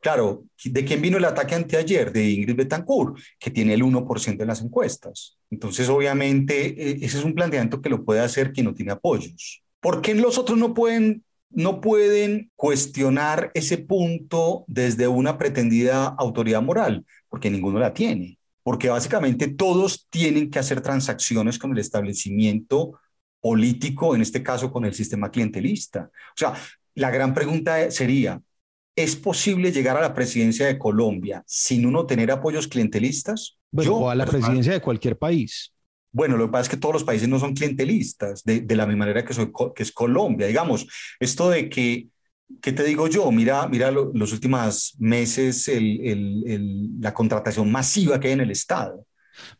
claro, 0.00 0.44
¿de 0.64 0.84
quién 0.84 1.00
vino 1.00 1.18
el 1.18 1.24
ataque 1.24 1.54
anteayer? 1.54 2.12
De 2.12 2.28
Ingrid 2.28 2.56
Betancourt, 2.56 3.16
que 3.38 3.52
tiene 3.52 3.74
el 3.74 3.82
1% 3.82 4.36
de 4.36 4.46
las 4.46 4.60
encuestas. 4.60 5.38
Entonces, 5.50 5.88
obviamente, 5.88 6.66
e, 6.66 7.04
ese 7.04 7.18
es 7.18 7.24
un 7.24 7.34
planteamiento 7.34 7.80
que 7.80 7.90
lo 7.90 8.04
puede 8.04 8.20
hacer 8.20 8.52
quien 8.52 8.66
no 8.66 8.74
tiene 8.74 8.92
apoyos. 8.92 9.62
¿Por 9.78 10.02
qué 10.02 10.14
los 10.14 10.36
otros 10.36 10.58
no 10.58 10.74
pueden, 10.74 11.24
no 11.50 11.80
pueden 11.80 12.50
cuestionar 12.56 13.52
ese 13.54 13.78
punto 13.78 14.64
desde 14.66 15.06
una 15.06 15.38
pretendida 15.38 16.06
autoridad 16.18 16.62
moral? 16.62 17.06
Porque 17.28 17.50
ninguno 17.50 17.78
la 17.78 17.94
tiene 17.94 18.38
porque 18.64 18.88
básicamente 18.88 19.48
todos 19.48 20.06
tienen 20.08 20.48
que 20.48 20.60
hacer 20.60 20.80
transacciones 20.80 21.58
con 21.58 21.72
el 21.72 21.78
establecimiento 21.78 22.92
político, 23.42 24.14
en 24.14 24.22
este 24.22 24.42
caso 24.42 24.72
con 24.72 24.86
el 24.86 24.94
sistema 24.94 25.30
clientelista. 25.30 26.08
O 26.10 26.36
sea, 26.36 26.54
la 26.94 27.10
gran 27.10 27.34
pregunta 27.34 27.90
sería, 27.90 28.40
¿es 28.96 29.16
posible 29.16 29.72
llegar 29.72 29.96
a 29.96 30.00
la 30.00 30.14
presidencia 30.14 30.66
de 30.66 30.78
Colombia 30.78 31.42
sin 31.44 31.84
uno 31.84 32.06
tener 32.06 32.30
apoyos 32.30 32.68
clientelistas? 32.68 33.58
Bueno, 33.70 33.96
o 33.96 34.10
a 34.10 34.14
la 34.14 34.26
presidencia 34.26 34.72
de 34.72 34.80
cualquier 34.80 35.18
país. 35.18 35.74
Bueno, 36.12 36.36
lo 36.36 36.46
que 36.46 36.52
pasa 36.52 36.62
es 36.62 36.68
que 36.68 36.76
todos 36.76 36.92
los 36.92 37.04
países 37.04 37.28
no 37.28 37.38
son 37.38 37.54
clientelistas, 37.54 38.44
de, 38.44 38.64
la 38.76 38.86
misma 38.86 39.06
manera 39.06 39.24
que, 39.24 39.34
que 39.74 39.82
es 39.82 39.90
Colombia. 39.90 40.46
Digamos, 40.46 40.86
esto 41.18 41.50
de 41.50 41.68
que, 41.68 42.08
¿qué 42.60 42.72
te 42.72 42.84
digo 42.84 43.08
yo? 43.08 43.32
Mira, 43.32 43.66
mira 43.66 43.90
los 43.90 44.32
últimos 44.32 44.94
meses 44.98 45.68
la 47.00 47.14
contratación 47.14 47.72
masiva 47.72 48.20
que 48.20 48.28
hay 48.28 48.34
en 48.34 48.42
el 48.42 48.50
Estado. 48.50 49.04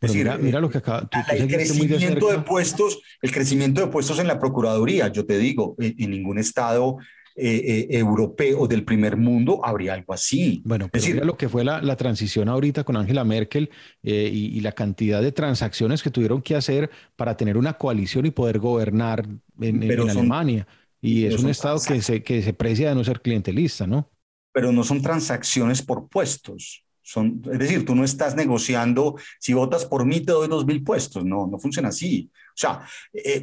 Es 0.00 0.12
decir, 0.12 0.30
mira, 0.40 0.60
lo 0.60 0.70
que 0.70 0.78
acaba. 0.78 1.08
el 1.30 1.48
crecimiento 1.48 2.28
de, 2.28 2.38
puestos, 2.38 3.00
el 3.20 3.32
crecimiento 3.32 3.80
de 3.80 3.86
puestos 3.88 4.18
en 4.18 4.26
la 4.26 4.38
procuraduría. 4.38 5.08
Yo 5.08 5.24
te 5.24 5.38
digo, 5.38 5.74
en 5.78 6.10
ningún 6.10 6.38
estado 6.38 6.98
eh, 7.34 7.86
eh, 7.90 7.98
europeo 7.98 8.66
del 8.66 8.84
primer 8.84 9.16
mundo 9.16 9.64
habría 9.64 9.94
algo 9.94 10.12
así. 10.12 10.60
Bueno, 10.66 10.88
pero 10.92 11.02
decir, 11.02 11.24
lo 11.24 11.38
que 11.38 11.48
fue 11.48 11.64
la, 11.64 11.96
transición 11.96 12.50
ahorita 12.50 12.84
con 12.84 12.94
Angela 12.94 13.24
Merkel 13.24 13.70
eh, 14.02 14.30
y, 14.30 14.60
la 14.60 14.72
cantidad 14.72 15.22
de 15.22 15.32
transacciones 15.32 16.02
que 16.02 16.10
tuvieron 16.10 16.42
que 16.42 16.56
hacer 16.56 16.90
para 17.16 17.34
tener 17.34 17.56
una 17.56 17.72
coalición 17.74 18.26
y 18.26 18.32
poder 18.32 18.58
gobernar 18.58 19.26
en, 19.58 19.82
Alemania. 20.10 20.66
Y 21.00 21.24
es 21.24 21.42
un 21.42 21.48
Estado 21.48 21.80
que 21.86 22.02
se, 22.02 22.22
que 22.22 22.42
se 22.42 22.52
precia 22.52 22.90
de 22.90 22.94
no 22.94 23.02
ser 23.02 23.22
clientelista, 23.22 23.86
¿no? 23.86 24.10
Pero 24.52 24.70
no 24.70 24.84
son 24.84 25.00
transacciones 25.00 25.80
por 25.80 26.08
puestos. 26.08 26.84
Son, 27.02 27.42
es 27.52 27.58
decir, 27.58 27.84
tú 27.84 27.94
no 27.94 28.04
estás 28.04 28.36
negociando, 28.36 29.16
si 29.40 29.52
votas 29.52 29.84
por 29.84 30.04
mí 30.06 30.20
te 30.20 30.32
doy 30.32 30.48
dos 30.48 30.64
mil 30.64 30.82
puestos, 30.84 31.24
no, 31.24 31.46
no 31.46 31.58
funciona 31.58 31.88
así. 31.88 32.30
O 32.48 32.56
sea, 32.56 32.80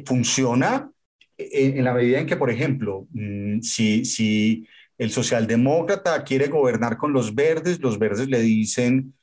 funciona 0.06 0.90
en, 1.36 1.84
la 1.84 1.94
medida 1.94 2.20
en 2.20 2.26
que, 2.26 2.36
por 2.36 2.50
ejemplo, 2.50 3.06
mm, 3.12 3.60
si, 3.60 4.04
si 4.04 4.66
el 4.98 5.10
socialdemócrata 5.10 6.22
quiere 6.24 6.48
gobernar 6.48 6.96
con 6.96 7.12
los 7.12 7.34
verdes, 7.34 7.80
los 7.80 7.98
verdes 7.98 8.28
le 8.28 8.40
dicen, 8.40 9.14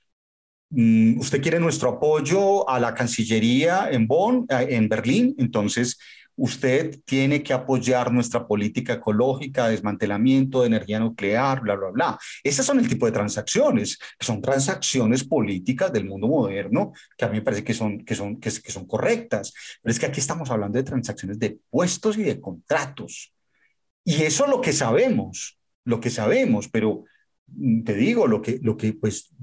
mm, 0.70 1.20
usted 1.20 1.42
quiere 1.42 1.60
nuestro 1.60 1.90
apoyo 1.90 2.68
a 2.70 2.80
la 2.80 2.94
Cancillería 2.94 3.90
en 3.92 4.08
Bonn, 4.08 4.46
en 4.50 4.90
Berlín, 4.90 5.36
entonces 5.38 5.98
usted 6.38 7.00
tiene 7.04 7.42
que 7.42 7.52
apoyar 7.52 8.14
nuestra 8.14 8.48
política 8.48 8.94
ecológica, 8.94 9.68
desmantelamiento 9.68 10.62
de 10.62 10.68
energía 10.68 11.00
nuclear, 11.00 11.62
bla, 11.62 11.76
bla, 11.76 11.90
bla. 11.90 12.20
Esas 12.44 12.66
son 12.66 12.80
el 12.80 12.88
tipo 12.88 13.08
de 13.08 13.12
transacciones, 13.12 13.98
son 14.20 14.42
transacciones 14.42 15.24
políticas 15.24 15.92
del 15.92 16.06
mundo 16.06 16.28
moderno 16.28 16.94
que 17.18 17.26
a 17.26 17.30
mí 17.30 17.38
me 17.38 17.42
parece 17.42 17.64
que 17.64 17.74
son, 17.74 18.06
que 18.06 18.14
son, 18.14 18.40
que, 18.40 18.52
son 18.52 18.86
correctas. 18.86 19.52
Pero 19.82 19.92
es 19.92 20.00
que 20.00 20.06
aquí 20.06 20.20
estamos 20.20 20.52
hablando 20.52 20.78
de 20.78 20.84
transacciones 20.84 21.40
de 21.40 21.58
puestos 21.72 22.18
y 22.18 22.24
de 22.24 22.40
contratos. 22.40 23.34
Y 24.06 24.22
eso 24.22 24.46
es 24.46 24.52
lo 24.52 24.62
que 24.62 24.74
sabemos, 24.74 25.60
lo 25.86 26.00
que 26.00 26.12
sabemos, 26.12 26.70
pero 26.70 27.06
mm, 27.48 27.84
te 27.84 27.96
digo, 27.96 28.28
lo 28.28 28.44
que, 28.44 28.60
lo 28.62 28.78
que, 28.78 28.94
pues, 28.94 29.34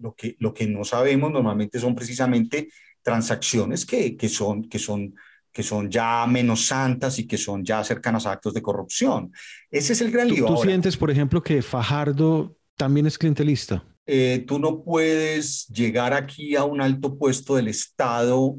lo 0.00 0.16
que, 0.16 0.34
lo 0.40 0.52
que 0.52 0.66
no 0.66 0.82
sabemos 0.82 1.30
normalmente 1.30 1.78
son 1.78 1.94
precisamente 1.94 2.70
transacciones 3.02 3.86
que, 3.86 4.16
que 4.16 4.28
son, 4.28 4.68
que 4.68 4.80
son 4.80 5.14
que 5.58 5.64
son 5.64 5.90
ya 5.90 6.24
menos 6.28 6.66
santas 6.66 7.18
y 7.18 7.26
que 7.26 7.36
son 7.36 7.64
ya 7.64 7.82
cercanas 7.82 8.26
a 8.26 8.30
actos 8.30 8.54
de 8.54 8.62
corrupción. 8.62 9.32
Ese 9.72 9.92
es 9.92 10.00
el 10.00 10.12
gran 10.12 10.28
lío. 10.28 10.46
¿Tú, 10.46 10.56
sientes, 10.58 10.96
por 10.96 11.10
ejemplo, 11.10 11.42
que 11.42 11.62
Fajardo 11.62 12.56
también 12.76 13.08
es 13.08 13.18
clientelista? 13.18 13.84
Eh, 14.06 14.44
tú 14.46 14.60
no 14.60 14.84
puedes 14.84 15.66
llegar 15.66 16.14
aquí 16.14 16.54
a 16.54 16.62
un 16.62 16.80
alto 16.80 17.18
puesto 17.18 17.56
del 17.56 17.66
Estado, 17.66 18.54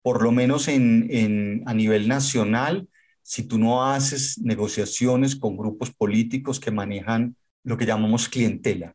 por 0.00 0.22
lo 0.22 0.30
menos 0.30 0.68
en, 0.68 1.08
en, 1.10 1.64
a 1.66 1.74
nivel 1.74 2.06
nacional, 2.06 2.86
si 3.20 3.42
tú 3.42 3.58
no 3.58 3.84
haces 3.84 4.38
negociaciones 4.38 5.34
con 5.34 5.56
grupos 5.56 5.90
políticos 5.90 6.60
que 6.60 6.70
manejan 6.70 7.34
lo 7.64 7.76
que 7.76 7.84
llamamos 7.84 8.28
clientela. 8.28 8.94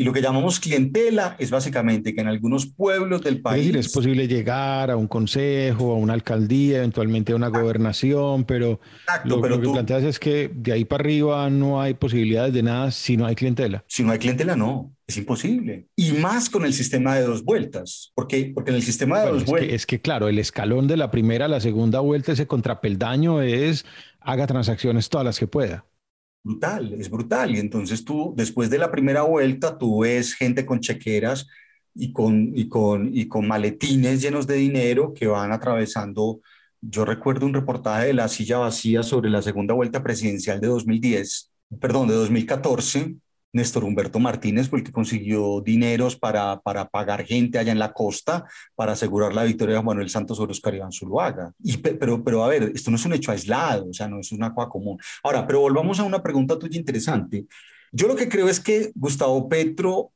Y 0.00 0.04
lo 0.04 0.14
que 0.14 0.22
llamamos 0.22 0.58
clientela 0.58 1.36
es 1.38 1.50
básicamente 1.50 2.14
que 2.14 2.22
en 2.22 2.28
algunos 2.28 2.64
pueblos 2.64 3.20
del 3.20 3.42
país... 3.42 3.60
Es 3.60 3.66
decir, 3.66 3.80
es 3.80 3.92
posible 3.92 4.26
llegar 4.26 4.90
a 4.90 4.96
un 4.96 5.06
consejo, 5.06 5.92
a 5.92 5.96
una 5.96 6.14
alcaldía, 6.14 6.78
eventualmente 6.78 7.32
a 7.32 7.36
una 7.36 7.48
gobernación, 7.48 8.44
pero 8.44 8.80
lo, 9.26 9.42
que 9.42 9.68
planteas 9.68 10.04
es 10.04 10.18
que 10.18 10.50
de 10.54 10.72
ahí 10.72 10.86
para 10.86 11.02
arriba 11.02 11.50
no 11.50 11.82
hay 11.82 11.92
posibilidades 11.92 12.54
de 12.54 12.62
nada 12.62 12.90
si 12.92 13.18
no 13.18 13.26
hay 13.26 13.34
clientela. 13.34 13.84
Si 13.88 14.02
no 14.02 14.12
hay 14.12 14.18
clientela, 14.18 14.56
no. 14.56 14.90
Es 15.06 15.18
imposible. 15.18 15.88
Y 15.96 16.12
más 16.12 16.48
con 16.48 16.64
el 16.64 16.72
sistema 16.72 17.16
de 17.16 17.24
dos 17.24 17.44
vueltas. 17.44 18.10
porque 18.14 18.52
Porque 18.54 18.70
en 18.70 18.76
el 18.76 18.82
sistema 18.82 19.20
de 19.20 19.32
dos 19.32 19.44
vueltas... 19.44 19.74
es 19.74 19.84
que 19.84 20.00
claro, 20.00 20.30
el 20.30 20.38
escalón 20.38 20.88
de 20.88 20.96
la 20.96 21.10
primera 21.10 21.44
a 21.44 21.48
la 21.48 21.60
segunda 21.60 22.00
vuelta, 22.00 22.32
ese 22.32 22.46
contrapeldaño 22.46 23.42
es 23.42 23.84
haga 24.20 24.46
transacciones 24.46 25.10
todas 25.10 25.26
las 25.26 25.38
que 25.38 25.46
pueda 25.46 25.84
brutal, 26.42 26.94
es 26.94 27.10
brutal. 27.10 27.54
Y 27.54 27.58
entonces 27.58 28.04
tú, 28.04 28.34
después 28.36 28.70
de 28.70 28.78
la 28.78 28.90
primera 28.90 29.22
vuelta, 29.22 29.78
tú 29.78 30.00
ves 30.00 30.34
gente 30.34 30.66
con 30.66 30.80
chequeras 30.80 31.46
y 31.94 32.12
con, 32.12 32.52
y 32.56 32.68
con, 32.68 33.10
y 33.12 33.28
con 33.28 33.46
maletines 33.48 34.22
llenos 34.22 34.46
de 34.46 34.54
dinero 34.56 35.12
que 35.14 35.26
van 35.26 35.52
atravesando. 35.52 36.40
Yo 36.80 37.04
recuerdo 37.04 37.46
un 37.46 37.54
reportaje 37.54 38.06
de 38.06 38.14
La 38.14 38.28
Silla 38.28 38.58
Vacía 38.58 39.02
sobre 39.02 39.30
la 39.30 39.42
segunda 39.42 39.74
vuelta 39.74 40.02
presidencial 40.02 40.60
de 40.60 40.68
2010, 40.68 41.52
perdón, 41.80 42.08
de 42.08 42.14
2014, 42.14 43.16
Néstor 43.52 43.84
Humberto 43.84 44.18
Martínez 44.18 44.68
fue 44.68 44.78
el 44.78 44.84
que 44.84 44.92
consiguió 44.92 45.60
dineros 45.60 46.16
para, 46.16 46.60
para 46.60 46.88
pagar 46.88 47.24
gente 47.24 47.58
allá 47.58 47.72
en 47.72 47.78
la 47.78 47.92
costa 47.92 48.44
para 48.74 48.92
asegurar 48.92 49.34
la 49.34 49.44
victoria 49.44 49.76
de 49.76 49.82
Manuel 49.82 50.08
Santos 50.08 50.36
sobre 50.36 50.52
Oscar 50.52 50.74
Iván 50.74 50.92
Zuluaga. 50.92 51.52
Y, 51.62 51.78
pero, 51.78 52.22
pero 52.22 52.44
a 52.44 52.48
ver, 52.48 52.72
esto 52.74 52.90
no 52.90 52.96
es 52.96 53.04
un 53.04 53.14
hecho 53.14 53.32
aislado, 53.32 53.88
o 53.88 53.92
sea, 53.92 54.08
no 54.08 54.20
es 54.20 54.30
una 54.32 54.54
cosa 54.54 54.68
común. 54.68 54.98
Ahora, 55.22 55.46
pero 55.46 55.60
volvamos 55.60 55.98
a 55.98 56.04
una 56.04 56.22
pregunta 56.22 56.58
tuya 56.58 56.78
interesante. 56.78 57.46
Yo 57.92 58.06
lo 58.06 58.14
que 58.14 58.28
creo 58.28 58.48
es 58.48 58.60
que 58.60 58.92
Gustavo 58.94 59.48
Petro 59.48 60.12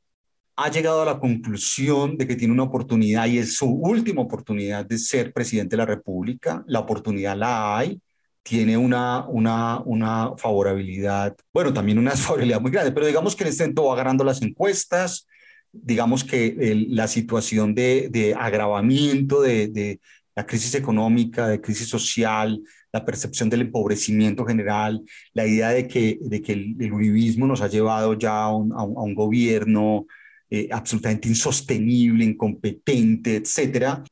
ha 0.55 0.71
llegado 0.71 1.01
a 1.01 1.05
la 1.05 1.19
conclusión 1.19 2.17
de 2.17 2.25
que 2.27 2.35
tiene 2.35 2.53
una 2.53 2.63
oportunidad 2.63 3.27
y 3.27 3.39
es 3.39 3.57
su 3.57 3.67
última 3.67 4.21
oportunidad 4.21 4.85
de 4.85 4.97
ser 4.97 5.33
presidente 5.33 5.75
de 5.75 5.77
la 5.77 5.85
República. 5.85 6.63
La 6.67 6.79
oportunidad 6.79 7.35
la 7.35 7.77
hay 7.77 7.99
tiene 8.47 8.77
una, 8.77 9.25
una, 9.27 9.79
una 9.85 10.37
favorabilidad, 10.37 11.35
bueno, 11.51 11.73
también 11.73 11.97
una 11.97 12.11
favorabilidad 12.15 12.61
muy 12.61 12.69
grande, 12.69 12.91
pero 12.91 13.07
digamos 13.07 13.35
que 13.35 13.43
en 13.43 13.49
este 13.49 13.63
momento 13.63 13.85
va 13.85 13.95
ganando 13.95 14.23
las 14.23 14.41
encuestas, 14.43 15.27
digamos 15.71 16.23
que 16.23 16.85
la 16.89 17.07
situación 17.07 17.73
de, 17.73 18.07
de 18.11 18.35
agravamiento 18.35 19.41
de, 19.41 19.67
de, 19.69 19.99
la 20.35 20.45
crisis 20.45 20.75
económica, 20.75 21.47
de 21.47 21.61
crisis 21.61 21.87
social, 21.87 22.61
la 22.91 23.05
percepción 23.05 23.49
del 23.49 23.61
empobrecimiento 23.61 24.45
general, 24.45 25.01
la 25.33 25.47
idea 25.47 25.69
de 25.69 25.87
que, 25.87 26.19
de 26.21 26.41
que 26.41 26.51
el, 26.51 26.91
uribismo 26.91 27.47
nos 27.47 27.61
ha 27.61 27.67
llevado 27.67 28.13
ya 28.15 28.43
a 28.43 28.53
un, 28.53 28.73
a 28.73 28.83
un, 28.83 29.15
gobierno 29.15 30.05
eh, 30.49 30.67
absolutamente 30.71 31.29
insostenible, 31.29 32.25
incompetente, 32.25 33.37
etcétera. 33.37 34.03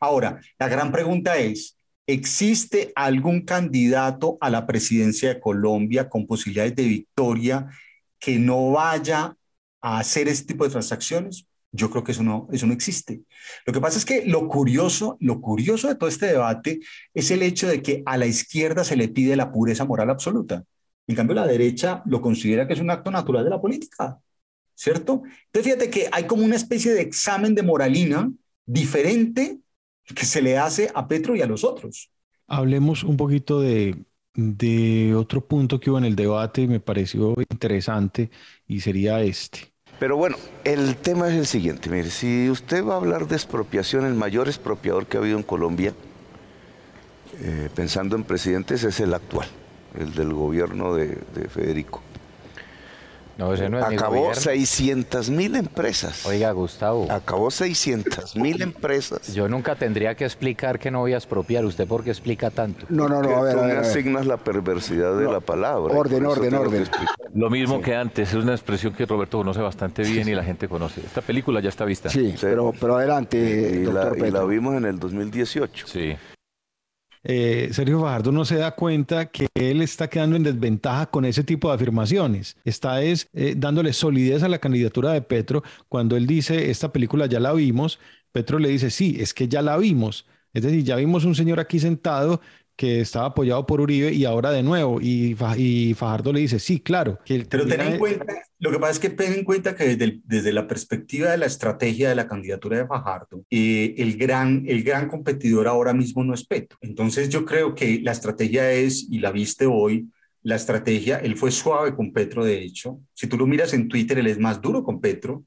Ahora, 0.00 0.40
la 0.56 0.68
gran 0.68 0.92
pregunta 0.92 1.36
es, 1.36 1.76
¿Existe 2.12 2.92
algún 2.94 3.40
candidato 3.40 4.36
a 4.42 4.50
la 4.50 4.66
presidencia 4.66 5.30
de 5.30 5.40
Colombia 5.40 6.10
con 6.10 6.26
posibilidades 6.26 6.76
de 6.76 6.82
victoria 6.82 7.70
que 8.18 8.38
no 8.38 8.72
vaya 8.72 9.34
a 9.80 9.98
hacer 9.98 10.28
este 10.28 10.48
tipo 10.48 10.64
de 10.64 10.70
transacciones? 10.70 11.46
Yo 11.70 11.90
creo 11.90 12.04
que 12.04 12.12
eso 12.12 12.22
no, 12.22 12.48
eso 12.52 12.66
no 12.66 12.74
existe. 12.74 13.22
Lo 13.64 13.72
que 13.72 13.80
pasa 13.80 13.96
es 13.96 14.04
que 14.04 14.26
lo 14.26 14.46
curioso, 14.46 15.16
lo 15.20 15.40
curioso 15.40 15.88
de 15.88 15.94
todo 15.94 16.10
este 16.10 16.26
debate 16.26 16.80
es 17.14 17.30
el 17.30 17.42
hecho 17.42 17.66
de 17.66 17.80
que 17.80 18.02
a 18.04 18.18
la 18.18 18.26
izquierda 18.26 18.84
se 18.84 18.96
le 18.96 19.08
pide 19.08 19.34
la 19.34 19.50
pureza 19.50 19.86
moral 19.86 20.10
absoluta. 20.10 20.64
En 21.06 21.16
cambio, 21.16 21.34
la 21.34 21.46
derecha 21.46 22.02
lo 22.04 22.20
considera 22.20 22.66
que 22.68 22.74
es 22.74 22.80
un 22.80 22.90
acto 22.90 23.10
natural 23.10 23.44
de 23.44 23.50
la 23.50 23.60
política, 23.60 24.20
¿cierto? 24.74 25.22
Entonces, 25.46 25.72
fíjate 25.72 25.88
que 25.88 26.10
hay 26.12 26.24
como 26.24 26.44
una 26.44 26.56
especie 26.56 26.92
de 26.92 27.00
examen 27.00 27.54
de 27.54 27.62
moralina 27.62 28.30
diferente 28.66 29.61
que 30.14 30.26
se 30.26 30.42
le 30.42 30.58
hace 30.58 30.90
a 30.94 31.06
Petro 31.08 31.34
y 31.36 31.42
a 31.42 31.46
los 31.46 31.64
otros. 31.64 32.10
Hablemos 32.46 33.04
un 33.04 33.16
poquito 33.16 33.60
de, 33.60 34.04
de 34.34 35.14
otro 35.14 35.46
punto 35.46 35.80
que 35.80 35.90
hubo 35.90 35.98
en 35.98 36.04
el 36.04 36.16
debate 36.16 36.62
y 36.62 36.68
me 36.68 36.80
pareció 36.80 37.34
interesante 37.50 38.30
y 38.66 38.80
sería 38.80 39.20
este. 39.22 39.72
Pero 39.98 40.16
bueno, 40.16 40.36
el 40.64 40.96
tema 40.96 41.28
es 41.28 41.34
el 41.34 41.46
siguiente. 41.46 41.88
Mire, 41.88 42.10
si 42.10 42.50
usted 42.50 42.84
va 42.84 42.94
a 42.94 42.96
hablar 42.96 43.28
de 43.28 43.36
expropiación, 43.36 44.04
el 44.04 44.14
mayor 44.14 44.48
expropiador 44.48 45.06
que 45.06 45.16
ha 45.16 45.20
habido 45.20 45.36
en 45.36 45.44
Colombia, 45.44 45.94
eh, 47.40 47.68
pensando 47.74 48.16
en 48.16 48.24
presidentes, 48.24 48.82
es 48.84 49.00
el 49.00 49.14
actual, 49.14 49.46
el 49.98 50.12
del 50.14 50.32
gobierno 50.32 50.94
de 50.94 51.16
Federico. 51.48 52.02
No, 53.38 53.52
ese 53.54 53.68
no 53.68 53.78
es 53.78 53.84
Acabó 53.84 54.34
600 54.34 55.30
mil 55.30 55.56
empresas. 55.56 56.26
Oiga, 56.26 56.50
Gustavo. 56.52 57.10
Acabó 57.10 57.50
600 57.50 58.36
mil 58.36 58.60
empresas. 58.62 59.32
Yo 59.34 59.48
nunca 59.48 59.74
tendría 59.74 60.14
que 60.14 60.24
explicar 60.24 60.78
que 60.78 60.90
no 60.90 61.00
voy 61.00 61.14
a 61.14 61.16
expropiar. 61.16 61.64
¿Usted 61.64 61.86
por 61.86 62.04
qué 62.04 62.10
explica 62.10 62.50
tanto? 62.50 62.86
No, 62.88 63.08
no, 63.08 63.22
no. 63.22 63.36
a 63.36 63.42
ver, 63.42 63.56
tú 63.56 63.64
me 63.64 63.72
asignas 63.72 64.26
la 64.26 64.36
perversidad 64.36 65.16
de 65.16 65.30
la 65.30 65.40
palabra. 65.40 65.94
Orden, 65.94 66.26
orden, 66.26 66.54
orden. 66.54 66.84
Lo 67.34 67.50
mismo 67.50 67.80
que 67.80 67.94
antes. 67.94 68.30
Es 68.32 68.34
una 68.34 68.52
expresión 68.52 68.92
que 68.94 69.06
Roberto 69.06 69.38
conoce 69.38 69.60
bastante 69.60 70.02
bien 70.02 70.28
y 70.28 70.34
la 70.34 70.44
gente 70.44 70.68
conoce. 70.68 71.00
Esta 71.00 71.20
película 71.20 71.60
ya 71.60 71.68
está 71.68 71.84
vista. 71.84 72.08
Sí, 72.08 72.34
Pero, 72.40 72.72
pero 72.78 72.96
adelante, 72.96 73.38
y, 73.38 73.84
la, 73.86 74.12
y 74.16 74.30
la 74.30 74.44
vimos 74.44 74.74
en 74.76 74.84
el 74.84 74.98
2018. 74.98 75.86
Sí. 75.86 76.16
Eh, 77.24 77.68
Sergio 77.72 78.00
Fajardo 78.00 78.32
no 78.32 78.44
se 78.44 78.56
da 78.56 78.74
cuenta 78.74 79.30
que 79.30 79.46
él 79.54 79.80
está 79.80 80.08
quedando 80.08 80.36
en 80.36 80.42
desventaja 80.42 81.06
con 81.10 81.24
ese 81.24 81.44
tipo 81.44 81.68
de 81.68 81.74
afirmaciones. 81.74 82.56
Está 82.64 83.02
es 83.02 83.28
eh, 83.32 83.54
dándole 83.56 83.92
solidez 83.92 84.42
a 84.42 84.48
la 84.48 84.58
candidatura 84.58 85.12
de 85.12 85.22
Petro 85.22 85.62
cuando 85.88 86.16
él 86.16 86.26
dice, 86.26 86.70
esta 86.70 86.92
película 86.92 87.26
ya 87.26 87.40
la 87.40 87.52
vimos, 87.52 88.00
Petro 88.32 88.58
le 88.58 88.68
dice, 88.70 88.90
sí, 88.90 89.16
es 89.20 89.34
que 89.34 89.48
ya 89.48 89.62
la 89.62 89.76
vimos. 89.76 90.26
Es 90.52 90.62
decir, 90.62 90.84
ya 90.84 90.96
vimos 90.96 91.24
un 91.24 91.34
señor 91.34 91.60
aquí 91.60 91.78
sentado 91.78 92.40
que 92.76 93.00
estaba 93.00 93.26
apoyado 93.26 93.66
por 93.66 93.80
Uribe 93.80 94.12
y 94.12 94.24
ahora 94.24 94.50
de 94.50 94.62
nuevo. 94.62 95.00
Y, 95.00 95.34
Fajardo 95.34 96.32
le 96.32 96.40
dice, 96.40 96.58
sí, 96.58 96.80
claro. 96.80 97.18
Que 97.24 97.46
Pero 97.48 97.66
ten 97.66 97.80
en 97.80 97.98
cuenta, 97.98 98.26
lo 98.58 98.70
que 98.70 98.78
pasa 98.78 98.92
es 98.92 98.98
que 98.98 99.10
ten 99.10 99.32
en 99.32 99.44
cuenta 99.44 99.76
que 99.76 99.96
desde, 99.96 100.20
desde 100.24 100.52
la 100.52 100.66
perspectiva 100.66 101.30
de 101.30 101.38
la 101.38 101.46
estrategia 101.46 102.08
de 102.08 102.14
la 102.14 102.26
candidatura 102.26 102.78
de 102.78 102.86
Fajardo, 102.86 103.44
eh, 103.50 103.94
el, 103.98 104.16
gran, 104.16 104.64
el 104.66 104.82
gran 104.82 105.08
competidor 105.08 105.68
ahora 105.68 105.92
mismo 105.92 106.24
no 106.24 106.34
es 106.34 106.46
Petro. 106.46 106.78
Entonces 106.80 107.28
yo 107.28 107.44
creo 107.44 107.74
que 107.74 108.00
la 108.02 108.12
estrategia 108.12 108.72
es, 108.72 109.06
y 109.10 109.18
la 109.18 109.32
viste 109.32 109.66
hoy, 109.66 110.08
la 110.42 110.56
estrategia, 110.56 111.18
él 111.18 111.36
fue 111.36 111.52
suave 111.52 111.94
con 111.94 112.12
Petro, 112.12 112.44
de 112.44 112.62
hecho. 112.62 112.98
Si 113.14 113.26
tú 113.26 113.36
lo 113.36 113.46
miras 113.46 113.74
en 113.74 113.88
Twitter, 113.88 114.18
él 114.18 114.26
es 114.26 114.38
más 114.38 114.60
duro 114.60 114.82
con 114.82 115.00
Petro. 115.00 115.44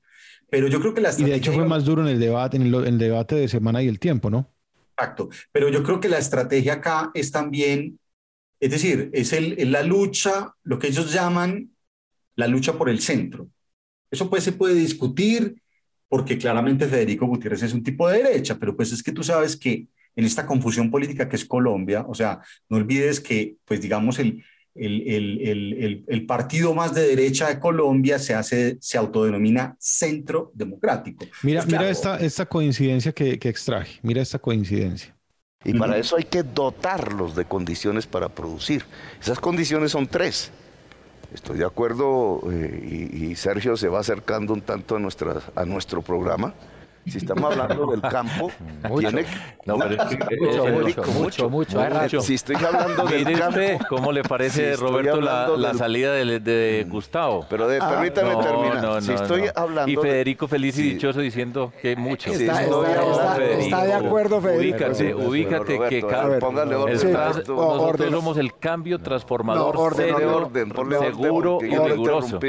Pero 0.50 0.68
yo 0.68 0.80
creo 0.80 0.94
que 0.94 1.02
la 1.02 1.10
estrategia... 1.10 1.36
Y 1.36 1.40
de 1.40 1.44
hecho 1.44 1.54
fue 1.54 1.68
más 1.68 1.84
duro 1.84 2.02
en 2.02 2.08
el 2.08 2.20
debate, 2.20 2.56
en 2.56 2.64
el, 2.64 2.76
en 2.76 2.86
el 2.86 2.98
debate 2.98 3.36
de 3.36 3.48
Semana 3.48 3.82
y 3.84 3.88
el 3.88 4.00
Tiempo, 4.00 4.30
¿no? 4.30 4.55
Exacto, 4.98 5.30
pero 5.52 5.70
yo 5.70 5.84
creo 5.84 6.00
que 6.00 6.08
la 6.08 6.20
estrategia 6.20 6.74
acá 6.74 7.12
es 7.14 7.32
también, 7.32 8.00
es 8.60 8.72
decir, 8.72 9.10
es, 9.14 9.34
el, 9.34 9.72
la 9.72 9.84
lucha, 9.84 10.54
lo 10.64 10.80
que 10.80 10.88
ellos 10.88 11.12
llaman 11.12 11.72
la 12.36 12.48
lucha 12.48 12.78
por 12.78 12.90
el 12.90 13.02
centro. 13.02 13.50
Eso 14.10 14.30
pues 14.30 14.44
se 14.44 14.54
puede 14.54 14.76
discutir 14.76 15.62
porque 16.08 16.38
claramente 16.38 16.88
Federico 16.88 17.26
Gutiérrez 17.26 17.64
es 17.64 17.74
un 17.74 17.84
tipo 17.84 18.08
de 18.08 18.24
derecha, 18.24 18.58
pero 18.58 18.76
pues 18.76 18.94
es 18.94 19.04
que 19.04 19.12
tú 19.12 19.24
sabes 19.24 19.58
que 19.58 19.88
en 20.16 20.26
esta 20.26 20.46
confusión 20.46 20.90
política 20.90 21.28
que 21.28 21.36
es 21.36 21.46
Colombia, 21.46 22.06
o 22.08 22.16
sea, 22.16 22.40
no 22.70 22.78
olvides 22.78 23.20
que 23.20 23.58
pues 23.66 23.82
digamos 23.82 24.18
el, 24.20 24.46
el, 24.76 26.26
partido 26.28 26.74
más 26.74 26.94
de 26.94 27.08
derecha 27.08 27.48
de 27.48 27.60
Colombia 27.60 28.20
se 28.20 28.34
hace, 28.34 28.78
se 28.82 28.98
autodenomina 28.98 29.76
centro 29.80 30.52
democrático. 30.54 31.26
Mira, 31.44 31.62
pues 31.62 31.72
mira 31.72 31.90
esta, 31.90 32.18
esta 32.18 32.46
coincidencia 32.46 33.12
que, 33.12 33.40
que 33.40 33.50
extraje, 33.50 34.00
mira 34.04 34.22
esta 34.22 34.40
coincidencia. 34.40 35.16
Y 35.64 35.74
para 35.74 35.98
eso 35.98 36.16
hay 36.16 36.26
que 36.26 36.44
dotarlos 36.44 37.36
de 37.36 37.46
condiciones 37.46 38.06
para 38.06 38.30
producir. 38.30 38.86
Esas 39.20 39.40
condiciones 39.40 39.94
son 39.94 40.06
tres. 40.06 40.52
Estoy 41.34 41.58
de 41.58 41.66
acuerdo 41.66 42.42
eh, 42.52 43.10
y, 43.12 43.26
y, 43.26 43.36
Sergio 43.36 43.76
se 43.76 43.88
va 43.88 44.00
acercando 44.00 44.54
un 44.54 44.62
tanto 44.62 44.96
a, 44.96 45.00
nuestra, 45.00 45.42
a 45.56 45.66
nuestro 45.66 46.04
programa. 46.04 46.54
Si 47.08 47.20
estamos 47.20 47.52
hablando 47.52 47.88
del 47.88 48.02
campo, 48.02 48.52
mucho. 48.90 49.10
tiene 49.10 49.26
no, 49.66 49.78
pero 49.78 50.04
es 50.04 50.16
que, 50.16 50.36
mucho, 50.38 51.10
mucho, 51.12 51.50
mucho, 51.50 51.80
mucho, 51.80 52.22
Si 52.22 52.34
estoy 52.34 52.56
hablando 52.56 53.06
del 53.06 53.40
campo, 53.40 53.86
¿cómo 53.90 54.12
le 54.12 54.24
parece, 54.24 54.76
Roberto, 54.76 55.22
la, 55.22 55.50
la, 55.50 55.74
salida 55.74 56.14
de, 56.14 56.40
de, 56.40 56.84
mm. 56.86 56.90
Gustavo? 56.90 57.46
Pero 57.50 57.68
de, 57.68 57.80
permítame 57.80 58.34
no, 58.34 58.40
terminar. 58.40 58.82
No, 58.82 59.02
si 59.02 59.12
estoy 59.14 59.44
hablando 59.56 59.92
y 59.92 59.96
Federico 59.96 60.48
feliz 60.48 60.78
y 60.80 60.94
dichoso 60.94 61.20
diciendo 61.20 61.72
que 61.82 61.96
mucho. 61.96 62.32
Está, 62.32 62.64
está, 62.64 63.44
está, 63.44 63.86
de 63.86 63.94
acuerdo, 63.94 64.42
Federico. 64.42 64.78
Ubícate, 64.78 65.16
ubícate 65.16 65.80
que 65.90 66.06
ver, 66.06 66.40
póngale 66.40 66.76
orden. 66.76 67.14
nosotros 67.14 68.12
somos 68.12 68.38
el 68.38 68.58
cambio 68.58 69.00
transformador 69.00 69.76
orden, 69.78 70.14
orden, 70.14 70.74
seguro 71.00 71.60
y 71.62 71.76
riguroso. 71.76 72.40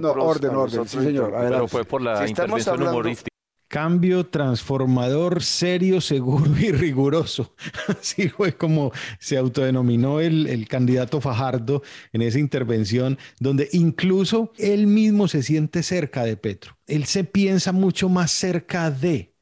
No, 0.00 0.10
orden, 0.10 0.56
orden, 0.56 0.88
sí, 0.88 1.00
señor. 1.00 1.32
Pero 1.38 1.68
fue 1.68 1.84
por 1.84 2.02
la 2.02 2.26
intervención 2.26 2.82
humorística. 2.82 3.29
Cambio 3.70 4.26
transformador, 4.26 5.44
serio, 5.44 6.00
seguro 6.00 6.50
y 6.58 6.72
riguroso. 6.72 7.54
Así 7.86 8.28
fue 8.28 8.56
como 8.56 8.90
se 9.20 9.36
autodenominó 9.36 10.18
el, 10.18 10.48
el, 10.48 10.66
candidato 10.66 11.20
Fajardo 11.20 11.80
en 12.12 12.22
esa 12.22 12.40
intervención, 12.40 13.16
donde 13.38 13.68
incluso 13.70 14.52
él 14.58 14.88
mismo 14.88 15.28
se 15.28 15.44
siente 15.44 15.84
cerca 15.84 16.24
de 16.24 16.36
Petro. 16.36 16.76
Él 16.88 17.04
se 17.04 17.22
piensa 17.22 17.70
mucho 17.70 18.08
más 18.08 18.32
cerca 18.32 18.90
de. 18.90 19.36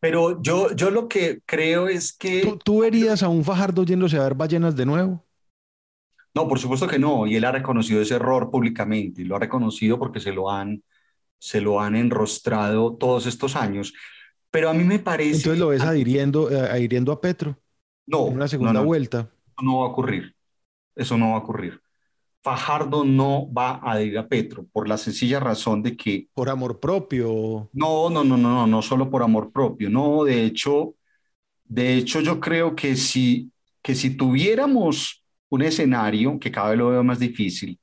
Pero 0.00 0.42
yo, 0.42 0.74
yo 0.74 0.90
lo 0.90 1.06
que 1.06 1.40
creo 1.46 1.86
es 1.86 2.12
que... 2.12 2.42
¿Tú, 2.42 2.58
¿Tú 2.64 2.80
verías 2.80 3.22
a 3.22 3.28
un 3.28 3.44
Fajardo 3.44 3.84
yéndose 3.84 4.16
a 4.16 4.24
ver 4.24 4.34
ballenas 4.34 4.74
de 4.74 4.86
nuevo? 4.86 5.24
No, 6.34 6.48
por 6.48 6.58
supuesto 6.58 6.88
que 6.88 6.98
no. 6.98 7.28
Y 7.28 7.36
él 7.36 7.44
ha 7.44 7.52
reconocido 7.52 8.02
ese 8.02 8.16
error 8.16 8.50
públicamente. 8.50 9.22
Y 9.22 9.24
lo 9.24 9.36
ha 9.36 9.38
reconocido 9.38 10.00
porque 10.00 10.18
se 10.18 10.32
lo 10.32 10.50
han 10.50 10.82
se 11.44 11.60
lo 11.60 11.78
han 11.78 11.94
enrostrado 11.94 12.96
todos 12.96 13.26
estos 13.26 13.54
años. 13.54 13.92
Pero 14.50 14.70
a 14.70 14.72
mí 14.72 14.82
me 14.82 14.98
parece... 14.98 15.36
Entonces 15.36 15.58
lo 15.58 15.68
ves 15.68 15.82
adhiriendo, 15.82 16.50
eh, 16.50 16.58
adhiriendo 16.58 17.12
a 17.12 17.20
Petro. 17.20 17.58
No. 18.06 18.28
En 18.28 18.36
una 18.36 18.48
segunda 18.48 18.80
vuelta. 18.80 19.30
No 19.60 19.80
va 19.80 19.84
a 19.84 19.88
ocurrir. 19.90 20.34
Eso 20.96 21.18
no 21.18 21.32
va 21.32 21.34
a 21.34 21.40
ocurrir. 21.40 21.78
Fajardo 22.42 23.04
no 23.04 23.52
va 23.52 23.72
a 23.72 23.92
adherir 23.92 24.16
a 24.16 24.26
Petro 24.26 24.64
por 24.72 24.88
la 24.88 24.96
sencilla 24.96 25.38
razón 25.38 25.82
de 25.82 25.94
que... 25.98 26.28
Por 26.32 26.48
amor 26.48 26.80
propio. 26.80 27.68
No, 27.74 28.08
no, 28.08 28.24
no, 28.24 28.38
no, 28.38 28.48
no, 28.48 28.66
no 28.66 28.80
solo 28.80 29.10
por 29.10 29.22
amor 29.22 29.52
propio. 29.52 29.90
No, 29.90 30.24
de 30.24 30.46
hecho, 30.46 30.94
de 31.64 31.94
hecho 31.94 32.22
yo 32.22 32.40
creo 32.40 32.74
que 32.74 32.96
si, 32.96 33.52
que 33.82 33.94
si 33.94 34.16
tuviéramos 34.16 35.22
un 35.50 35.60
escenario, 35.60 36.38
que 36.40 36.50
cada 36.50 36.70
vez 36.70 36.78
lo 36.78 36.88
veo 36.88 37.04
más 37.04 37.18
difícil, 37.18 37.78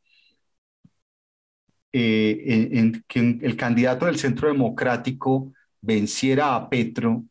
eh, 1.93 2.69
en, 2.71 3.03
que 3.07 3.19
el 3.19 3.57
candidato 3.57 4.05
del 4.05 4.17
Centro 4.17 4.47
Democrático 4.47 5.53
venciera 5.81 6.55
a 6.55 6.69
Petro 6.69 7.25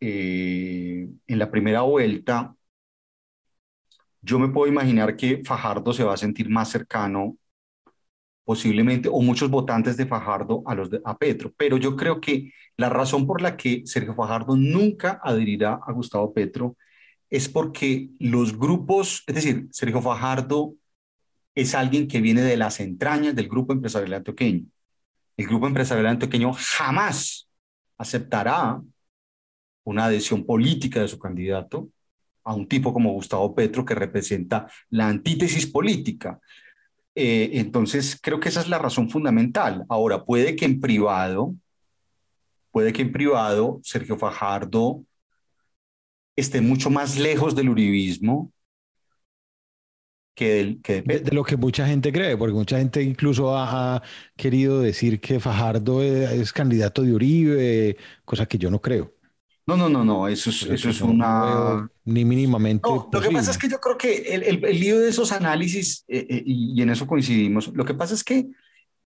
eh, 0.00 1.08
en 1.26 1.38
la 1.38 1.50
primera 1.50 1.82
vuelta, 1.82 2.54
yo 4.22 4.38
me 4.38 4.48
puedo 4.48 4.66
imaginar 4.70 5.16
que 5.16 5.42
Fajardo 5.44 5.92
se 5.92 6.04
va 6.04 6.14
a 6.14 6.16
sentir 6.16 6.48
más 6.48 6.70
cercano 6.70 7.36
posiblemente, 8.44 9.08
o 9.10 9.20
muchos 9.22 9.50
votantes 9.50 9.96
de 9.96 10.06
Fajardo 10.06 10.62
a 10.66 10.74
los 10.74 10.90
de, 10.90 11.00
a 11.04 11.16
Petro. 11.16 11.52
Pero 11.56 11.76
yo 11.78 11.96
creo 11.96 12.20
que 12.20 12.52
la 12.76 12.88
razón 12.90 13.26
por 13.26 13.40
la 13.40 13.56
que 13.56 13.82
Sergio 13.86 14.14
Fajardo 14.14 14.56
nunca 14.56 15.20
adherirá 15.22 15.80
a 15.86 15.92
Gustavo 15.92 16.32
Petro 16.34 16.76
es 17.30 17.48
porque 17.48 18.10
los 18.18 18.56
grupos, 18.58 19.24
es 19.26 19.34
decir, 19.34 19.68
Sergio 19.72 20.02
Fajardo 20.02 20.74
es 21.54 21.74
alguien 21.74 22.08
que 22.08 22.20
viene 22.20 22.42
de 22.42 22.56
las 22.56 22.80
entrañas 22.80 23.34
del 23.34 23.48
grupo 23.48 23.72
empresarial 23.72 24.14
antioqueño. 24.14 24.66
El 25.36 25.46
grupo 25.46 25.66
empresarial 25.66 26.06
antioqueño 26.06 26.52
jamás 26.52 27.48
aceptará 27.98 28.80
una 29.84 30.06
adhesión 30.06 30.44
política 30.44 31.00
de 31.00 31.08
su 31.08 31.18
candidato 31.18 31.88
a 32.42 32.54
un 32.54 32.68
tipo 32.68 32.92
como 32.92 33.12
Gustavo 33.12 33.54
Petro 33.54 33.84
que 33.84 33.94
representa 33.94 34.68
la 34.90 35.08
antítesis 35.08 35.66
política. 35.66 36.40
Eh, 37.14 37.50
entonces, 37.54 38.18
creo 38.20 38.40
que 38.40 38.48
esa 38.48 38.60
es 38.60 38.68
la 38.68 38.78
razón 38.78 39.08
fundamental. 39.08 39.84
Ahora, 39.88 40.24
puede 40.24 40.56
que 40.56 40.64
en 40.64 40.80
privado, 40.80 41.54
puede 42.70 42.92
que 42.92 43.02
en 43.02 43.12
privado 43.12 43.80
Sergio 43.82 44.18
Fajardo 44.18 45.04
esté 46.36 46.60
mucho 46.60 46.90
más 46.90 47.16
lejos 47.16 47.54
del 47.54 47.68
uribismo 47.68 48.52
que, 50.34 50.78
de, 50.84 51.30
lo 51.32 51.44
que 51.44 51.56
mucha 51.56 51.86
gente 51.86 52.12
cree, 52.12 52.36
porque 52.36 52.54
mucha 52.54 52.78
gente 52.78 53.02
incluso 53.02 53.56
ha, 53.56 54.02
querido 54.36 54.80
decir 54.80 55.20
que 55.20 55.40
Fajardo 55.40 56.02
es, 56.02 56.52
candidato 56.52 57.02
de 57.02 57.12
Uribe, 57.12 57.96
cosa 58.24 58.46
que 58.46 58.58
yo 58.58 58.70
no 58.70 58.80
creo. 58.80 59.12
No, 59.66 59.76
no, 59.76 59.88
no, 59.88 60.04
no, 60.04 60.28
eso 60.28 60.50
es, 60.50 60.62
eso 60.64 60.90
es 60.90 61.00
una... 61.00 61.88
ni 62.04 62.24
mínimamente. 62.24 62.86
lo 62.86 63.08
que 63.08 63.30
pasa 63.30 63.50
es 63.50 63.56
que 63.56 63.68
yo 63.68 63.80
creo 63.80 63.96
que 63.96 64.34
el, 64.34 64.64
el, 64.64 64.80
lío 64.80 65.00
de 65.00 65.08
esos 65.08 65.32
análisis, 65.32 66.04
eh, 66.06 66.26
eh, 66.28 66.42
y, 66.44 66.82
en 66.82 66.90
eso 66.90 67.06
coincidimos, 67.06 67.68
lo 67.68 67.84
que 67.84 67.94
pasa 67.94 68.12
es 68.12 68.22
que 68.22 68.46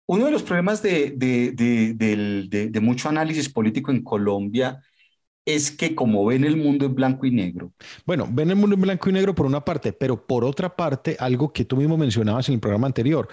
uno 0.06 0.24
de 0.24 0.30
los 0.32 0.42
problemas 0.42 0.82
de, 0.82 1.12
de, 1.14 1.52
de, 1.52 2.68
de 2.70 2.80
mucho 2.80 3.08
análisis 3.08 3.48
político 3.48 3.92
en 3.92 4.02
Colombia 4.02 4.82
es 5.48 5.70
que 5.70 5.94
como 5.94 6.26
ven 6.26 6.44
el 6.44 6.58
mundo 6.58 6.84
en 6.84 6.94
blanco 6.94 7.24
y 7.24 7.30
negro. 7.30 7.72
Bueno, 8.04 8.28
ven 8.30 8.50
el 8.50 8.56
mundo 8.56 8.74
en 8.74 8.82
blanco 8.82 9.08
y 9.08 9.12
negro 9.14 9.34
por 9.34 9.46
una 9.46 9.64
parte, 9.64 9.94
pero 9.94 10.26
por 10.26 10.44
otra 10.44 10.76
parte, 10.76 11.16
algo 11.18 11.52
que 11.52 11.64
tú 11.64 11.76
mismo 11.76 11.96
mencionabas 11.96 12.48
en 12.48 12.56
el 12.56 12.60
programa 12.60 12.86
anterior, 12.86 13.28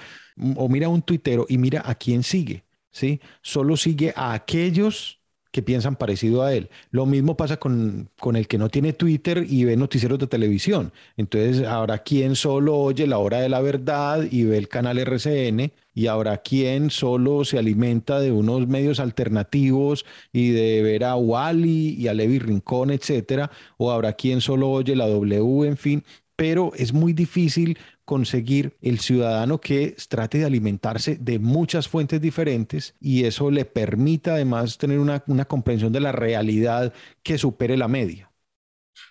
o 0.55 0.69
mira 0.69 0.87
un 0.87 1.01
tuitero 1.01 1.45
y 1.49 1.57
mira 1.57 1.81
a 1.85 1.95
quién 1.95 2.23
sigue, 2.23 2.63
¿sí? 2.89 3.19
Solo 3.41 3.75
sigue 3.75 4.13
a 4.15 4.31
aquellos 4.33 5.19
que 5.55 5.61
piensan 5.61 5.95
parecido 5.95 6.43
a 6.43 6.53
él. 6.53 6.67
Lo 6.91 7.05
mismo 7.05 7.37
pasa 7.37 7.55
con, 7.55 8.09
con, 8.19 8.35
el 8.35 8.45
que 8.45 8.57
no 8.57 8.67
tiene 8.67 8.91
Twitter 8.91 9.45
y 9.49 9.63
ve 9.63 9.77
noticieros 9.77 10.19
de 10.19 10.27
televisión. 10.27 10.91
Entonces, 11.15 11.65
habrá 11.65 11.99
quien 11.99 12.35
solo 12.35 12.75
oye 12.75 13.07
la 13.07 13.19
hora 13.19 13.39
de 13.39 13.47
la 13.47 13.61
verdad 13.61 14.27
y 14.29 14.43
ve 14.43 14.57
el 14.57 14.67
canal 14.67 14.97
RCN, 14.97 15.71
y 15.93 16.07
habrá 16.07 16.39
quien 16.39 16.89
solo 16.89 17.45
se 17.45 17.57
alimenta 17.57 18.19
de 18.19 18.33
unos 18.33 18.67
medios 18.67 18.99
alternativos 18.99 20.05
y 20.33 20.49
de 20.49 20.81
ver 20.81 21.05
a 21.05 21.15
Wally 21.15 21.95
y 21.97 22.09
a 22.09 22.13
Levi 22.13 22.37
Rincón, 22.37 22.91
etcétera, 22.91 23.49
o 23.77 23.93
habrá 23.93 24.11
quien 24.11 24.41
solo 24.41 24.69
oye 24.69 24.93
la 24.93 25.07
W, 25.07 25.69
en 25.69 25.77
fin. 25.77 26.03
Pero 26.35 26.73
es 26.75 26.91
muy 26.91 27.13
difícil 27.13 27.77
conseguir 28.05 28.77
el 28.81 28.99
ciudadano 28.99 29.59
que 29.59 29.95
trate 30.07 30.37
de 30.37 30.45
alimentarse 30.45 31.17
de 31.19 31.39
muchas 31.39 31.87
fuentes 31.87 32.21
diferentes 32.21 32.95
y 32.99 33.25
eso 33.25 33.51
le 33.51 33.65
permita 33.65 34.35
además 34.35 34.77
tener 34.77 34.99
una, 34.99 35.19
comprensión 35.45 35.91
de 35.91 35.99
la 35.99 36.11
realidad 36.11 36.93
que 37.23 37.37
supere 37.37 37.75
la 37.75 37.87
media. 37.87 38.31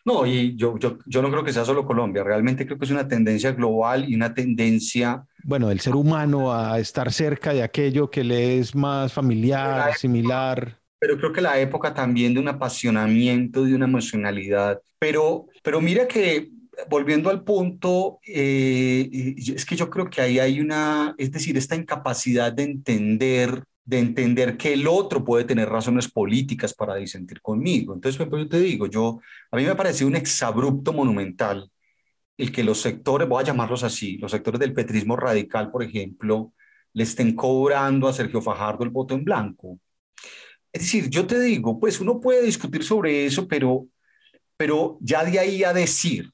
No, 0.04 0.26
y 0.26 0.56
yo, 0.56 0.78
yo, 0.78 0.98
yo 1.06 1.22
no 1.22 1.30
creo 1.30 1.44
que 1.44 1.52
sea 1.52 1.64
solo 1.64 1.84
Colombia, 1.84 2.22
realmente 2.22 2.66
creo 2.66 2.78
que 2.78 2.84
es 2.84 2.90
una 2.90 3.08
tendencia 3.08 3.52
global 3.52 4.08
y 4.08 4.14
una 4.14 4.32
tendencia... 4.32 5.26
Bueno, 5.42 5.68
del 5.68 5.80
ser 5.80 5.94
humano 5.94 6.54
a 6.54 6.78
estar 6.78 7.12
cerca 7.12 7.52
de 7.52 7.62
aquello 7.62 8.10
que 8.10 8.24
le 8.24 8.58
es 8.58 8.74
más 8.74 9.12
familiar, 9.12 9.94
similar. 9.94 10.78
Pero 10.98 11.18
creo 11.18 11.32
que 11.32 11.42
la 11.42 11.58
época 11.58 11.92
también 11.92 12.32
de 12.32 12.40
un 12.40 12.48
apasionamiento, 12.48 13.64
de 13.64 13.74
una 13.74 13.84
emocionalidad. 13.84 14.80
Pero, 14.98 15.46
pero 15.62 15.80
mira 15.82 16.08
que 16.08 16.50
volviendo 16.88 17.30
al 17.30 17.44
punto, 17.44 18.20
eh, 18.26 19.34
es 19.36 19.64
que 19.64 19.76
yo 19.76 19.90
creo 19.90 20.10
que 20.10 20.20
ahí 20.20 20.38
hay 20.38 20.60
una, 20.60 21.14
es 21.18 21.32
decir, 21.32 21.56
esta 21.56 21.76
incapacidad 21.76 22.52
de 22.52 22.64
entender 22.64 23.64
de 23.84 23.98
entender 23.98 24.56
que 24.56 24.72
el 24.72 24.86
otro 24.88 25.24
puede 25.24 25.44
tener 25.44 25.68
razones 25.68 26.10
políticas 26.10 26.74
para 26.74 26.96
disentir 26.96 27.40
conmigo. 27.42 27.94
Entonces, 27.94 28.26
pues, 28.28 28.44
yo 28.44 28.48
te 28.48 28.60
digo, 28.60 28.86
yo, 28.86 29.20
a 29.50 29.56
mí 29.56 29.64
me 29.64 29.74
parece 29.74 30.04
un 30.04 30.16
exabrupto 30.16 30.92
monumental 30.92 31.70
el 32.36 32.52
que 32.52 32.64
los 32.64 32.80
sectores, 32.80 33.28
voy 33.28 33.42
a 33.42 33.46
llamarlos 33.46 33.84
así, 33.84 34.18
los 34.18 34.32
sectores 34.32 34.60
del 34.60 34.74
petrismo 34.74 35.16
radical, 35.16 35.70
por 35.70 35.82
ejemplo, 35.84 36.52
le 36.92 37.04
estén 37.04 37.34
cobrando 37.36 38.08
a 38.08 38.12
Sergio 38.12 38.42
Fajardo 38.42 38.84
el 38.84 38.90
voto 38.90 39.14
en 39.14 39.24
blanco. 39.24 39.78
Es 40.72 40.82
decir, 40.82 41.08
yo 41.10 41.26
te 41.26 41.40
digo, 41.40 41.78
pues 41.78 42.00
uno 42.00 42.20
puede 42.20 42.42
discutir 42.42 42.84
sobre 42.84 43.26
eso, 43.26 43.46
pero, 43.46 43.86
pero 44.56 44.98
ya 45.00 45.24
de 45.24 45.38
ahí 45.38 45.64
a 45.64 45.72
decir 45.72 46.33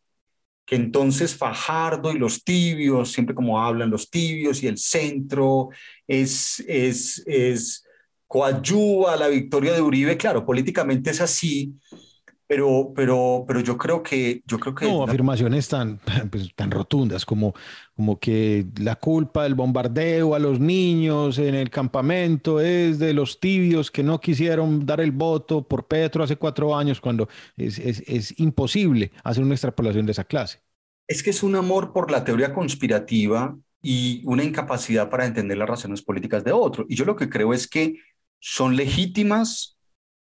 que 0.71 0.77
entonces 0.77 1.35
Fajardo 1.35 2.13
y 2.13 2.19
los 2.21 2.45
tibios, 2.45 3.11
siempre 3.11 3.35
como 3.35 3.61
hablan 3.61 3.91
los 3.91 4.09
tibios 4.09 4.63
y 4.63 4.69
el 4.69 4.79
centro, 4.79 5.71
es, 6.07 6.63
es, 6.69 7.25
es 7.27 7.85
coadyuva 8.29 9.17
la 9.17 9.27
victoria 9.27 9.73
de 9.73 9.83
Uribe. 9.83 10.17
Claro, 10.17 10.47
políticamente 10.47 11.11
es 11.11 11.21
así, 11.21 11.73
pero, 12.51 12.93
pero, 12.97 13.45
pero 13.47 13.61
yo 13.61 13.79
creo 13.79 14.03
que... 14.03 14.43
Yo 14.45 14.59
creo 14.59 14.75
que 14.75 14.85
no, 14.85 15.05
afirmaciones 15.05 15.69
tan, 15.69 16.01
pues, 16.33 16.53
tan 16.57 16.73
rotundas 16.73 17.25
como, 17.25 17.55
como 17.95 18.19
que 18.19 18.67
la 18.81 18.97
culpa 18.97 19.45
del 19.45 19.55
bombardeo 19.55 20.35
a 20.35 20.41
los 20.41 20.59
niños 20.59 21.39
en 21.39 21.55
el 21.55 21.71
campamento 21.71 22.61
es 22.61 22.99
de 22.99 23.13
los 23.13 23.39
tibios 23.39 23.93
que 23.93 24.03
no 24.03 24.21
quisieron 24.21 24.85
dar 24.85 25.01
el 25.01 25.13
voto 25.13 25.63
por 25.63 25.87
Petro 25.87 26.25
hace 26.25 26.35
cuatro 26.35 26.77
años, 26.77 27.01
cuando 27.01 27.29
es, 27.57 27.79
es, 27.79 28.03
es 28.09 28.37
imposible 28.41 29.13
hacer 29.23 29.45
una 29.45 29.55
extrapolación 29.55 30.05
de 30.05 30.11
esa 30.11 30.25
clase. 30.25 30.59
Es 31.07 31.23
que 31.23 31.31
es 31.31 31.45
un 31.45 31.55
amor 31.55 31.93
por 31.93 32.11
la 32.11 32.25
teoría 32.25 32.53
conspirativa 32.53 33.57
y 33.81 34.23
una 34.25 34.43
incapacidad 34.43 35.09
para 35.09 35.25
entender 35.25 35.57
las 35.57 35.69
razones 35.69 36.03
políticas 36.03 36.43
de 36.43 36.51
otro. 36.51 36.85
Y 36.89 36.97
yo 36.97 37.05
lo 37.05 37.15
que 37.15 37.31
creo 37.31 37.55
es 37.55 37.69
que 37.69 38.01
son 38.41 38.75
legítimas, 38.75 39.79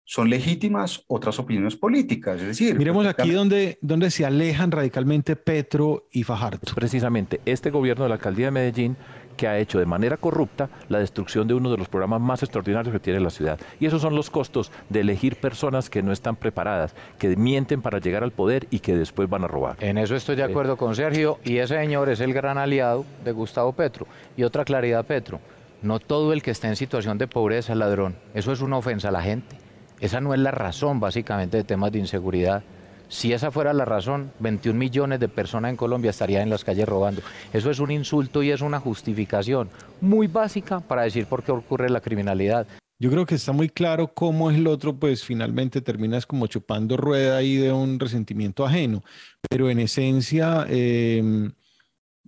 son 0.05 0.29
legítimas 0.29 1.03
otras 1.07 1.39
opiniones 1.39 1.77
políticas. 1.77 2.41
Es 2.41 2.47
decir, 2.49 2.77
miremos 2.77 3.07
aquí 3.07 3.31
donde, 3.31 3.79
donde 3.81 4.11
se 4.11 4.25
alejan 4.25 4.71
radicalmente 4.71 5.37
Petro 5.37 6.09
y 6.13 6.23
Fajardo. 6.23 6.61
Precisamente 6.75 7.41
este 7.47 7.71
gobierno 7.71 8.05
de 8.05 8.11
la 8.11 8.17
alcaldía 8.17 8.47
de 8.47 8.51
Medellín 8.53 8.97
que 9.37 9.49
ha 9.49 9.59
hecho 9.59 9.79
de 9.79 9.87
manera 9.87 10.17
corrupta 10.17 10.71
la 10.89 10.99
destrucción 10.99 11.49
de 11.49 11.55
uno 11.55 11.71
de 11.71 11.77
los 11.77 11.89
programas 11.89 12.21
más 12.21 12.43
extraordinarios 12.43 12.93
que 12.93 13.01
tiene 13.01 13.21
la 13.21 13.31
ciudad. 13.31 13.59
Y 13.81 13.87
esos 13.87 14.01
son 14.01 14.15
los 14.15 14.31
costos 14.31 14.71
de 14.89 15.01
elegir 15.01 15.37
personas 15.37 15.91
que 15.91 16.03
no 16.03 16.13
están 16.13 16.37
preparadas, 16.37 16.95
que 17.19 17.35
mienten 17.37 17.83
para 17.83 17.99
llegar 17.99 18.23
al 18.23 18.31
poder 18.31 18.67
y 18.71 18.79
que 18.79 18.95
después 18.95 19.29
van 19.29 19.45
a 19.45 19.49
robar. 19.49 19.77
En 19.81 19.99
eso 19.99 20.15
estoy 20.15 20.37
de 20.37 20.45
acuerdo 20.45 20.77
con 20.77 20.95
Sergio 20.95 21.39
y 21.45 21.59
ese 21.59 21.77
señor 21.77 22.09
es 22.11 22.21
el 22.21 22.33
gran 22.33 22.59
aliado 22.59 23.05
de 23.25 23.33
Gustavo 23.33 23.73
Petro. 23.73 24.07
Y 24.37 24.45
otra 24.45 24.65
claridad, 24.65 25.05
Petro, 25.05 25.41
no 25.83 25.99
todo 25.99 26.33
el 26.33 26.43
que 26.43 26.51
está 26.51 26.69
en 26.69 26.77
situación 26.77 27.19
de 27.19 27.27
pobreza 27.27 27.73
es 27.73 27.79
ladrón. 27.79 28.17
Eso 28.35 28.53
es 28.53 28.61
una 28.61 28.79
ofensa 28.79 29.09
a 29.09 29.13
la 29.13 29.23
gente. 29.23 29.64
Esa 30.01 30.21
no 30.21 30.35
es 30.35 30.41
la 30.41 30.51
razón 30.51 31.01
básicamente 31.01 31.57
de 31.57 31.65
temas 31.65 31.93
de 31.93 31.99
inseguridad. 31.99 32.63
Si 33.09 33.33
esa 33.33 33.51
fuera 33.51 33.73
la 33.73 33.85
razón, 33.85 34.33
21 34.41 34.79
millones 34.79 35.21
de 35.21 35.29
personas 35.29 35.71
en 35.71 35.77
Colombia 35.77 36.11
estarían 36.11 36.43
en 36.43 36.51
las 36.51 36.65
calles 36.65 36.89
robando. 36.89 37.23
Eso 37.53 37.71
es 37.71 37.79
un 37.79 37.91
insulto 37.91 38.43
y 38.43 38.51
es 38.51 38.61
una 38.61 38.81
justificación 38.81 39.69
muy 40.01 40.27
básica 40.27 40.81
para 40.81 41.03
decir 41.03 41.27
por 41.27 41.43
qué 41.43 41.53
ocurre 41.53 41.91
la 41.91 42.01
criminalidad. 42.01 42.67
Yo 42.99 43.11
creo 43.11 43.27
que 43.27 43.35
está 43.35 43.53
muy 43.53 43.69
claro 43.69 44.15
cómo 44.15 44.51
es 44.51 44.57
el 44.57 44.67
otro, 44.67 44.97
pues 44.97 45.25
finalmente 45.25 45.81
terminas 45.81 46.27
como 46.27 46.47
chupando 46.47 46.97
rueda 46.97 47.37
ahí 47.37 47.57
de 47.57 47.73
un 47.73 47.99
resentimiento 47.99 48.65
ajeno. 48.65 49.03
Pero 49.49 49.69
en 49.69 49.81
esencia, 49.81 50.65
em, 50.69 51.53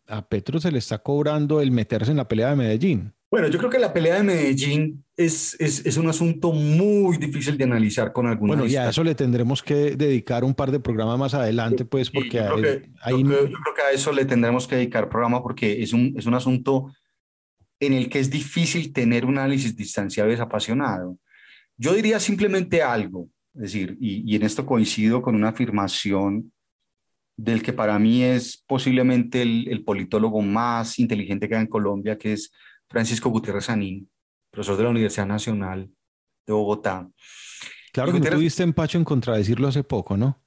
a 0.09 0.23
Petro 0.29 0.61
se 0.61 0.71
le 0.71 0.79
está 0.79 0.99
cobrando 0.99 1.61
el 1.61 1.71
meterse 1.71 2.11
en 2.11 2.19
la 2.19 2.29
pelea 2.29 2.51
de 2.51 2.57
Medellín. 2.57 3.13
Bueno, 3.31 3.49
yo 3.49 3.59
creo 3.59 3.71
que 3.71 3.79
la 3.79 3.93
pelea 3.93 4.17
de 4.17 4.23
Medellín 4.23 5.06
es, 5.17 5.57
es, 5.59 5.85
es 5.87 5.97
un 5.97 6.09
asunto 6.09 6.53
muy 6.53 7.17
difícil 7.17 7.57
de 7.57 7.65
analizar 7.65 8.13
con 8.13 8.27
alguna 8.27 8.55
Bueno, 8.55 8.67
y 8.67 8.77
a 8.77 8.91
eso 8.91 9.03
le 9.03 9.15
tendremos 9.15 9.63
que 9.63 9.97
dedicar 9.97 10.45
un 10.45 10.55
par 10.55 10.71
de 10.71 10.79
programas 10.79 11.19
más 11.19 11.35
adelante, 11.35 11.85
pues, 11.87 12.11
porque 12.11 12.37
yo 12.37 12.55
creo, 12.55 12.81
que, 12.83 12.89
yo, 13.11 13.25
creo, 13.25 13.75
que, 13.75 13.83
a 13.83 13.93
eso 13.93 14.13
le 14.13 14.27
tendremos 14.27 14.69
que 14.69 14.77
dedicar 14.77 15.09
programa 15.09 15.43
porque 15.43 15.83
es 15.83 15.95
un, 15.95 16.15
es 16.19 16.27
un 16.27 16.35
asunto 16.35 16.93
en 17.81 17.95
el 17.95 18.11
que 18.11 18.21
es 18.21 18.31
difícil 18.31 18.93
tener 18.93 19.25
un 19.25 19.39
análisis 19.39 19.75
distanciado 19.75 20.29
y 20.29 20.33
desapasionado. 20.33 21.19
Yo 21.79 21.95
diría 21.95 22.21
simplemente 22.21 22.83
algo, 22.83 23.29
es 23.55 23.63
decir, 23.63 23.97
y, 23.99 24.31
y 24.31 24.37
en 24.37 24.43
esto 24.43 24.67
coincido 24.67 25.23
con 25.23 25.35
una 25.35 25.49
afirmación 25.49 26.53
del 27.39 27.63
que 27.63 27.73
para 27.73 27.99
mí 27.99 28.23
es 28.23 28.63
posiblemente 28.67 29.43
el, 29.43 29.69
el 29.69 29.83
politólogo 29.85 30.43
más 30.43 30.99
inteligente 30.99 31.49
que 31.49 31.55
hay 31.55 31.63
en 31.63 31.67
Colombia, 31.69 32.19
que 32.19 32.35
es 32.35 32.51
Francisco 32.89 33.29
Gutiérrez 33.31 33.65
Sanín, 33.65 34.09
profesor 34.57 34.79
de 34.79 34.85
la 34.85 34.91
Universidad 34.91 35.27
Nacional 35.27 35.91
de 36.47 36.53
Bogotá. 36.53 37.09
Claro 37.93 38.13
que 38.13 38.21
tuviste 38.21 38.63
empacho 38.63 38.97
en 38.97 39.05
contradecirlo 39.05 39.69
hace 39.69 39.85
poco, 39.85 40.17
¿no? 40.17 40.43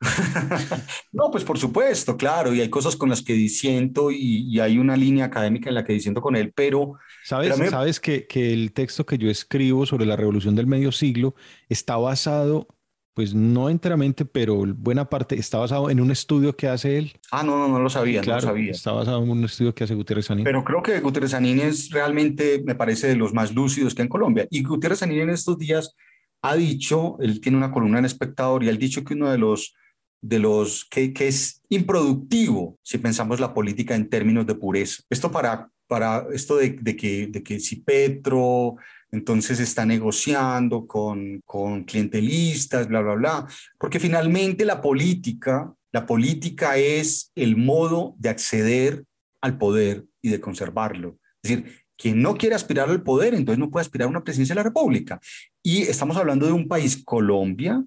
no, 1.12 1.30
pues 1.30 1.42
por 1.42 1.58
supuesto, 1.58 2.16
claro, 2.16 2.54
y 2.54 2.60
hay 2.60 2.68
cosas 2.68 2.96
con 2.96 3.08
las 3.08 3.22
que 3.22 3.32
disiento 3.32 4.10
y, 4.10 4.46
y, 4.48 4.60
hay 4.60 4.78
una 4.78 4.94
línea 4.94 5.24
académica 5.24 5.70
en 5.70 5.74
la 5.74 5.84
que 5.84 5.94
disiento 5.94 6.20
con 6.20 6.36
él, 6.36 6.52
pero... 6.54 6.98
Sabes, 7.24 7.54
pero 7.56 7.70
sabes 7.70 7.98
que, 7.98 8.26
que, 8.26 8.52
el 8.52 8.72
texto 8.72 9.06
que 9.06 9.16
yo 9.16 9.30
escribo 9.30 9.86
sobre 9.86 10.04
la 10.04 10.16
revolución 10.16 10.54
del 10.54 10.66
medio 10.66 10.92
siglo 10.92 11.34
está 11.68 11.96
basado 11.96 12.68
pues 13.16 13.34
no 13.34 13.70
enteramente, 13.70 14.26
pero 14.26 14.62
buena 14.76 15.08
parte 15.08 15.36
está 15.36 15.56
basado 15.56 15.88
en 15.88 16.00
un 16.00 16.10
estudio 16.10 16.54
que 16.54 16.68
hace 16.68 16.98
él. 16.98 17.14
Ah, 17.30 17.42
no, 17.42 17.56
no, 17.56 17.66
no 17.66 17.78
lo 17.78 17.88
sabía, 17.88 18.20
claro, 18.20 18.42
no 18.42 18.48
lo 18.48 18.52
sabía. 18.52 18.72
Está 18.72 18.92
basado 18.92 19.22
en 19.22 19.30
un 19.30 19.42
estudio 19.42 19.74
que 19.74 19.84
hace 19.84 19.94
Gutiérrez 19.94 20.26
Sanín. 20.26 20.44
Pero 20.44 20.62
creo 20.62 20.82
que 20.82 21.00
Gutiérrez 21.00 21.30
Sanín 21.30 21.60
es 21.60 21.88
realmente, 21.88 22.62
me 22.66 22.74
parece, 22.74 23.06
de 23.06 23.16
los 23.16 23.32
más 23.32 23.54
lúcidos 23.54 23.94
que 23.94 24.02
en 24.02 24.08
Colombia. 24.08 24.46
Y 24.50 24.62
Gutiérrez 24.62 24.98
Sanín 24.98 25.20
en 25.20 25.30
estos 25.30 25.56
días 25.56 25.96
ha 26.42 26.56
dicho, 26.56 27.16
él 27.20 27.40
tiene 27.40 27.56
una 27.56 27.72
columna 27.72 28.00
en 28.00 28.04
Espectador 28.04 28.62
y 28.62 28.68
ha 28.68 28.72
dicho 28.72 29.02
que 29.02 29.14
uno 29.14 29.30
de 29.30 29.38
los, 29.38 29.74
de 30.20 30.38
los 30.38 30.84
que, 30.84 31.14
que 31.14 31.28
es 31.28 31.62
improductivo 31.70 32.78
si 32.82 32.98
pensamos 32.98 33.40
la 33.40 33.54
política 33.54 33.94
en 33.94 34.10
términos 34.10 34.46
de 34.46 34.56
pureza. 34.56 35.02
Esto 35.08 35.30
para, 35.30 35.70
para 35.86 36.26
esto 36.34 36.56
de, 36.56 36.76
de 36.82 36.94
que, 36.94 37.28
de 37.28 37.42
que 37.42 37.60
si 37.60 37.76
Petro 37.76 38.76
entonces 39.10 39.60
está 39.60 39.86
negociando 39.86 40.86
con, 40.86 41.40
con 41.44 41.84
clientelistas, 41.84 42.88
bla, 42.88 43.00
bla, 43.00 43.14
bla, 43.14 43.46
porque 43.78 44.00
finalmente 44.00 44.64
la 44.64 44.80
política, 44.80 45.72
la 45.92 46.06
política 46.06 46.76
es 46.76 47.30
el 47.34 47.56
modo 47.56 48.14
de 48.18 48.28
acceder 48.28 49.04
al 49.40 49.58
poder 49.58 50.04
y 50.20 50.30
de 50.30 50.40
conservarlo. 50.40 51.18
Es 51.42 51.50
decir, 51.50 51.86
quien 51.96 52.20
no 52.20 52.36
quiere 52.36 52.54
aspirar 52.54 52.90
al 52.90 53.02
poder, 53.02 53.34
entonces 53.34 53.58
no 53.58 53.70
puede 53.70 53.82
aspirar 53.82 54.06
a 54.06 54.10
una 54.10 54.24
presidencia 54.24 54.54
de 54.54 54.60
la 54.60 54.64
República. 54.64 55.20
Y 55.62 55.82
estamos 55.82 56.16
hablando 56.16 56.46
de 56.46 56.52
un 56.52 56.68
país, 56.68 57.02
Colombia, 57.04 57.82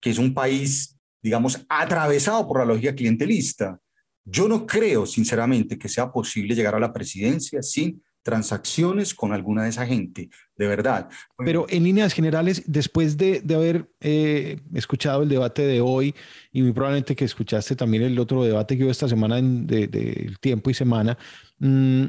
que 0.00 0.10
es 0.10 0.18
un 0.18 0.34
país, 0.34 0.98
digamos, 1.22 1.64
atravesado 1.68 2.46
por 2.46 2.58
la 2.58 2.64
lógica 2.64 2.94
clientelista. 2.94 3.78
Yo 4.24 4.48
no 4.48 4.66
creo, 4.66 5.06
sinceramente, 5.06 5.78
que 5.78 5.88
sea 5.88 6.10
posible 6.12 6.54
llegar 6.54 6.74
a 6.74 6.80
la 6.80 6.92
presidencia 6.92 7.62
sin 7.62 8.02
transacciones 8.22 9.14
con 9.14 9.32
alguna 9.32 9.64
de 9.64 9.70
esa 9.70 9.86
gente, 9.86 10.30
de 10.56 10.66
verdad. 10.66 11.08
Pero 11.38 11.66
en 11.68 11.84
líneas 11.84 12.12
generales, 12.12 12.62
después 12.66 13.16
de, 13.16 13.42
haber 13.54 13.90
eh, 14.00 14.60
escuchado 14.74 15.22
el 15.22 15.28
debate 15.28 15.62
de 15.62 15.80
hoy 15.80 16.14
y 16.52 16.62
muy 16.62 16.72
probablemente 16.72 17.16
que 17.16 17.24
escuchaste 17.24 17.76
también 17.76 18.02
el 18.02 18.18
otro 18.18 18.44
debate 18.44 18.76
que 18.76 18.84
hubo 18.84 18.90
esta 18.90 19.08
semana 19.08 19.38
en, 19.38 19.66
de, 19.66 20.34
tiempo 20.40 20.70
y 20.70 20.74
semana, 20.74 21.16
mmm, 21.58 22.04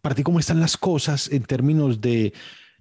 para 0.00 0.14
ti 0.14 0.22
cómo 0.22 0.40
están 0.40 0.60
las 0.60 0.76
cosas 0.76 1.30
en 1.30 1.44
términos 1.44 2.00
de, 2.00 2.34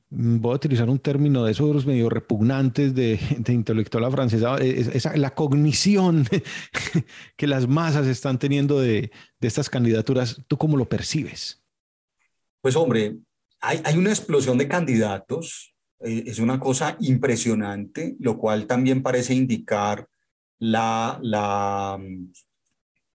mm, 0.10 0.40
voy 0.42 0.54
a 0.54 0.56
utilizar 0.56 0.90
un 0.90 1.00
término 1.00 1.46
de 1.46 1.54
esos 1.54 1.86
medio 1.86 2.10
repugnantes 2.10 2.94
de, 2.94 3.20
intelectual 3.48 4.12
francesa, 4.12 4.58
esa, 4.58 5.16
la 5.16 5.34
cognición 5.36 6.28
que 7.38 7.48
las 7.48 7.68
masas 7.68 8.08
están 8.08 8.40
teniendo 8.40 8.82
de 8.82 9.12
estas 9.40 9.70
candidaturas, 9.70 10.42
¿tú 10.48 10.58
cómo 10.58 10.76
lo 10.76 10.90
percibes? 10.90 11.61
Pues 12.62 12.76
hombre, 12.76 13.18
hay, 13.60 13.82
hay 13.84 13.98
una 13.98 14.10
explosión 14.10 14.58
de 14.58 14.68
candidatos, 14.68 15.76
eh, 16.00 16.24
es 16.26 16.40
una 16.40 16.60
cosa 16.60 16.98
impresionante, 17.00 18.16
lo 18.20 18.38
cual 18.38 18.68
también 18.68 19.04
parece 19.04 19.34
indicar 19.34 20.08
la, 20.60 21.20
la, 21.22 22.00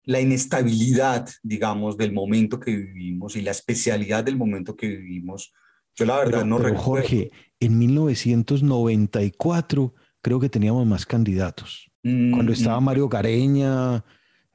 la 0.05 0.21
inestabilidad, 0.21 1.29
digamos, 1.43 1.97
del 1.97 2.13
momento 2.13 2.61
que 2.61 2.77
vivimos 2.77 3.37
y 3.37 3.43
la 3.43 3.51
especialidad 3.51 4.25
del 4.25 4.37
momento 4.37 4.77
que 4.77 4.89
vivimos. 4.89 5.53
Yo 5.95 6.07
la 6.07 6.19
verdad 6.19 6.41
pero, 6.41 6.47
no 6.47 6.57
pero 6.59 6.69
recuerdo. 6.71 7.09
Jorge, 7.09 7.31
en 7.61 7.79
1994 7.79 9.95
creo 10.21 10.41
que 10.41 10.49
teníamos 10.49 10.87
más 10.87 11.07
candidatos. 11.07 11.91
Cuando 12.03 12.53
estaba 12.53 12.79
Mario 12.79 13.09
Gareña, 13.09 14.05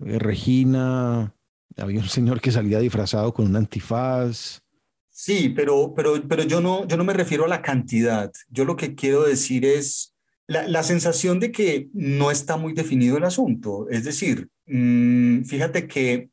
eh, 0.05 0.19
Regina, 0.19 1.35
había 1.75 1.99
un 1.99 2.07
señor 2.07 2.39
que 2.39 2.49
salía 2.49 2.79
disfrazado 2.79 3.33
con 3.33 3.47
un 3.47 3.57
antifaz. 3.57 4.61
Sí, 5.23 5.49
pero, 5.49 5.93
pero, 5.95 6.27
pero 6.27 6.41
yo, 6.41 6.61
no, 6.61 6.87
yo 6.87 6.97
no 6.97 7.03
me 7.03 7.13
refiero 7.13 7.45
a 7.45 7.47
la 7.47 7.61
cantidad. 7.61 8.31
Yo 8.49 8.65
lo 8.65 8.75
que 8.75 8.95
quiero 8.95 9.21
decir 9.21 9.65
es 9.65 10.15
la, 10.47 10.67
la 10.67 10.81
sensación 10.81 11.39
de 11.39 11.51
que 11.51 11.89
no 11.93 12.31
está 12.31 12.57
muy 12.57 12.73
definido 12.73 13.17
el 13.17 13.23
asunto. 13.25 13.87
Es 13.91 14.03
decir, 14.03 14.49
mm, 14.65 15.43
fíjate 15.43 15.87
que 15.87 16.31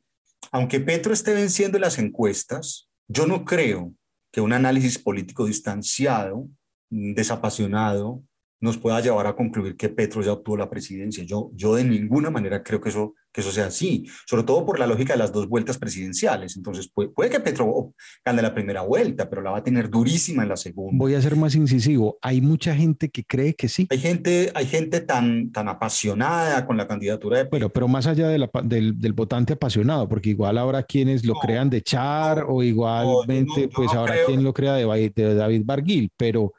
aunque 0.51 0.79
Petro 0.79 1.13
esté 1.13 1.35
venciendo 1.35 1.77
las 1.77 1.99
encuestas, 1.99 2.89
yo 3.07 3.27
no 3.27 3.45
creo 3.45 3.93
que 4.31 4.41
un 4.41 4.53
análisis 4.53 4.97
político 4.97 5.45
distanciado, 5.45 6.49
desapasionado, 6.89 8.23
nos 8.61 8.77
pueda 8.77 8.99
llevar 8.99 9.27
a 9.27 9.35
concluir 9.35 9.75
que 9.77 9.89
Petro 9.89 10.21
ya 10.21 10.33
obtuvo 10.33 10.57
la 10.57 10.69
presidencia. 10.69 11.23
Yo, 11.23 11.51
yo 11.53 11.75
de 11.75 11.83
ninguna 11.83 12.29
manera 12.29 12.61
creo 12.61 12.81
que 12.81 12.89
eso, 12.89 13.15
que 13.31 13.41
eso 13.41 13.51
sea 13.51 13.67
así, 13.67 14.05
sobre 14.25 14.43
todo 14.43 14.65
por 14.65 14.79
la 14.79 14.87
lógica 14.87 15.13
de 15.13 15.19
las 15.19 15.31
dos 15.31 15.47
vueltas 15.47 15.77
presidenciales. 15.77 16.57
Entonces, 16.57 16.89
puede, 16.93 17.09
puede 17.09 17.29
que 17.29 17.39
Petro 17.39 17.93
gane 18.25 18.41
la 18.41 18.53
primera 18.53 18.81
vuelta, 18.81 19.29
pero 19.29 19.41
la 19.41 19.51
va 19.51 19.59
a 19.59 19.63
tener 19.63 19.89
durísima 19.89 20.43
en 20.43 20.49
la 20.49 20.57
segunda. 20.57 20.97
Voy 20.97 21.13
a 21.13 21.21
ser 21.21 21.35
más 21.35 21.55
incisivo. 21.55 22.17
Hay 22.21 22.41
mucha 22.41 22.75
gente 22.75 23.09
que 23.09 23.23
cree 23.23 23.53
que 23.53 23.69
sí. 23.69 23.87
Hay 23.89 23.99
gente, 23.99 24.51
hay 24.53 24.65
gente 24.65 25.01
tan, 25.01 25.51
tan 25.51 25.69
apasionada 25.69 26.65
con 26.65 26.75
la 26.75 26.87
candidatura 26.87 27.37
de 27.37 27.45
Petro. 27.45 27.69
pero 27.69 27.87
más 27.87 28.07
allá 28.07 28.27
de 28.27 28.49
del, 28.63 28.99
del, 28.99 29.13
votante 29.13 29.53
apasionado, 29.53 30.07
porque 30.07 30.29
igual 30.29 30.57
habrá 30.57 30.83
quienes 30.83 31.25
lo 31.25 31.35
crean 31.35 31.69
de 31.69 31.81
Char 31.81 32.45
o 32.47 32.63
igualmente, 32.63 33.69
pues 33.73 33.93
habrá 33.93 34.15
quien 34.25 34.43
lo 34.43 34.53
crea 34.53 34.73
de, 34.75 35.11
de 35.15 35.35
David 35.35 35.61
Barguil, 35.65 36.11
pero 36.17 36.53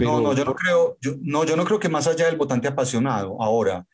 no, 0.00 0.20
no, 0.20 0.34
yo 0.34 0.44
no 0.44 0.54
creo, 0.54 0.98
yo, 1.00 1.12
no, 1.20 1.44
yo 1.44 1.56
no 1.56 1.64
creo 1.64 1.78
que 1.78 1.88
más 1.88 2.06
allá 2.06 2.26
del 2.26 2.36
votante 2.36 2.68
apasionado, 2.68 3.40
ahora, 3.42 3.86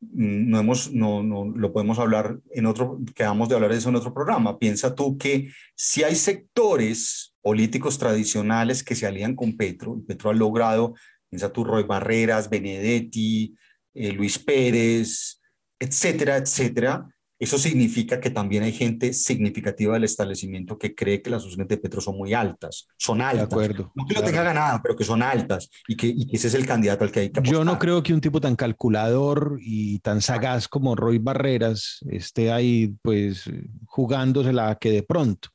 mm, 0.00 0.50
no 0.50 0.58
hemos, 0.58 0.92
no, 0.92 1.22
no, 1.22 1.44
lo 1.44 1.72
podemos 1.72 1.98
hablar 1.98 2.38
en 2.52 2.66
otro, 2.66 3.00
quedamos 3.14 3.48
de 3.48 3.54
hablar 3.54 3.70
de 3.70 3.78
eso 3.78 3.88
en 3.88 3.96
otro 3.96 4.14
programa. 4.14 4.58
Piensa 4.58 4.94
tú 4.94 5.18
que 5.18 5.50
si 5.74 6.02
hay 6.02 6.14
sectores 6.14 7.34
políticos 7.42 7.98
tradicionales 7.98 8.82
que 8.82 8.94
se 8.94 9.06
alían 9.06 9.34
con 9.34 9.56
Petro, 9.56 10.00
Petro 10.06 10.30
ha 10.30 10.34
logrado, 10.34 10.94
piensa 11.28 11.52
tú, 11.52 11.64
Roy 11.64 11.84
Barreras, 11.84 12.48
Benedetti, 12.48 13.54
eh, 13.94 14.12
Luis 14.12 14.38
Pérez, 14.38 15.40
etcétera, 15.78 16.36
etcétera, 16.36 17.06
eso 17.44 17.58
significa 17.58 18.20
que 18.20 18.30
también 18.30 18.62
hay 18.62 18.72
gente 18.72 19.12
significativa 19.12 19.94
del 19.94 20.04
establecimiento 20.04 20.78
que 20.78 20.94
cree 20.94 21.22
que 21.22 21.30
las 21.30 21.44
opciones 21.44 21.68
de 21.68 21.78
Petro 21.78 22.00
son 22.00 22.16
muy 22.16 22.34
altas, 22.34 22.88
son 22.96 23.20
altas. 23.20 23.48
De 23.48 23.54
acuerdo, 23.54 23.92
no 23.94 24.06
que 24.06 24.14
lo 24.14 24.22
tenga 24.22 24.42
ganado, 24.42 24.80
pero 24.82 24.96
que 24.96 25.04
son 25.04 25.22
altas 25.22 25.70
y 25.88 25.96
que, 25.96 26.06
y 26.06 26.26
que, 26.26 26.36
ese 26.36 26.48
es 26.48 26.54
el 26.54 26.66
candidato 26.66 27.04
al 27.04 27.12
que 27.12 27.20
hay 27.20 27.30
que 27.30 27.40
apostar. 27.40 27.58
Yo 27.58 27.64
no 27.64 27.78
creo 27.78 28.02
que 28.02 28.12
un 28.12 28.20
tipo 28.20 28.40
tan 28.40 28.56
calculador 28.56 29.58
y 29.60 29.98
tan 30.00 30.20
sagaz 30.20 30.68
como 30.68 30.94
Roy 30.94 31.18
Barreras 31.18 32.00
esté 32.10 32.52
ahí 32.52 32.94
pues 33.02 33.50
jugándosela 33.86 34.76
que 34.80 34.90
de 34.90 35.02
pronto. 35.02 35.48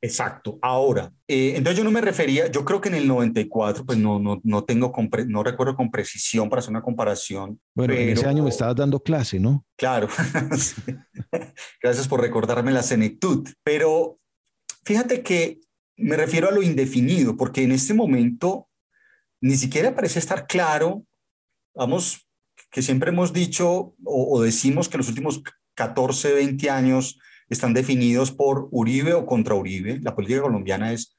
Exacto. 0.00 0.58
Ahora, 0.60 1.12
eh, 1.26 1.54
entonces 1.56 1.78
yo 1.78 1.84
no 1.84 1.90
me 1.90 2.00
refería, 2.00 2.50
yo 2.50 2.64
creo 2.64 2.80
que 2.80 2.88
en 2.88 2.96
el 2.96 3.08
94, 3.08 3.84
pues 3.84 3.98
no, 3.98 4.18
no, 4.18 4.40
no 4.44 4.64
tengo, 4.64 4.92
no 5.26 5.42
recuerdo 5.42 5.74
con 5.74 5.90
precisión 5.90 6.50
para 6.50 6.60
hacer 6.60 6.70
una 6.70 6.82
comparación. 6.82 7.60
Bueno, 7.74 7.94
en 7.94 8.10
ese 8.10 8.26
año 8.26 8.42
me 8.42 8.50
estabas 8.50 8.76
dando 8.76 9.00
clase, 9.00 9.40
¿no? 9.40 9.64
Claro. 9.76 10.08
Gracias 11.82 12.06
por 12.08 12.20
recordarme 12.20 12.72
la 12.72 12.82
senectud. 12.82 13.48
Pero 13.62 14.18
fíjate 14.84 15.22
que 15.22 15.60
me 15.96 16.16
refiero 16.16 16.48
a 16.48 16.52
lo 16.52 16.62
indefinido, 16.62 17.36
porque 17.36 17.62
en 17.62 17.72
este 17.72 17.94
momento 17.94 18.68
ni 19.40 19.56
siquiera 19.56 19.94
parece 19.94 20.18
estar 20.18 20.46
claro, 20.46 21.04
vamos, 21.74 22.28
que 22.70 22.82
siempre 22.82 23.10
hemos 23.10 23.32
dicho 23.32 23.94
o, 24.04 24.36
o 24.36 24.42
decimos 24.42 24.88
que 24.88 24.98
los 24.98 25.08
últimos 25.08 25.42
14, 25.74 26.34
20 26.34 26.70
años 26.70 27.18
están 27.48 27.74
definidos 27.74 28.32
por 28.32 28.68
Uribe 28.70 29.14
o 29.14 29.26
contra 29.26 29.54
Uribe. 29.54 30.00
La 30.02 30.14
política 30.14 30.42
colombiana 30.42 30.92
es 30.92 31.16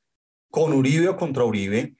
con 0.50 0.74
Uribe 0.74 1.10
o 1.10 1.18
contra 1.18 1.44
Uribe. 1.44 1.96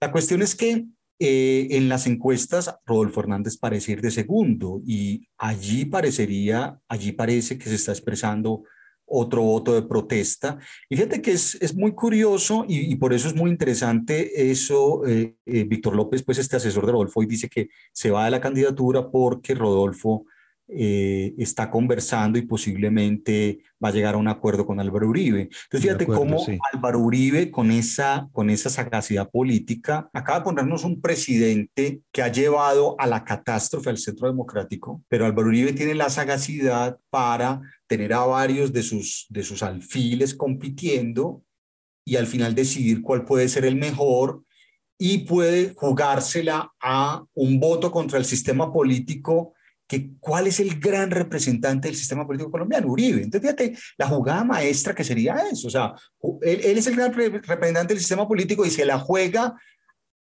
La 0.00 0.12
cuestión 0.12 0.42
es 0.42 0.54
que 0.54 0.86
eh, 1.18 1.68
en 1.70 1.88
las 1.88 2.06
encuestas 2.06 2.74
Rodolfo 2.86 3.20
Hernández 3.20 3.58
parece 3.58 3.92
ir 3.92 4.00
de 4.00 4.10
segundo 4.10 4.80
y 4.86 5.28
allí 5.36 5.84
parecería, 5.84 6.80
allí 6.88 7.12
parece 7.12 7.58
que 7.58 7.68
se 7.68 7.74
está 7.74 7.92
expresando 7.92 8.62
otro 9.10 9.42
voto 9.42 9.74
de 9.74 9.82
protesta. 9.82 10.58
Y 10.88 10.96
fíjate 10.96 11.20
que 11.20 11.32
es, 11.32 11.56
es 11.60 11.74
muy 11.74 11.92
curioso 11.92 12.64
y, 12.68 12.94
por 12.96 13.12
eso 13.12 13.28
es 13.28 13.34
muy 13.34 13.50
interesante 13.50 14.50
eso. 14.50 15.06
Eh, 15.06 15.36
eh, 15.44 15.64
Víctor 15.64 15.96
López, 15.96 16.22
pues 16.22 16.38
este 16.38 16.56
asesor 16.56 16.86
de 16.86 16.92
Rodolfo, 16.92 17.22
y 17.22 17.26
dice 17.26 17.48
que 17.48 17.68
se 17.92 18.10
va 18.10 18.24
de 18.24 18.30
la 18.30 18.40
candidatura 18.40 19.10
porque 19.10 19.54
Rodolfo 19.54 20.26
eh, 20.72 21.34
está 21.38 21.70
conversando 21.70 22.38
y 22.38 22.42
posiblemente 22.42 23.60
va 23.82 23.88
a 23.88 23.92
llegar 23.92 24.14
a 24.14 24.18
un 24.18 24.28
acuerdo 24.28 24.66
con 24.66 24.78
Álvaro 24.78 25.08
Uribe. 25.08 25.42
Entonces, 25.42 25.80
fíjate 25.80 26.06
cómo 26.06 26.44
Álvaro 26.72 27.00
Uribe, 27.00 27.50
con 27.50 27.70
esa, 27.70 28.28
con 28.32 28.50
esa 28.50 28.70
sagacidad 28.70 29.28
política, 29.30 30.08
acaba 30.12 30.38
de 30.38 30.44
ponernos 30.44 30.84
un 30.84 31.00
presidente 31.00 32.02
que 32.12 32.22
ha 32.22 32.30
llevado 32.30 32.94
a 33.00 33.06
la 33.06 33.24
catástrofe 33.24 33.90
al 33.90 33.98
centro 33.98 34.28
democrático, 34.28 35.02
pero 35.08 35.26
Álvaro 35.26 35.48
Uribe 35.48 35.72
tiene 35.72 35.94
la 35.94 36.10
sagacidad 36.10 36.98
para 37.10 37.60
tener 37.86 38.12
a 38.12 38.24
varios 38.24 38.72
de 38.72 38.82
sus, 38.82 39.26
de 39.28 39.42
sus 39.42 39.62
alfiles 39.62 40.34
compitiendo 40.34 41.42
y 42.04 42.16
al 42.16 42.26
final 42.26 42.54
decidir 42.54 43.02
cuál 43.02 43.24
puede 43.24 43.48
ser 43.48 43.64
el 43.64 43.76
mejor 43.76 44.44
y 44.98 45.18
puede 45.18 45.72
jugársela 45.74 46.72
a 46.80 47.24
un 47.34 47.58
voto 47.58 47.90
contra 47.90 48.18
el 48.18 48.24
sistema 48.24 48.72
político 48.72 49.54
que 49.90 50.12
cuál 50.20 50.46
es 50.46 50.60
el 50.60 50.78
gran 50.78 51.10
representante 51.10 51.88
del 51.88 51.96
sistema 51.96 52.24
político 52.24 52.52
colombiano, 52.52 52.86
Uribe. 52.86 53.24
Entonces, 53.24 53.40
fíjate, 53.40 53.76
la 53.98 54.06
jugada 54.06 54.44
maestra 54.44 54.94
que 54.94 55.02
sería 55.02 55.34
eso. 55.50 55.66
O 55.66 55.70
sea, 55.70 55.94
él, 56.42 56.78
es 56.78 56.86
el 56.86 56.94
gran 56.94 57.12
representante 57.12 57.92
del 57.92 57.98
sistema 57.98 58.28
político 58.28 58.64
y 58.64 58.70
se 58.70 58.84
la 58.84 59.00
juega 59.00 59.56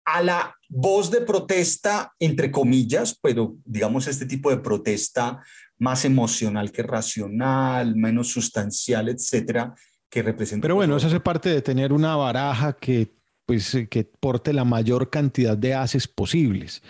a 0.05 0.23
la 0.23 0.55
voz 0.69 1.11
de 1.11 1.19
protesta, 1.19 2.13
entre 2.19 2.51
comillas, 2.51 3.19
pero 3.21 3.57
digamos 3.65 4.07
este 4.07 4.25
tipo 4.25 4.49
de 4.49 4.59
protesta 4.59 5.43
más 5.77 6.05
emocional 6.05 6.71
que 6.71 6.83
racional, 6.83 7.97
menos 7.97 8.29
sustancial, 8.29 9.09
etcétera, 9.09 9.75
que 10.09 10.21
representa. 10.21 10.61
Pero 10.61 10.75
bueno, 10.75 10.95
eso 10.95 11.07
hace 11.07 11.19
parte 11.19 11.49
de 11.49 11.61
tener 11.61 11.91
una 11.91 12.15
baraja 12.15 12.77
que, 12.77 13.13
pues, 13.45 13.75
que 13.89 14.05
porte 14.05 14.53
la 14.53 14.63
mayor 14.63 15.09
cantidad 15.09 15.57
de 15.57 15.73
haces 15.73 16.07
posibles. 16.07 16.81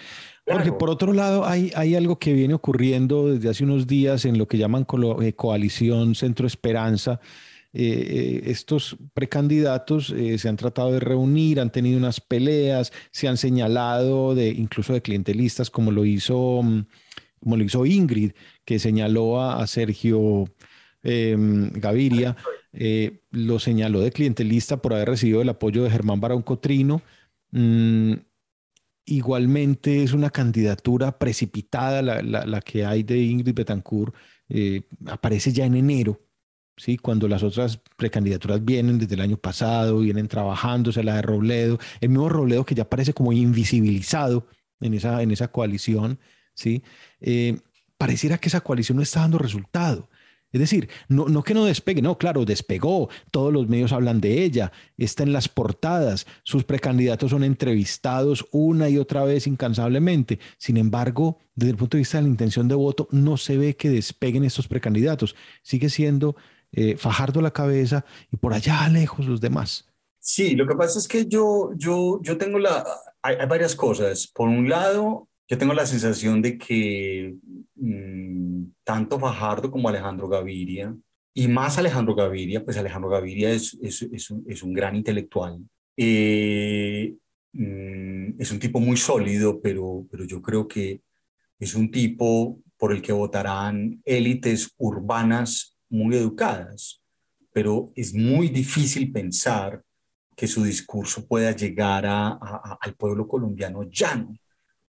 Porque 0.51 0.71
por 0.71 0.89
otro 0.89 1.13
lado 1.13 1.45
hay, 1.45 1.71
hay 1.75 1.95
algo 1.95 2.17
que 2.17 2.33
viene 2.33 2.53
ocurriendo 2.53 3.31
desde 3.31 3.49
hace 3.49 3.63
unos 3.63 3.85
días 3.85 4.25
en 4.25 4.37
lo 4.37 4.47
que 4.47 4.57
llaman 4.57 4.85
eh, 5.21 5.33
coalición 5.33 6.15
Centro 6.15 6.47
Esperanza. 6.47 7.19
Eh, 7.71 7.83
eh, 7.83 8.41
estos 8.45 8.97
precandidatos 9.13 10.07
se 10.07 10.49
han 10.49 10.55
tratado 10.55 10.91
de 10.91 10.99
reunir, 10.99 11.59
han 11.59 11.71
tenido 11.71 11.99
unas 11.99 12.19
peleas, 12.19 12.91
se 13.11 13.27
han 13.27 13.37
señalado 13.37 14.33
de 14.33 14.49
incluso 14.49 14.93
de 14.93 15.03
clientelistas, 15.03 15.69
como 15.69 15.91
lo 15.91 16.03
hizo, 16.03 16.61
mm, 16.63 16.85
como 17.39 17.55
lo 17.55 17.63
hizo 17.63 17.85
Ingrid, 17.85 18.31
que 18.65 18.79
señaló 18.79 19.41
a, 19.41 19.65
Sergio 19.67 20.45
em, 21.03 21.71
Gaviria, 21.73 22.35
lo 23.31 23.59
señaló 23.59 24.01
de 24.01 24.11
clientelista 24.11 24.81
por 24.81 24.93
haber 24.93 25.09
recibido 25.09 25.41
el 25.41 25.49
apoyo 25.49 25.83
de 25.83 25.91
Germán 25.91 26.19
Barón 26.19 26.41
Cotrino. 26.41 27.01
Mm, 27.51 28.13
Igualmente 29.11 30.03
es 30.03 30.13
una 30.13 30.29
candidatura 30.29 31.17
precipitada 31.17 32.03
la, 32.03 32.61
que 32.61 32.85
hay 32.85 33.01
de 33.01 33.17
Ingrid 33.17 33.55
Betancourt, 33.55 34.13
eh, 34.49 34.83
aparece 35.07 35.51
ya 35.51 35.65
en 35.65 35.75
enero, 35.75 36.21
¿sí? 36.77 36.95
cuando 36.97 37.27
las 37.27 37.41
otras 37.41 37.81
precandidaturas 37.97 38.63
vienen 38.63 38.99
desde 38.99 39.15
el 39.15 39.21
año 39.21 39.37
pasado, 39.37 40.01
vienen 40.01 40.27
trabajándose, 40.27 41.03
la 41.03 41.15
de 41.15 41.21
Robledo, 41.23 41.79
el 42.01 42.09
mismo 42.09 42.29
Robledo 42.29 42.63
que 42.67 42.75
ya 42.75 42.87
parece 42.87 43.13
como 43.13 43.33
invisibilizado 43.33 44.45
en 44.79 44.93
esa, 44.93 45.23
en 45.23 45.31
esa 45.31 45.47
coalición, 45.47 46.19
¿sí? 46.53 46.83
Eh, 47.19 47.57
pareciera 47.97 48.37
que 48.37 48.49
esa 48.49 48.61
coalición 48.61 48.97
no 48.97 49.01
está 49.01 49.21
dando 49.21 49.39
resultado. 49.39 50.07
Es 50.51 50.59
decir, 50.59 50.89
no, 51.07 51.27
no 51.27 51.43
que 51.43 51.53
no 51.53 51.65
despegue, 51.65 52.01
no, 52.01 52.17
claro, 52.17 52.45
despegó, 52.45 53.09
todos 53.31 53.53
los 53.53 53.67
medios 53.67 53.91
hablan 53.91 54.19
de 54.19 54.43
ella, 54.43 54.71
está 54.97 55.23
en 55.23 55.33
las 55.33 55.47
portadas, 55.47 56.25
sus 56.43 56.63
precandidatos 56.63 57.31
son 57.31 57.43
entrevistados 57.43 58.47
una 58.51 58.89
y 58.89 58.97
otra 58.97 59.23
vez 59.23 59.47
incansablemente. 59.47 60.39
Sin 60.57 60.77
embargo, 60.77 61.37
desde 61.55 61.71
el 61.71 61.77
punto 61.77 61.97
de 61.97 62.01
vista 62.01 62.17
de 62.17 62.23
la 62.23 62.29
intención 62.29 62.67
de 62.67 62.75
voto, 62.75 63.07
no 63.11 63.37
se 63.37 63.57
ve 63.57 63.75
que 63.75 63.89
despeguen 63.89 64.43
estos 64.43 64.67
precandidatos. 64.67 65.35
Sigue 65.61 65.89
siendo 65.89 66.35
eh, 66.71 66.97
Fajardo 66.97 67.41
la 67.41 67.51
cabeza 67.51 68.05
y 68.31 68.37
por 68.37 68.53
allá 68.53 68.87
lejos 68.89 69.27
los 69.27 69.41
demás. 69.41 69.85
Sí, 70.19 70.55
lo 70.55 70.67
que 70.67 70.75
pasa 70.75 70.99
es 70.99 71.07
que 71.07 71.25
yo, 71.27 71.71
yo, 71.75 72.19
yo 72.21 72.37
tengo 72.37 72.59
la, 72.59 72.85
hay 73.21 73.37
varias 73.47 73.75
cosas. 73.75 74.27
Por 74.27 74.49
un 74.49 74.69
lado, 74.69 75.28
yo 75.49 75.57
tengo 75.57 75.73
la 75.73 75.87
sensación 75.87 76.41
de 76.41 76.57
que 76.57 77.35
mm, 77.75 78.65
tanto 78.83 79.19
Fajardo 79.19 79.71
como 79.71 79.89
Alejandro 79.89 80.29
Gaviria, 80.29 80.95
y 81.33 81.47
más 81.47 81.77
Alejandro 81.77 82.15
Gaviria, 82.15 82.63
pues 82.63 82.77
Alejandro 82.77 83.09
Gaviria 83.09 83.51
es, 83.51 83.77
es, 83.81 84.01
es, 84.03 84.29
un, 84.29 84.45
es 84.47 84.61
un, 84.61 84.73
gran 84.73 84.95
intelectual. 84.95 85.59
Eh, 85.97 87.15
mm, 87.53 88.39
es 88.39 88.51
un 88.51 88.59
tipo 88.59 88.79
muy 88.79 88.97
sólido, 88.97 89.59
pero, 89.61 90.05
pero 90.11 90.23
yo 90.25 90.41
creo 90.41 90.67
que 90.67 91.01
es 91.59 91.75
un 91.75 91.89
tipo 91.91 92.59
por 92.77 92.93
el 92.93 93.01
que 93.01 93.11
votarán 93.11 94.01
élites 94.05 94.73
urbanas 94.77 95.75
muy 95.89 96.15
educadas, 96.15 97.01
pero 97.51 97.91
es 97.95 98.13
muy 98.13 98.49
difícil 98.49 99.11
pensar 99.11 99.81
que 100.35 100.47
su 100.47 100.63
discurso 100.63 101.27
pueda 101.27 101.51
llegar 101.51 102.05
al 102.05 102.95
pueblo 102.97 103.27
colombiano 103.27 103.83
llano. 103.83 104.33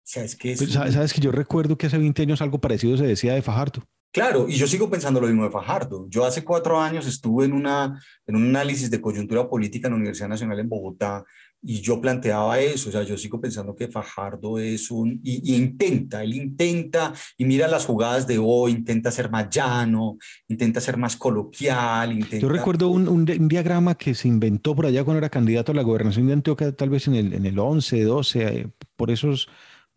Sea, 0.09 0.23
es 0.23 0.35
que 0.35 0.55
pues, 0.57 0.71
¿Sabes 0.71 1.13
que 1.13 1.21
yo 1.21 1.31
recuerdo 1.31 1.77
que 1.77 1.85
hace 1.85 1.99
20 1.99 2.23
años 2.23 2.41
algo 2.41 2.57
parecido 2.57 2.97
se 2.97 3.05
decía 3.05 3.35
de 3.35 3.43
Fajardo? 3.43 3.83
Claro, 4.11 4.49
y 4.49 4.53
yo 4.53 4.65
sigo 4.65 4.89
pensando 4.89 5.21
lo 5.21 5.27
mismo 5.27 5.43
de 5.43 5.51
Fajardo. 5.51 6.07
Yo 6.09 6.25
hace 6.25 6.43
cuatro 6.43 6.81
años 6.81 7.05
estuve 7.05 7.45
en, 7.45 7.53
una, 7.53 8.01
en 8.25 8.35
un 8.35 8.47
análisis 8.47 8.89
de 8.89 8.99
coyuntura 8.99 9.47
política 9.47 9.87
en 9.87 9.91
la 9.91 9.97
Universidad 9.97 10.29
Nacional 10.29 10.59
en 10.59 10.67
Bogotá 10.67 11.23
y 11.61 11.81
yo 11.81 12.01
planteaba 12.01 12.59
eso, 12.59 12.89
o 12.89 12.91
sea, 12.91 13.03
yo 13.03 13.17
sigo 13.19 13.39
pensando 13.39 13.75
que 13.75 13.87
Fajardo 13.87 14.57
es 14.57 14.89
un, 14.89 15.19
y, 15.23 15.53
intenta, 15.53 16.23
él 16.23 16.33
intenta, 16.33 17.13
y 17.37 17.45
mira 17.45 17.67
las 17.67 17.85
jugadas 17.85 18.25
de 18.25 18.39
hoy, 18.39 18.71
intenta 18.71 19.11
ser 19.11 19.29
más 19.29 19.47
llano, 19.51 20.17
intenta 20.47 20.81
ser 20.81 20.97
más 20.97 21.17
coloquial. 21.17 22.13
Intenta... 22.13 22.39
Yo 22.39 22.49
recuerdo 22.49 22.89
un, 22.89 23.07
un, 23.07 23.25
diagrama 23.25 23.93
que 23.93 24.15
se 24.15 24.27
inventó 24.27 24.75
por 24.75 24.87
allá 24.87 25.03
cuando 25.03 25.19
era 25.19 25.29
candidato 25.29 25.71
a 25.71 25.75
la 25.75 25.83
gobernación 25.83 26.25
de 26.25 26.33
Antioquia, 26.33 26.71
tal 26.71 26.89
vez 26.89 27.07
en 27.07 27.13
el, 27.13 27.33
en 27.33 27.45
el 27.45 27.59
11, 27.59 28.03
12, 28.03 28.41
eh, 28.41 28.67
por 28.95 29.11
esos 29.11 29.49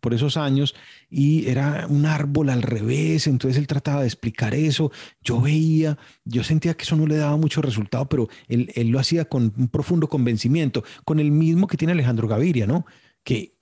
por 0.03 0.13
esos 0.13 0.35
años 0.35 0.75
y 1.09 1.47
era 1.47 1.87
un 1.89 2.05
árbol 2.05 2.49
al 2.49 2.61
revés, 2.61 3.25
entonces 3.25 3.57
él 3.57 3.67
trataba 3.67 4.01
de 4.01 4.07
explicar 4.07 4.53
eso, 4.53 4.91
yo 5.23 5.39
veía, 5.39 5.97
yo 6.25 6.43
sentía 6.43 6.73
que 6.73 6.83
eso 6.83 6.97
no 6.97 7.07
le 7.07 7.15
daba 7.15 7.37
mucho 7.37 7.61
resultado, 7.61 8.07
pero 8.09 8.27
él, 8.49 8.69
lo 8.89 8.99
hacía 8.99 9.25
con 9.25 9.53
un 9.57 9.69
profundo 9.69 10.09
convencimiento, 10.09 10.83
con 11.05 11.21
el 11.21 11.31
mismo 11.31 11.67
que 11.67 11.77
tiene 11.77 11.93
Alejandro 11.93 12.27
Gaviria, 12.27 12.67
¿no? 12.67 12.85
Que 13.23 13.53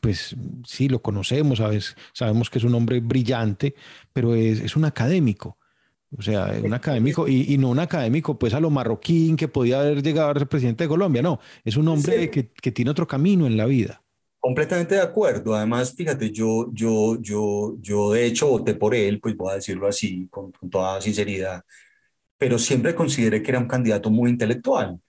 pues 0.00 0.34
sí, 0.64 0.88
lo 0.88 1.02
conocemos, 1.02 1.58
¿sabes? 1.58 1.94
sabemos 2.14 2.50
que 2.50 2.58
es 2.58 2.64
un 2.64 2.74
hombre 2.74 2.98
brillante, 3.00 3.74
pero 4.12 4.34
es, 4.34 4.74
un 4.74 4.86
académico. 4.86 5.58
O 6.16 6.22
sea, 6.22 6.52
un 6.64 6.72
académico 6.72 7.28
y, 7.28 7.56
no 7.58 7.68
un 7.68 7.78
académico 7.78 8.38
pues 8.38 8.54
a 8.54 8.60
lo 8.60 8.70
marroquín 8.70 9.36
que 9.36 9.46
podía 9.46 9.80
haber 9.80 10.02
llegado 10.02 10.30
a 10.30 10.34
ser 10.34 10.48
presidente 10.48 10.84
de 10.84 10.88
Colombia, 10.88 11.20
no, 11.20 11.38
es 11.64 11.76
un 11.76 11.86
hombre 11.86 12.30
que, 12.30 12.50
que 12.50 12.72
tiene 12.72 12.90
otro 12.90 13.06
camino 13.06 13.46
en 13.46 13.58
la 13.58 13.66
vida. 13.66 14.02
Completamente 14.46 14.94
de 14.94 15.00
acuerdo. 15.00 15.56
Además, 15.56 15.92
fíjate, 15.92 16.30
yo, 16.30 16.70
yo, 16.72 17.20
yo, 17.20 17.74
yo 17.80 18.12
de 18.12 18.26
hecho 18.26 18.46
voté 18.46 18.74
por 18.74 18.94
él, 18.94 19.18
pues 19.18 19.36
voy 19.36 19.50
a 19.50 19.56
decirlo 19.56 19.88
así, 19.88 20.28
con, 20.30 20.52
toda 20.70 21.00
sinceridad, 21.00 21.64
pero 22.38 22.56
siempre 22.56 22.94
consideré 22.94 23.42
que 23.42 23.50
era 23.50 23.58
un 23.58 23.66
candidato 23.66 24.08
muy 24.08 24.30
intelectual 24.30 25.00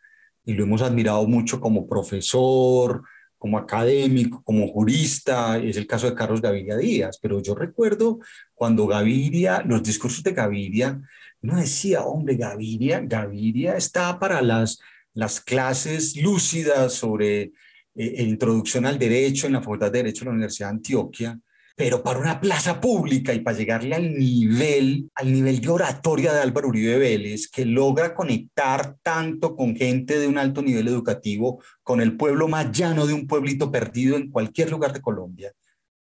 y 0.44 0.54
lo 0.54 0.64
hemos 0.64 0.82
admirado 0.82 1.28
mucho 1.28 1.62
como 1.62 1.88
profesor, 1.88 3.04
como 3.38 3.60
académico, 3.60 4.42
como 4.44 4.68
jurista, 4.70 5.60
es 5.60 5.78
el 5.78 5.86
caso 5.86 6.10
de 6.10 6.16
Carlos 6.16 6.42
Gaviria 6.42 6.76
Díaz, 6.76 7.20
pero 7.22 7.40
yo 7.40 7.54
recuerdo 7.54 8.18
cuando 8.56 8.88
Gaviria, 8.88 9.62
los 9.68 9.84
discursos 9.84 10.24
de 10.24 10.34
Gaviria, 10.34 11.00
uno 11.44 11.58
decía, 11.58 12.02
hombre, 12.02 12.38
Gaviria, 12.38 13.02
Gaviria 13.02 13.78
está 13.78 14.18
para 14.18 14.42
las, 14.42 14.80
las 15.14 15.40
clases 15.40 16.16
lúcidas 16.18 16.94
sobre 16.94 17.52
eh, 17.98 18.24
introducción 18.24 18.86
al 18.86 19.00
derecho 19.00 19.48
en 19.48 19.54
la 19.54 19.62
Facultad 19.62 19.91
de 19.91 20.04
Derecho 20.04 20.22
de 20.22 20.26
la 20.26 20.36
Universidad 20.36 20.70
de 20.70 20.76
Antioquia, 20.76 21.39
pero 21.76 22.02
para 22.02 22.20
una 22.20 22.39
plaza 22.39 22.80
pública 22.82 23.34
y 23.34 23.39
para 23.39 23.58
llegarle 23.58 23.95
al 23.95 24.14
nivel, 24.18 25.10
al 25.16 25.32
nivel 25.32 25.62
de 25.62 25.70
oratoria 25.70 26.34
de 26.34 26.41
Álvaro 26.41 26.70
Uribe 26.70 26.98
Vélez, 26.98 27.48
que 27.48 27.66
logra 27.66 28.16
conectar 28.16 28.98
tanto 29.02 29.56
con 29.56 29.76
gente 29.76 30.20
de 30.20 30.28
un 30.28 30.38
alto 30.38 30.62
nivel 30.62 30.88
educativo, 30.88 31.62
con 31.84 32.02
el 32.02 32.18
pueblo 32.18 32.48
más 32.48 32.72
llano 32.72 33.06
de 33.06 33.14
un 33.14 33.28
pueblito 33.28 33.72
perdido 33.72 34.16
en 34.16 34.32
cualquier 34.32 34.72
lugar 34.72 34.93
de 34.93 35.02
Colombia. 35.02 35.52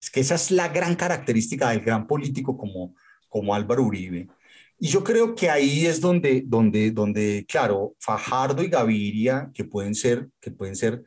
Es 0.01 0.11
que 0.11 0.21
esa 0.21 0.37
es 0.37 0.51
la 0.51 0.69
gran 0.69 0.95
característica 0.95 1.71
del 1.71 1.81
gran 1.81 2.07
político 2.07 2.57
como, 2.57 2.95
como 3.29 3.55
Álvaro 3.55 3.83
Uribe. 3.83 4.29
Y 4.79 4.89
yo 4.89 5.03
creo 5.03 5.35
que 5.35 5.51
ahí 5.51 5.87
es 5.87 6.01
donde, 6.01 6.45
donde, 6.47 6.93
donde, 6.93 7.45
claro, 7.49 7.95
Fajardo 7.99 8.63
y 8.63 8.69
Gaviria, 8.69 9.51
que 9.53 9.65
pueden 9.65 9.95
ser, 9.95 10.29
que 10.41 10.51
pueden 10.51 10.77
ser 10.77 11.03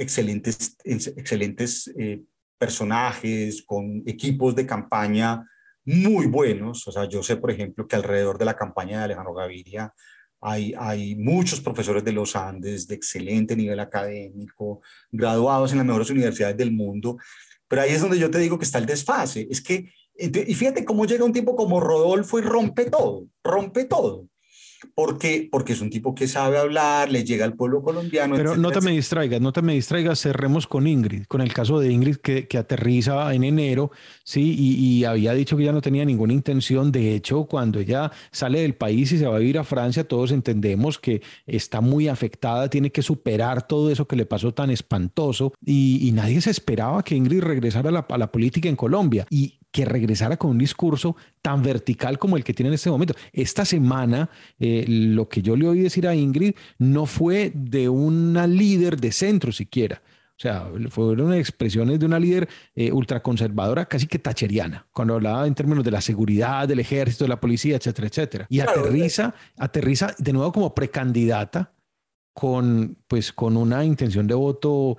excelentes, 0.00 0.76
excelentes 0.84 1.92
eh, 1.98 2.22
personajes, 2.58 3.62
con 3.62 4.02
equipos 4.06 4.56
de 4.56 4.66
campaña 4.66 5.46
muy 5.84 6.26
buenos. 6.26 6.88
O 6.88 6.92
sea, 6.92 7.04
yo 7.04 7.22
sé, 7.22 7.36
por 7.36 7.50
ejemplo, 7.50 7.86
que 7.86 7.96
alrededor 7.96 8.38
de 8.38 8.46
la 8.46 8.56
campaña 8.56 8.98
de 8.98 9.04
Alejandro 9.04 9.34
Gaviria 9.34 9.92
hay, 10.40 10.72
hay 10.78 11.16
muchos 11.16 11.60
profesores 11.60 12.02
de 12.02 12.12
los 12.12 12.34
Andes 12.34 12.86
de 12.88 12.94
excelente 12.94 13.54
nivel 13.54 13.78
académico, 13.78 14.80
graduados 15.10 15.72
en 15.72 15.78
las 15.78 15.86
mejores 15.86 16.10
universidades 16.10 16.56
del 16.56 16.72
mundo. 16.72 17.18
Pero 17.68 17.82
ahí 17.82 17.92
es 17.92 18.00
donde 18.00 18.18
yo 18.18 18.30
te 18.30 18.38
digo 18.38 18.58
que 18.58 18.64
está 18.64 18.78
el 18.78 18.86
desfase. 18.86 19.46
Es 19.50 19.60
que, 19.60 19.92
y 20.14 20.54
fíjate 20.54 20.84
cómo 20.84 21.04
llega 21.04 21.24
un 21.24 21.32
tipo 21.32 21.54
como 21.54 21.78
Rodolfo 21.78 22.38
y 22.38 22.42
rompe 22.42 22.86
todo, 22.86 23.26
rompe 23.44 23.84
todo 23.84 24.30
porque, 24.94 25.48
porque 25.50 25.72
es 25.72 25.80
un 25.80 25.90
tipo 25.90 26.14
que 26.14 26.28
sabe 26.28 26.58
hablar, 26.58 27.10
le 27.10 27.24
llega 27.24 27.44
al 27.44 27.54
pueblo 27.54 27.82
colombiano. 27.82 28.36
Pero 28.36 28.56
no 28.56 28.70
te 28.70 28.80
me 28.80 28.92
distraigas, 28.92 29.40
no 29.40 29.52
te 29.52 29.62
me 29.62 29.74
distraigas, 29.74 30.20
cerremos 30.20 30.66
con 30.66 30.86
Ingrid, 30.86 31.24
con 31.26 31.40
el 31.40 31.52
caso 31.52 31.78
de 31.80 31.90
Ingrid 31.92 32.16
que, 32.16 32.46
que 32.46 32.58
aterriza 32.58 33.32
en 33.34 33.44
enero, 33.44 33.90
sí, 34.24 34.54
y, 34.58 35.04
había 35.04 35.32
dicho 35.32 35.56
que 35.56 35.64
ya 35.64 35.72
no 35.72 35.80
tenía 35.80 36.04
ninguna 36.04 36.32
intención. 36.32 36.92
De 36.92 37.14
hecho, 37.14 37.44
cuando 37.44 37.80
ella 37.80 38.10
sale 38.30 38.60
del 38.60 38.74
país 38.74 39.12
y 39.12 39.18
se 39.18 39.26
va 39.26 39.36
a 39.36 39.38
vivir 39.38 39.58
a 39.58 39.64
Francia, 39.64 40.06
todos 40.06 40.30
entendemos 40.32 40.98
que 40.98 41.22
está 41.46 41.80
muy 41.80 42.08
afectada, 42.08 42.68
tiene 42.68 42.90
que 42.90 43.02
superar 43.02 43.66
todo 43.66 43.90
eso 43.90 44.06
que 44.06 44.16
le 44.16 44.26
pasó 44.26 44.52
tan 44.52 44.70
espantoso 44.70 45.52
y, 45.64 46.10
nadie 46.10 46.40
se 46.40 46.50
esperaba 46.50 47.04
que 47.04 47.14
Ingrid 47.14 47.40
regresara 47.40 47.88
a 47.88 47.92
la, 47.92 48.06
a 48.08 48.18
la 48.18 48.32
política 48.32 48.68
en 48.68 48.76
Colombia. 48.76 49.26
Y 49.30 49.59
que 49.70 49.84
regresara 49.84 50.36
con 50.36 50.50
un 50.50 50.58
discurso 50.58 51.16
tan 51.42 51.62
vertical 51.62 52.18
como 52.18 52.36
el 52.36 52.44
que 52.44 52.54
tiene 52.54 52.68
en 52.68 52.74
este 52.74 52.90
momento. 52.90 53.14
Esta 53.32 53.64
semana, 53.64 54.28
eh, 54.58 54.84
lo 54.88 55.28
que 55.28 55.42
yo 55.42 55.56
le 55.56 55.68
oí 55.68 55.80
decir 55.80 56.06
a 56.08 56.14
Ingrid 56.14 56.54
no 56.78 57.06
fue 57.06 57.52
de 57.54 57.88
una 57.88 58.46
líder 58.46 59.00
de 59.00 59.12
centro 59.12 59.52
siquiera. 59.52 60.02
O 60.40 60.42
sea, 60.42 60.66
fueron 60.88 61.34
expresiones 61.34 62.00
de 62.00 62.06
una 62.06 62.18
líder 62.18 62.48
eh, 62.74 62.90
ultraconservadora, 62.90 63.84
casi 63.84 64.06
que 64.06 64.18
tacheriana, 64.18 64.86
cuando 64.90 65.14
hablaba 65.14 65.46
en 65.46 65.54
términos 65.54 65.84
de 65.84 65.90
la 65.90 66.00
seguridad, 66.00 66.66
del 66.66 66.80
ejército, 66.80 67.24
de 67.24 67.28
la 67.28 67.38
policía, 67.38 67.76
etcétera, 67.76 68.08
etcétera. 68.08 68.46
Y 68.48 68.60
aterriza, 68.60 69.34
aterriza 69.58 70.14
de 70.16 70.32
nuevo 70.32 70.50
como 70.50 70.74
precandidata 70.74 71.74
con, 72.32 72.96
pues, 73.06 73.34
con 73.34 73.58
una 73.58 73.84
intención 73.84 74.26
de 74.26 74.32
voto 74.32 74.96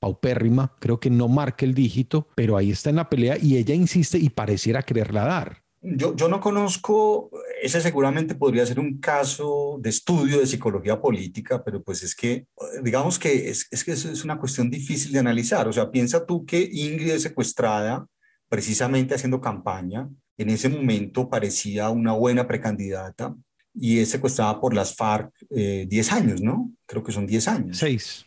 paupérrima, 0.00 0.74
creo 0.80 0.98
que 0.98 1.10
no 1.10 1.28
marca 1.28 1.64
el 1.64 1.74
dígito, 1.74 2.26
pero 2.34 2.56
ahí 2.56 2.70
está 2.70 2.90
en 2.90 2.96
la 2.96 3.08
pelea 3.08 3.36
y 3.40 3.56
ella 3.56 3.74
insiste 3.74 4.18
y 4.18 4.30
pareciera 4.30 4.82
quererla 4.82 5.24
dar. 5.24 5.62
Yo, 5.82 6.14
yo 6.14 6.28
no 6.28 6.40
conozco, 6.40 7.30
ese 7.62 7.80
seguramente 7.80 8.34
podría 8.34 8.66
ser 8.66 8.78
un 8.78 8.98
caso 8.98 9.78
de 9.80 9.88
estudio 9.88 10.38
de 10.38 10.46
psicología 10.46 11.00
política, 11.00 11.62
pero 11.64 11.82
pues 11.82 12.02
es 12.02 12.14
que, 12.14 12.46
digamos 12.82 13.18
que 13.18 13.48
es, 13.48 13.66
es 13.70 13.84
que 13.84 13.92
es 13.92 14.24
una 14.24 14.38
cuestión 14.38 14.68
difícil 14.68 15.12
de 15.12 15.20
analizar. 15.20 15.66
O 15.68 15.72
sea, 15.72 15.90
piensa 15.90 16.26
tú 16.26 16.44
que 16.44 16.68
Ingrid 16.70 17.12
es 17.12 17.22
secuestrada 17.22 18.06
precisamente 18.50 19.14
haciendo 19.14 19.40
campaña. 19.40 20.08
En 20.36 20.50
ese 20.50 20.68
momento 20.68 21.30
parecía 21.30 21.88
una 21.88 22.12
buena 22.12 22.46
precandidata 22.46 23.34
y 23.72 24.00
es 24.00 24.10
secuestrada 24.10 24.60
por 24.60 24.74
las 24.74 24.94
FARC 24.94 25.32
10 25.48 25.88
eh, 25.90 26.14
años, 26.14 26.42
¿no? 26.42 26.72
Creo 26.84 27.02
que 27.02 27.12
son 27.12 27.26
10 27.26 27.48
años. 27.48 27.78
Seis. 27.78 28.26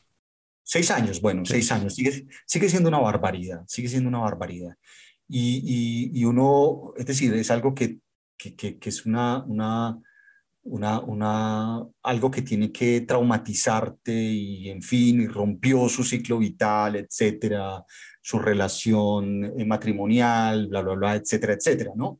Seis 0.73 0.89
años, 0.89 1.21
bueno, 1.21 1.45
seis 1.45 1.71
años. 1.71 1.93
Sigue, 1.93 2.25
sigue 2.47 2.67
siendo 2.67 2.89
una 2.89 2.97
barbaridad, 2.97 3.61
sigue 3.67 3.87
siendo 3.87 4.09
una 4.09 4.21
barbaridad. 4.21 4.75
Y, 5.29 6.09
y, 6.11 6.25
uno, 6.25 6.95
es 6.97 7.05
decir, 7.05 7.31
es 7.35 7.51
algo 7.51 7.75
que, 7.75 7.99
que, 8.35 8.55
que, 8.55 8.89
es 8.89 9.05
una, 9.05 9.43
una, 9.43 10.01
una, 10.63 10.99
una, 11.01 11.85
algo 12.01 12.31
que 12.31 12.41
tiene 12.41 12.71
que 12.71 13.01
traumatizarte 13.01 14.13
y, 14.13 14.71
en 14.71 14.81
fin, 14.81 15.21
y 15.21 15.27
rompió 15.27 15.87
su 15.89 16.03
ciclo 16.03 16.39
vital, 16.39 16.95
etcétera, 16.95 17.85
su 18.19 18.39
relación 18.39 19.43
eh, 19.55 19.65
matrimonial, 19.65 20.69
bla, 20.69 20.81
bla, 20.81 20.95
bla, 20.95 21.15
etcétera, 21.17 21.53
etcétera, 21.53 21.91
¿no? 21.95 22.17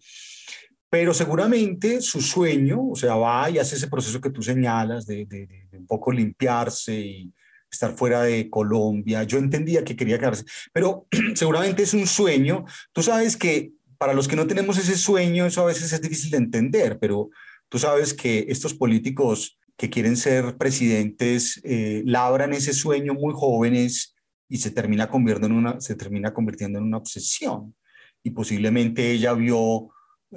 Pero 0.92 1.12
seguramente 1.12 2.02
su 2.02 2.22
sueño, 2.22 2.90
o 2.90 2.96
sea, 2.96 3.16
va 3.16 3.50
y 3.50 3.58
hace 3.58 3.78
ese 3.78 3.88
proceso 3.88 4.22
que 4.22 4.30
tú 4.30 4.44
señalas 4.44 5.08
de, 5.08 5.26
de, 5.26 5.48
de 5.72 5.78
un 5.80 5.88
poco 5.88 6.12
limpiarse 6.12 7.00
y, 7.00 7.34
estar 7.74 7.96
fuera 7.96 8.24
de 8.24 8.50
Colombia. 8.50 9.24
Yo 9.24 9.38
entendía 9.38 9.84
que 9.84 9.96
quería 9.96 10.18
quedarse, 10.18 10.46
pero 10.72 11.08
seguramente 11.36 11.84
es 11.84 11.94
un 11.94 12.08
sueño. 12.08 12.66
Tú 12.94 13.04
sabes 13.04 13.36
que 13.36 13.74
para 13.98 14.14
los 14.14 14.28
que 14.28 14.36
no 14.36 14.48
tenemos 14.48 14.78
ese 14.78 14.98
sueño, 14.98 15.46
eso 15.46 15.62
a 15.62 15.66
veces 15.66 15.92
es 15.94 16.02
difícil 16.02 16.32
de 16.32 16.38
entender, 16.38 17.00
pero 17.00 17.30
tú 17.70 17.80
sabes 17.80 18.14
que 18.14 18.46
estos 18.50 18.74
políticos 18.74 19.58
que 19.78 19.90
quieren 19.90 20.18
ser 20.18 20.58
presidentes 20.58 21.60
eh, 21.64 22.04
labran 22.06 22.54
ese 22.54 22.74
sueño 22.74 23.14
muy 23.14 23.34
jóvenes 23.34 24.16
y 24.50 24.58
se 24.58 24.72
termina, 24.72 25.10
convirtiendo 25.10 25.48
en 25.48 25.54
una, 25.54 25.82
se 25.82 25.96
termina 25.96 26.34
convirtiendo 26.34 26.80
en 26.80 26.86
una 26.86 26.98
obsesión. 26.98 27.76
Y 28.24 28.32
posiblemente 28.32 29.12
ella 29.12 29.34
vio 29.34 29.90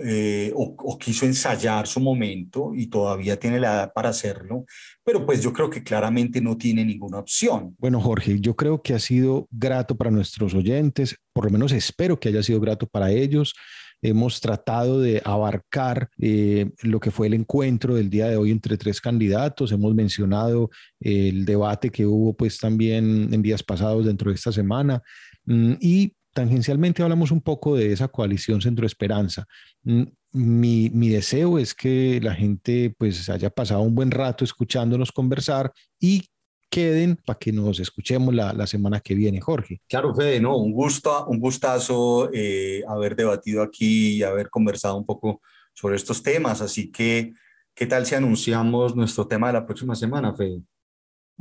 eh, 0.05 0.53
o, 0.55 0.99
quiso 0.99 1.27
ensayar 1.27 1.87
su 1.87 2.01
momento 2.01 2.73
y 2.75 2.89
todavía 2.89 3.39
tiene 3.39 3.61
la 3.61 3.75
edad 3.75 3.93
para 3.95 4.11
hacerlo, 4.11 4.65
pero 5.05 5.25
pues 5.25 5.43
yo 5.43 5.53
creo 5.53 5.71
que 5.71 5.83
claramente 5.83 6.41
no 6.41 6.57
tiene 6.57 6.85
ninguna 6.85 7.19
opción. 7.19 7.75
Bueno, 7.79 8.01
Jorge, 8.01 8.39
yo 8.41 8.55
creo 8.57 8.83
que 8.83 8.95
ha 8.95 8.99
sido 8.99 9.47
grato 9.51 9.97
para 9.97 10.11
nuestros 10.11 10.55
oyentes, 10.55 11.17
por 11.33 11.45
lo 11.45 11.51
menos 11.51 11.73
espero 11.73 12.19
que 12.19 12.29
haya 12.29 12.43
sido 12.43 12.61
grato 12.61 12.87
para 12.87 13.11
ellos. 13.11 13.55
hemos 14.03 14.41
tratado 14.41 15.01
de 15.01 15.23
abarcar 15.25 16.11
eh, 16.19 16.71
lo 16.83 17.01
que 17.01 17.11
fue 17.11 17.29
el 17.29 17.35
encuentro 17.35 17.95
del 17.95 18.11
día 18.11 18.29
de 18.29 18.37
hoy 18.37 18.51
entre 18.51 18.77
tres 18.77 19.01
candidatos. 19.01 19.73
Hemos 19.73 19.95
mencionado 19.95 20.69
el 21.01 21.47
debate 21.47 21.89
que 21.91 22.05
hubo 22.05 22.35
pues 22.37 22.59
también 22.59 23.33
en 23.33 23.43
días 23.43 23.63
pasados 23.63 24.05
dentro 24.05 24.31
de 24.31 24.37
esta 24.37 24.53
semana 24.53 25.03
mm, 25.47 25.75
y 25.81 26.13
tangencialmente 26.37 27.03
hablamos 27.03 27.31
un 27.31 27.41
poco 27.41 27.77
de 27.77 27.93
esa 27.93 28.09
coalición 28.09 28.61
Centro 28.61 28.85
Esperanza. 28.85 29.47
Mm, 29.85 30.03
mi, 30.35 30.91
mi, 30.91 31.09
deseo 31.09 31.59
es 31.59 31.75
que 31.75 32.21
la 32.23 32.35
gente 32.35 32.95
pues 32.99 33.31
haya 33.31 33.49
pasado 33.49 33.81
un 33.81 33.95
buen 33.95 34.11
rato 34.11 34.45
escuchándonos 34.45 35.13
conversar 35.13 35.73
y 35.99 36.29
queden 36.69 37.17
para 37.25 37.39
que 37.39 37.53
nos 37.53 37.81
escuchemos 37.81 38.35
la, 38.35 38.53
la, 38.53 38.67
semana 38.67 39.01
que 39.01 39.15
viene, 39.15 39.41
Jorge. 39.41 39.81
Claro, 39.89 40.15
Fede, 40.15 40.39
no, 40.39 40.59
un 40.59 40.73
gusto, 40.73 41.25
un 41.27 41.41
gustazo 41.41 42.29
eh, 42.35 42.83
haber 42.87 43.17
debatido 43.17 43.63
aquí 43.63 44.17
y 44.17 44.23
haber 44.23 44.51
conversado 44.51 44.99
un 44.99 45.07
poco 45.07 45.41
sobre 45.73 45.97
estos 45.97 46.23
temas. 46.23 46.61
Así 46.61 46.93
que, 46.93 47.33
¿qué 47.75 47.87
tal 47.87 48.05
si 48.05 48.15
anunciamos 48.15 48.95
nuestro 48.95 49.27
tema 49.27 49.47
de 49.47 49.55
la 49.55 49.65
próxima 49.65 49.95
semana, 49.95 50.35
Fede? 50.35 50.61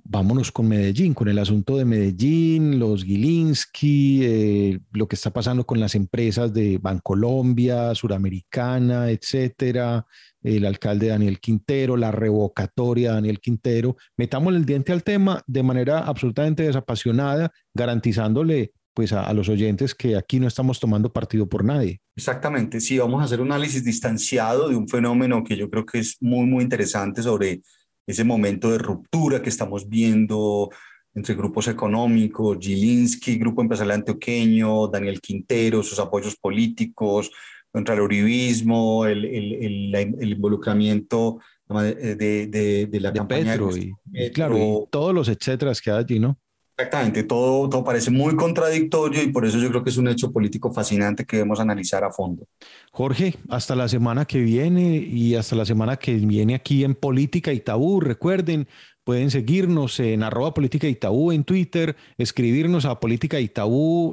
Vámonos 0.04 0.52
con 0.52 0.68
Medellín, 0.68 1.14
con 1.14 1.28
el 1.28 1.39
asunto 1.39 1.78
de 1.78 1.86
Medellín, 1.86 2.80
los 2.80 3.04
Gilinski, 3.04 4.20
eh, 4.24 4.80
lo 4.91 5.08
que 5.08 5.16
está 5.16 5.32
pasando 5.32 5.66
con 5.66 5.80
las 5.80 5.96
empresas 5.96 6.54
de 6.54 6.78
Bancolombia, 6.78 7.93
Suramericana, 7.96 9.10
etcétera, 9.10 10.06
el 10.43 10.66
alcalde 10.66 11.08
Daniel 11.08 11.39
Quintero, 11.39 11.98
la 11.98 12.12
revocatoria 12.12 13.14
Daniel 13.14 13.39
Quintero. 13.39 13.96
Metamos 14.18 14.54
el 14.56 14.66
diente 14.66 14.91
al 14.91 15.04
tema 15.04 15.41
de 15.48 15.64
manera 15.64 16.00
absolutamente 16.00 16.64
desapasionada, 16.64 17.52
garantizándole 17.74 18.74
pues 18.93 19.12
a, 19.12 19.24
a, 19.24 19.34
los 19.34 19.50
oyentes 19.50 19.93
que 19.93 20.16
aquí 20.16 20.39
no 20.39 20.48
estamos 20.48 20.80
tomando 20.80 21.12
partido 21.12 21.50
por 21.50 21.66
nadie. 21.66 22.00
Exactamente, 22.16 22.80
sí, 22.80 22.98
vamos 22.98 23.22
a 23.22 23.26
hacer 23.26 23.41
un 23.41 23.52
análisis 23.52 23.84
distanciado 23.84 24.70
de 24.70 24.76
un 24.76 24.88
fenómeno 24.88 25.43
que 25.43 25.58
yo 25.58 25.70
creo 25.70 25.86
que 25.86 26.00
es 26.00 26.16
muy, 26.22 26.46
muy 26.46 26.64
interesante 26.64 27.22
sobre 27.22 27.62
ese 28.08 28.24
momento 28.24 28.72
de 28.72 28.78
ruptura 28.78 29.41
que 29.41 29.49
estamos 29.49 29.89
viendo 29.89 30.70
entre 31.14 31.34
grupos 31.34 31.68
económicos, 31.68 32.58
Gilinski, 32.60 33.38
Grupo 33.38 33.62
Empresarial 33.62 33.99
Antioqueño, 33.99 34.88
Daniel 34.88 35.22
Quintero, 35.22 35.82
sus 35.82 35.97
apoyos 35.99 36.36
políticos 36.36 37.32
contra 37.72 37.93
el 37.93 38.01
uribismo, 38.01 39.06
el, 39.06 39.26
el, 39.26 39.95
el, 39.95 40.30
involucramiento 40.30 41.39
de, 41.68 42.47
de, 42.47 42.88
de 42.88 42.99
la 42.99 43.12
campaña 43.12 43.53
Petro, 43.53 43.72
y, 43.76 44.32
claro, 44.32 44.58
y 44.58 44.88
todos 44.89 45.14
los 45.14 45.28
etcétera 45.30 45.72
que 45.82 45.91
hay 45.91 45.97
allí, 45.97 46.20
¿no? 46.20 46.38
Exactamente, 46.78 47.23
todo, 47.23 47.69
todo 47.69 47.86
parece 47.86 48.11
muy 48.11 48.36
contradictorio 48.36 49.23
y 49.23 49.32
por 49.32 49.45
eso 49.45 49.57
yo 49.59 49.69
creo 49.69 49.82
que 49.82 49.91
es 49.91 49.97
un 49.97 50.09
hecho 50.09 50.34
político 50.34 50.73
fascinante 50.73 51.23
que 51.23 51.38
debemos 51.38 51.61
analizar 51.61 52.03
a 52.03 52.11
fondo. 52.11 52.47
Jorge, 52.91 53.36
hasta 53.47 53.78
la 53.78 53.88
semana 53.88 54.26
que 54.26 54.39
viene 54.39 54.97
y 54.97 55.36
hasta 55.36 55.55
la 55.55 55.65
semana 55.65 55.95
que 55.95 56.15
viene 56.15 56.53
aquí 56.53 56.84
en 56.84 56.93
Política 56.95 57.53
y 57.53 57.61
Tabú. 57.61 58.01
Recuerden, 58.01 58.67
pueden 59.05 59.32
seguirnos 59.32 60.01
en 60.01 60.21
arroba 60.21 60.53
política 60.53 60.86
en 61.32 61.45
Twitter, 61.45 61.95
escribirnos 62.17 62.84
a 62.84 62.99
política 62.99 63.39
y 63.39 63.47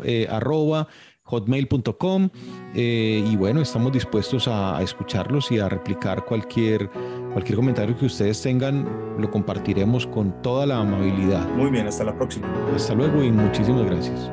eh, 0.04 0.28
arroba 0.30 0.86
hotmail.com 1.32 2.28
eh, 2.74 3.24
y 3.26 3.36
bueno, 3.36 3.62
estamos 3.62 3.90
dispuestos 3.90 4.48
a, 4.48 4.76
a, 4.76 4.82
escucharlos 4.82 5.50
y 5.50 5.58
a 5.58 5.68
replicar 5.68 6.26
cualquier, 6.26 6.90
cualquier 7.32 7.56
comentario 7.56 7.96
que 7.96 8.04
ustedes 8.04 8.42
tengan, 8.42 8.86
lo 9.18 9.30
compartiremos 9.30 10.06
con 10.06 10.42
toda 10.42 10.66
la 10.66 10.78
amabilidad. 10.78 11.48
Muy 11.56 11.70
bien, 11.70 11.86
hasta 11.86 12.04
la 12.04 12.14
próxima. 12.14 12.46
Hasta 12.76 12.94
luego 12.94 13.24
y 13.24 13.32
muchísimas 13.32 13.86
gracias. 13.86 14.30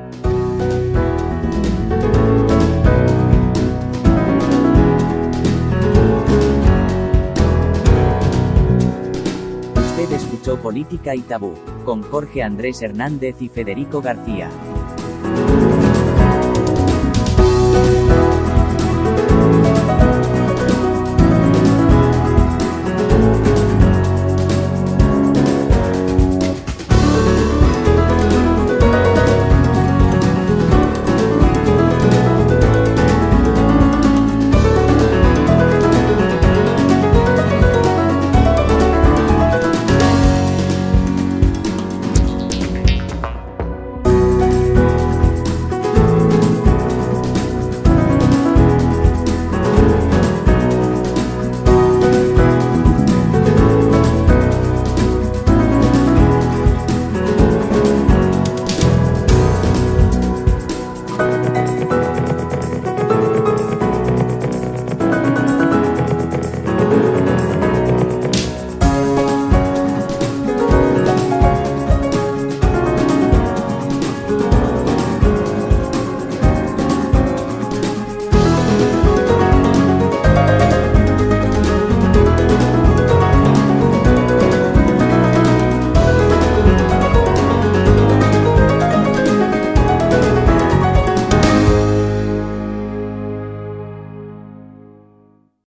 Usted 9.78 10.12
escuchó 10.12 10.62
Política 10.62 11.16
y 11.16 11.22
Tabú, 11.22 11.54
con 11.86 12.04
Jorge 12.04 12.44
Andrés 12.44 12.82
Hernández 12.82 13.42
y 13.42 13.48
Federico 13.48 14.02
García. 14.02 14.50